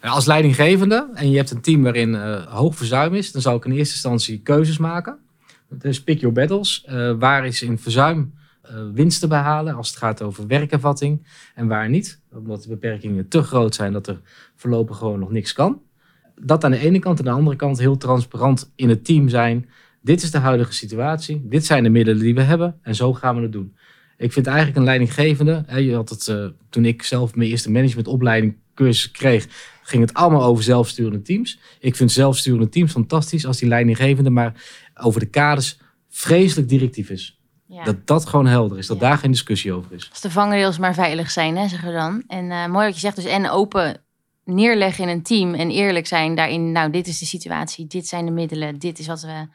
Als 0.00 0.26
leidinggevende 0.26 1.08
en 1.14 1.30
je 1.30 1.36
hebt 1.36 1.50
een 1.50 1.60
team 1.60 1.82
waarin 1.82 2.14
uh, 2.14 2.46
hoog 2.46 2.76
verzuim 2.76 3.14
is, 3.14 3.32
dan 3.32 3.42
zou 3.42 3.56
ik 3.56 3.64
in 3.64 3.70
eerste 3.70 3.94
instantie 3.94 4.40
keuzes 4.40 4.78
maken. 4.78 5.18
Dus 5.68 6.02
pick 6.02 6.20
your 6.20 6.34
battles. 6.34 6.84
Uh, 6.88 7.12
waar 7.18 7.46
is 7.46 7.62
in 7.62 7.78
verzuim 7.78 8.32
eh, 8.62 8.74
winst 8.92 9.20
te 9.20 9.26
behalen 9.26 9.74
als 9.74 9.88
het 9.88 9.96
gaat 9.96 10.22
over 10.22 10.46
werkervatting 10.46 11.26
en 11.54 11.66
waar 11.66 11.88
niet. 11.88 12.20
Omdat 12.32 12.62
de 12.62 12.68
beperkingen 12.68 13.28
te 13.28 13.42
groot 13.42 13.74
zijn 13.74 13.92
dat 13.92 14.06
er 14.06 14.20
voorlopig 14.56 14.96
gewoon 14.96 15.18
nog 15.18 15.30
niks 15.30 15.52
kan. 15.52 15.82
Dat 16.40 16.64
aan 16.64 16.70
de 16.70 16.78
ene 16.78 16.98
kant. 16.98 17.18
Aan 17.18 17.24
de 17.24 17.30
andere 17.30 17.56
kant 17.56 17.78
heel 17.78 17.96
transparant 17.96 18.72
in 18.74 18.88
het 18.88 19.04
team 19.04 19.28
zijn. 19.28 19.68
Dit 20.02 20.22
is 20.22 20.30
de 20.30 20.38
huidige 20.38 20.72
situatie. 20.72 21.46
Dit 21.48 21.66
zijn 21.66 21.82
de 21.82 21.88
middelen 21.88 22.22
die 22.22 22.34
we 22.34 22.42
hebben. 22.42 22.78
En 22.82 22.94
zo 22.94 23.14
gaan 23.14 23.36
we 23.36 23.42
het 23.42 23.52
doen. 23.52 23.76
Ik 24.16 24.32
vind 24.32 24.46
eigenlijk 24.46 24.76
een 24.76 24.84
leidinggevende. 24.84 25.62
Hè, 25.66 25.78
je 25.78 25.94
had 25.94 26.08
het, 26.08 26.28
eh, 26.28 26.46
toen 26.70 26.84
ik 26.84 27.02
zelf 27.02 27.34
mijn 27.34 27.50
eerste 27.50 27.70
managementopleiding 27.70 28.56
cursus 28.78 29.10
kreeg, 29.10 29.46
ging 29.82 30.02
het 30.02 30.14
allemaal 30.14 30.42
over 30.44 30.64
zelfsturende 30.64 31.22
teams. 31.22 31.58
Ik 31.80 31.96
vind 31.96 32.12
zelfsturende 32.12 32.68
teams 32.68 32.92
fantastisch 32.92 33.46
als 33.46 33.58
die 33.58 33.68
leidinggevende 33.68 34.30
maar 34.30 34.52
over 34.94 35.20
de 35.20 35.26
kaders 35.26 35.78
vreselijk 36.08 36.68
directief 36.68 37.10
is. 37.10 37.40
Ja. 37.66 37.84
Dat 37.84 38.06
dat 38.06 38.26
gewoon 38.26 38.46
helder 38.46 38.78
is. 38.78 38.86
Dat 38.86 39.00
Ja. 39.00 39.08
daar 39.08 39.18
geen 39.18 39.30
discussie 39.30 39.72
over 39.72 39.92
is. 39.92 40.08
Als 40.10 40.20
de 40.20 40.30
vangrails 40.30 40.78
maar 40.78 40.94
veilig 40.94 41.30
zijn, 41.30 41.56
hè, 41.56 41.68
zeggen 41.68 41.88
we 41.88 41.94
dan. 41.94 42.22
En 42.26 42.50
eh, 42.50 42.66
mooi 42.66 42.84
wat 42.86 42.94
je 42.94 43.00
zegt, 43.00 43.16
dus 43.16 43.24
en 43.24 43.50
open 43.50 44.00
neerleggen 44.44 45.04
in 45.04 45.10
een 45.10 45.22
team 45.22 45.54
en 45.54 45.70
eerlijk 45.70 46.06
zijn 46.06 46.34
daarin. 46.34 46.72
Nou, 46.72 46.90
dit 46.90 47.06
is 47.06 47.18
de 47.18 47.26
situatie, 47.26 47.86
dit 47.86 48.06
zijn 48.06 48.24
de 48.24 48.30
middelen, 48.30 48.78
dit 48.78 48.98
is 48.98 49.06
wat 49.06 49.22
we 49.22 49.46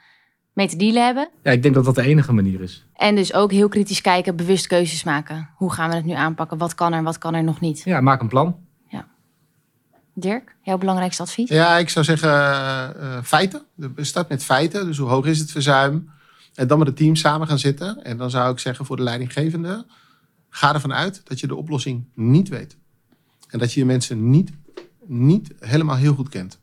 mee 0.53 0.67
te 0.67 0.75
dealen 0.77 1.05
hebben. 1.05 1.29
Ja, 1.43 1.51
ik 1.51 1.61
denk 1.61 1.75
dat 1.75 1.85
dat 1.85 1.95
de 1.95 2.01
enige 2.03 2.33
manier 2.33 2.61
is. 2.61 2.85
En 2.93 3.15
dus 3.15 3.33
ook 3.33 3.51
heel 3.51 3.67
kritisch 3.69 4.01
kijken, 4.01 4.35
bewust 4.35 4.67
keuzes 4.67 5.03
maken. 5.03 5.49
Hoe 5.55 5.73
gaan 5.73 5.89
we 5.89 5.95
het 5.95 6.05
nu 6.05 6.13
aanpakken? 6.13 6.57
Wat 6.57 6.75
kan 6.75 6.93
er, 6.93 7.03
wat 7.03 7.17
kan 7.17 7.33
er 7.35 7.43
nog 7.43 7.59
niet? 7.59 7.81
Ja, 7.85 8.01
maak 8.01 8.21
een 8.21 8.27
plan. 8.27 8.55
Dirk, 10.13 10.55
jouw 10.61 10.77
belangrijkste 10.77 11.21
advies? 11.21 11.49
Ja, 11.49 11.77
ik 11.77 11.89
zou 11.89 12.05
zeggen 12.05 12.31
eh, 12.31 13.23
feiten. 13.23 13.61
Start 13.95 14.29
met 14.29 14.43
feiten. 14.43 14.85
Dus 14.85 14.97
hoe 14.97 15.09
hoog 15.09 15.25
is 15.25 15.39
het 15.39 15.51
verzuim? 15.51 16.09
En 16.53 16.67
dan 16.67 16.77
met 16.77 16.87
het 16.87 16.97
team 16.97 17.15
samen 17.15 17.47
gaan 17.47 17.59
zitten. 17.59 18.03
En 18.03 18.17
dan 18.17 18.29
zou 18.29 18.51
ik 18.51 18.59
zeggen 18.59 18.85
voor 18.85 18.95
de 18.95 19.03
leidinggevende... 19.03 19.85
ga 20.49 20.73
ervan 20.73 20.93
uit 20.93 21.21
dat 21.23 21.39
je 21.39 21.47
de 21.47 21.55
oplossing 21.55 22.05
niet 22.13 22.49
weet. 22.49 22.77
En 23.49 23.59
dat 23.59 23.73
je 23.73 23.79
je 23.79 23.85
mensen 23.85 24.29
niet, 24.29 24.51
niet 25.05 25.53
helemaal 25.59 25.95
heel 25.95 26.13
goed 26.13 26.29
kent. 26.29 26.59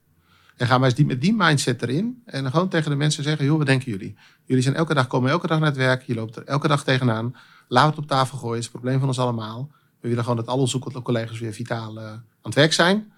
En 0.57 0.67
ga 0.67 0.79
maar 0.79 0.87
eens 0.87 0.97
die, 0.97 1.07
met 1.07 1.21
die 1.21 1.35
mindset 1.35 1.83
erin. 1.83 2.23
En 2.25 2.51
gewoon 2.51 2.69
tegen 2.69 2.91
de 2.91 2.97
mensen 2.97 3.23
zeggen... 3.23 3.45
joh, 3.45 3.59
wat 3.59 3.67
denken 3.67 3.91
jullie? 3.91 4.17
Jullie 4.45 4.63
zijn 4.63 4.75
elke 4.75 4.95
dag, 4.95 5.07
komen 5.07 5.31
elke 5.31 5.47
dag 5.47 5.59
naar 5.59 5.69
het 5.69 5.77
werk. 5.77 6.03
Je 6.03 6.15
loopt 6.15 6.37
er 6.37 6.45
elke 6.45 6.69
dag 6.69 6.85
tegenaan. 6.85 7.37
We 7.69 7.79
het 7.79 7.99
op 7.99 8.07
tafel 8.07 8.39
gooien. 8.39 8.55
Het 8.55 8.65
is 8.65 8.73
het 8.73 8.81
probleem 8.81 8.99
van 8.99 9.09
ons 9.09 9.19
allemaal. 9.19 9.71
We 10.01 10.09
willen 10.09 10.23
gewoon 10.23 10.39
dat 10.39 10.49
al 10.49 10.59
onze 10.59 10.79
collega's 10.79 11.39
weer 11.39 11.53
vitaal 11.53 11.99
eh, 11.99 12.05
aan 12.07 12.23
het 12.43 12.55
werk 12.55 12.73
zijn. 12.73 13.13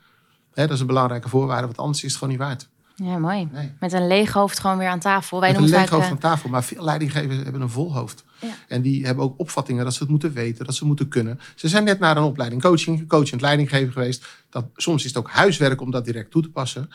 Hè, 0.54 0.62
dat 0.62 0.74
is 0.74 0.80
een 0.80 0.86
belangrijke 0.86 1.28
voorwaarde, 1.28 1.66
want 1.66 1.78
anders 1.78 2.04
is 2.04 2.10
het 2.10 2.18
gewoon 2.18 2.34
niet 2.34 2.42
waard. 2.42 2.68
Ja, 2.96 3.18
mooi. 3.18 3.48
Nee. 3.52 3.72
Met 3.80 3.92
een 3.92 4.06
leeg 4.06 4.32
hoofd 4.32 4.58
gewoon 4.58 4.78
weer 4.78 4.88
aan 4.88 4.98
tafel. 4.98 5.40
Wij 5.40 5.52
Met 5.52 5.60
een 5.60 5.68
leeg 5.68 5.88
hoofd 5.88 6.10
aan 6.10 6.18
tafel, 6.18 6.50
maar 6.50 6.64
veel 6.64 6.84
leidinggevers 6.84 7.36
hebben 7.36 7.60
een 7.60 7.70
vol 7.70 7.94
hoofd. 7.94 8.24
Ja. 8.40 8.54
En 8.68 8.82
die 8.82 9.06
hebben 9.06 9.24
ook 9.24 9.38
opvattingen 9.38 9.84
dat 9.84 9.94
ze 9.94 10.02
het 10.02 10.10
moeten 10.10 10.32
weten, 10.32 10.64
dat 10.64 10.74
ze 10.74 10.84
moeten 10.84 11.08
kunnen. 11.08 11.40
Ze 11.54 11.68
zijn 11.68 11.84
net 11.84 11.98
naar 11.98 12.16
een 12.16 12.22
opleiding 12.22 12.62
coaching, 12.62 13.08
coachend 13.08 13.40
leidinggever 13.40 13.92
geweest. 13.92 14.26
Dat, 14.50 14.64
soms 14.74 15.00
is 15.04 15.08
het 15.08 15.18
ook 15.18 15.30
huiswerk 15.30 15.80
om 15.80 15.90
dat 15.90 16.04
direct 16.04 16.30
toe 16.30 16.42
te 16.42 16.50
passen. 16.50 16.88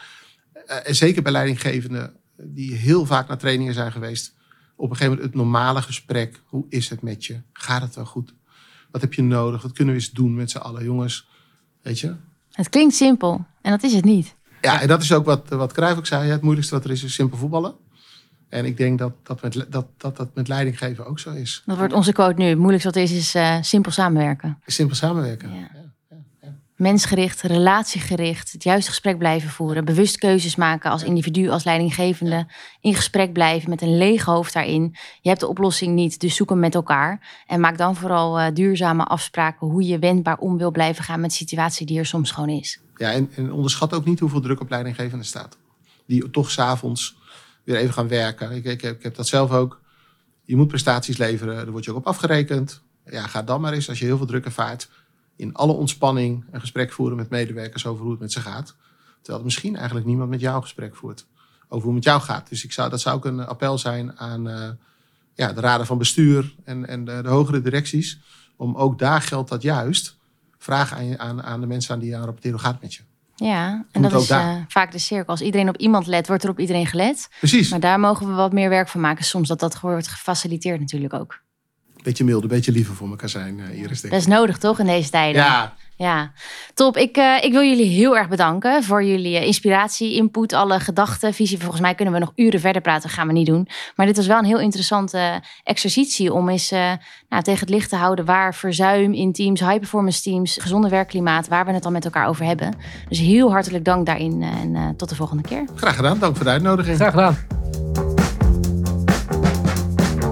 Eh, 0.54 0.88
en 0.88 0.96
zeker 0.96 1.22
bij 1.22 1.32
leidinggevenden 1.32 2.14
die 2.36 2.74
heel 2.74 3.06
vaak 3.06 3.28
naar 3.28 3.38
trainingen 3.38 3.74
zijn 3.74 3.92
geweest. 3.92 4.34
Op 4.76 4.90
een 4.90 4.96
gegeven 4.96 5.14
moment 5.14 5.34
het 5.34 5.42
normale 5.42 5.82
gesprek. 5.82 6.42
Hoe 6.46 6.66
is 6.70 6.90
het 6.90 7.02
met 7.02 7.26
je? 7.26 7.42
Gaat 7.54 7.82
het 7.82 7.96
wel 7.96 8.06
goed? 8.06 8.34
Wat 8.92 9.02
heb 9.02 9.14
je 9.14 9.24
nodig? 9.24 9.62
Wat 9.62 9.72
kunnen 9.72 9.94
we 9.94 10.00
eens 10.00 10.12
doen 10.12 10.36
met 10.36 10.52
z'n 10.52 10.58
allen, 10.58 10.84
jongens? 10.84 11.28
Weet 11.82 12.00
je? 12.00 12.16
Het 12.58 12.70
klinkt 12.70 12.96
simpel 12.96 13.46
en 13.62 13.72
dat 13.72 13.84
is 13.84 13.94
het 13.94 14.06
niet. 14.06 14.36
Ja, 14.62 14.82
en 14.82 14.88
dat 14.88 15.02
is 15.02 15.14
ook 15.14 15.26
wat, 15.26 15.50
wat 15.50 15.74
Cruijff 15.74 15.98
ook 15.98 16.06
zei. 16.06 16.30
Het 16.30 16.42
moeilijkste 16.42 16.76
wat 16.76 16.84
er 16.84 16.92
is, 16.92 17.04
is 17.04 17.14
simpel 17.14 17.38
voetballen. 17.38 17.74
En 18.50 18.66
ik 18.66 18.78
denk 18.78 19.00
dat 19.00 19.14
dat 19.24 19.42
met, 19.42 19.66
dat, 19.70 19.86
dat, 19.98 20.18
dat 20.18 20.30
met 20.34 20.48
leidinggeven 20.48 21.06
ook 21.06 21.20
zo 21.20 21.32
is. 21.32 21.64
Dat 21.66 21.78
wordt 21.78 21.94
onze 21.94 22.12
quote 22.12 22.42
nu. 22.42 22.46
Het 22.46 22.58
moeilijkste 22.58 22.88
wat 22.88 22.98
er 22.98 23.04
is, 23.04 23.12
is 23.12 23.36
eh, 23.36 23.58
simpel 23.62 23.92
samenwerken. 23.92 24.60
Simpel 24.66 24.96
samenwerken. 24.96 25.54
Ja. 25.54 25.77
Mensgericht, 26.78 27.42
relatiegericht, 27.42 28.52
het 28.52 28.64
juiste 28.64 28.90
gesprek 28.90 29.18
blijven 29.18 29.50
voeren. 29.50 29.86
Bewust 29.86 30.18
keuzes 30.18 30.56
maken 30.56 30.92
als 30.92 31.04
individu, 31.04 31.50
als 31.50 31.64
leidinggevende. 31.64 32.48
In 32.82 32.96
gesprek 32.96 33.34
blijven 33.34 33.70
met 33.70 33.82
een 33.82 33.98
leeg 33.98 34.26
hoofd 34.26 34.54
daarin. 34.54 34.96
Je 35.22 35.30
hebt 35.30 35.42
de 35.42 35.48
oplossing 35.48 35.96
niet, 35.96 36.20
dus 36.20 36.36
zoek 36.36 36.50
hem 36.50 36.60
met 36.60 36.76
elkaar. 36.76 37.44
En 37.48 37.60
maak 37.60 37.78
dan 37.78 37.96
vooral 37.96 38.40
eh, 38.40 38.54
duurzame 38.54 39.04
afspraken 39.04 39.68
hoe 39.68 39.84
je 39.84 40.00
wendbaar 40.00 40.38
om 40.38 40.58
wil 40.58 40.72
blijven 40.72 41.04
gaan 41.04 41.20
met 41.20 41.30
de 41.30 41.36
situatie 41.36 41.86
die 41.86 42.00
er 42.00 42.06
soms 42.06 42.32
gewoon 42.32 42.50
is. 42.50 42.80
Ja, 42.96 43.12
en, 43.12 43.30
en 43.36 43.52
onderschat 43.52 43.94
ook 43.94 44.06
niet 44.06 44.20
hoeveel 44.20 44.42
druk 44.42 44.60
op 44.60 44.70
leidinggevenden 44.70 45.26
staat. 45.26 45.58
Die 46.06 46.30
toch 46.30 46.52
s'avonds 46.52 47.18
weer 47.64 47.76
even 47.76 47.94
gaan 47.94 48.08
werken. 48.08 48.52
Ik, 48.52 48.66
ik, 48.66 48.82
heb, 48.82 48.96
ik 48.96 49.04
heb 49.04 49.16
dat 49.16 49.28
zelf 49.28 49.52
ook. 49.52 49.82
Je 50.44 50.56
moet 50.56 50.68
prestaties 50.68 51.18
leveren, 51.18 51.56
daar 51.56 51.72
word 51.72 51.86
je 51.86 51.92
ook 51.92 51.98
op 51.98 52.08
afgerekend. 52.08 52.82
Ja, 53.06 53.28
ga 53.28 53.44
dan 53.44 53.62
maar 53.62 53.74
eens, 53.74 53.90
als 53.90 54.00
je 54.00 54.06
heel 54.06 54.18
veel 54.18 54.26
druk 54.26 54.46
ervaart, 54.46 54.90
in 55.38 55.54
alle 55.54 55.74
ontspanning 55.74 56.46
een 56.52 56.60
gesprek 56.60 56.92
voeren 56.92 57.18
met 57.18 57.30
medewerkers 57.30 57.86
over 57.86 58.02
hoe 58.02 58.12
het 58.12 58.20
met 58.20 58.32
ze 58.32 58.42
gaat. 58.42 58.76
Terwijl 59.22 59.46
misschien 59.46 59.76
eigenlijk 59.76 60.06
niemand 60.06 60.30
met 60.30 60.40
jou 60.40 60.56
een 60.56 60.62
gesprek 60.62 60.96
voert 60.96 61.26
over 61.68 61.86
hoe 61.88 61.96
het 61.96 62.06
met 62.06 62.14
jou 62.14 62.22
gaat. 62.22 62.50
Dus 62.50 62.64
ik 62.64 62.72
zou, 62.72 62.90
dat 62.90 63.02
zou 63.02 63.16
ook 63.16 63.26
een 63.26 63.46
appel 63.46 63.78
zijn 63.78 64.20
aan 64.20 64.50
eh, 64.50 64.70
ja, 65.34 65.54
de 65.54 65.62
raden 65.62 65.86
van 65.86 65.98
bestuur 65.98 66.56
en, 66.64 66.88
en 66.88 67.06
de, 67.06 67.22
de 67.22 67.30
hogere 67.30 67.62
directies. 67.62 68.20
Om 68.56 68.76
ook 68.76 69.00
daar 69.00 69.22
geldt 69.22 69.50
dat 69.50 69.62
juist. 69.62 70.18
Vraag 70.58 70.94
aan, 70.94 71.20
aan, 71.20 71.44
aan 71.44 71.62
de 71.62 71.68
mensen 71.68 71.94
aan 71.94 72.00
die 72.00 72.10
je 72.10 72.16
aan 72.16 72.24
rapporteren, 72.24 72.58
hoe 72.58 72.66
gaat 72.66 72.74
het 72.74 72.82
met 72.82 72.94
je? 72.94 73.02
Ja, 73.36 73.86
en 73.92 74.02
dat 74.02 74.22
is 74.22 74.30
eh, 74.30 74.56
vaak 74.68 74.92
de 74.92 75.00
cirkel. 75.00 75.28
Als 75.28 75.42
iedereen 75.42 75.70
op 75.70 75.78
iemand 75.78 76.08
let, 76.08 76.28
wordt 76.28 76.44
er 76.44 76.50
op 76.50 76.60
iedereen 76.60 76.88
gelet. 76.88 77.30
Precies. 77.40 77.70
Maar 77.70 77.80
daar 77.80 78.00
mogen 78.00 78.28
we 78.28 78.34
wat 78.34 78.54
meer 78.54 78.70
werk 78.70 78.88
van 78.88 79.02
maken. 79.02 79.26
Soms 79.26 79.48
dat 79.48 79.60
dat 79.60 79.80
wordt 79.80 80.08
gefaciliteerd 80.08 80.80
natuurlijk 80.80 81.14
ook. 81.14 81.42
Beetje 82.08 82.24
mild, 82.24 82.44
een 82.44 82.50
beetje 82.50 82.72
liever 82.72 82.96
voor 82.96 83.10
elkaar 83.10 83.30
zijn, 83.30 83.60
eh, 83.60 83.80
Iris. 83.80 84.02
Denk 84.02 84.14
Dat 84.14 84.22
is 84.22 84.28
ik. 84.28 84.34
nodig 84.34 84.58
toch 84.58 84.80
in 84.80 84.86
deze 84.86 85.10
tijden? 85.10 85.42
Ja, 85.42 85.74
Ja, 85.96 86.32
top. 86.74 86.98
Ik, 86.98 87.18
eh, 87.18 87.44
ik 87.44 87.52
wil 87.52 87.62
jullie 87.62 87.86
heel 87.90 88.18
erg 88.18 88.28
bedanken 88.30 88.84
voor 88.84 89.04
jullie 89.04 89.38
eh, 89.38 89.46
inspiratie, 89.46 90.14
input, 90.16 90.54
alle 90.54 90.80
gedachten, 90.80 91.34
visie. 91.34 91.58
Volgens 91.60 91.82
mij 91.82 91.96
kunnen 91.96 92.14
we 92.14 92.20
nog 92.20 92.32
uren 92.36 92.60
verder 92.60 92.82
praten, 92.82 93.10
gaan 93.10 93.28
we 93.28 93.34
niet 93.34 93.46
doen. 93.46 93.68
Maar 93.96 94.06
dit 94.06 94.16
was 94.16 94.28
wel 94.28 94.38
een 94.38 94.46
heel 94.46 94.60
interessante 94.60 95.42
exercitie 95.64 96.34
om 96.34 96.50
eens 96.50 96.72
eh, 96.72 96.92
nou, 97.30 97.44
tegen 97.44 97.60
het 97.60 97.70
licht 97.70 97.90
te 97.90 97.96
houden 97.96 98.26
waar 98.26 98.56
verzuim 98.56 99.14
in 99.14 99.32
teams, 99.34 99.60
high 99.60 99.78
performance 99.80 100.22
teams, 100.22 100.58
gezonde 100.62 100.90
werkklimaat, 100.90 101.48
waar 101.48 101.66
we 101.66 101.72
het 101.72 101.84
dan 101.84 101.92
met 101.92 102.06
elkaar 102.06 102.28
over 102.28 102.46
hebben. 102.46 102.74
Dus 103.10 103.20
heel 103.20 103.52
hartelijk 103.52 103.86
dank 103.86 104.06
daarin 104.06 104.44
en 104.44 104.76
eh, 104.76 104.88
tot 104.98 105.10
de 105.10 105.16
volgende 105.16 105.44
keer. 105.44 105.64
graag 105.76 105.96
gedaan. 105.96 106.20
Dank 106.20 106.36
voor 106.36 106.46
de 106.46 106.52
uitnodiging. 106.52 106.96
Graag 106.96 107.12
gedaan. 107.12 107.38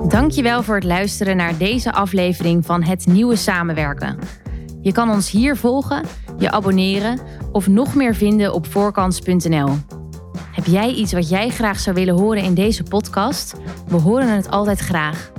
Dankjewel 0.08 0.64
voor 0.64 0.76
het 0.76 0.84
luisteren 0.84 1.38
naar 1.38 1.58
deze 1.58 1.92
aflevering 1.94 2.66
van 2.66 2.84
Het 2.84 3.06
Nieuwe 3.06 3.36
Samenwerken. 3.36 4.20
Je 4.82 4.92
kan 4.92 5.10
ons 5.10 5.32
hier 5.32 5.58
volgen, 5.58 6.06
je 6.38 6.52
abonneren 6.52 7.20
of 7.52 7.68
nog 7.68 7.96
meer 7.96 8.16
vinden 8.16 8.54
op 8.54 8.66
voorkans.nl. 8.72 9.70
Heb 10.52 10.66
jij 10.66 10.94
iets 10.94 11.14
wat 11.14 11.30
jij 11.30 11.50
graag 11.50 11.80
zou 11.80 11.96
willen 11.96 12.16
horen 12.16 12.44
in 12.44 12.54
deze 12.54 12.84
podcast? 12.84 13.56
We 13.88 13.96
horen 13.96 14.30
het 14.30 14.50
altijd 14.50 14.80
graag. 14.80 15.32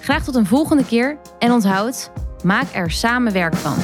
Graag 0.00 0.24
tot 0.24 0.34
een 0.34 0.46
volgende 0.46 0.84
keer 0.84 1.18
en 1.38 1.52
onthoud, 1.52 2.10
maak 2.44 2.66
er 2.72 2.90
samen 2.90 3.32
werk 3.32 3.54
van. 3.56 3.76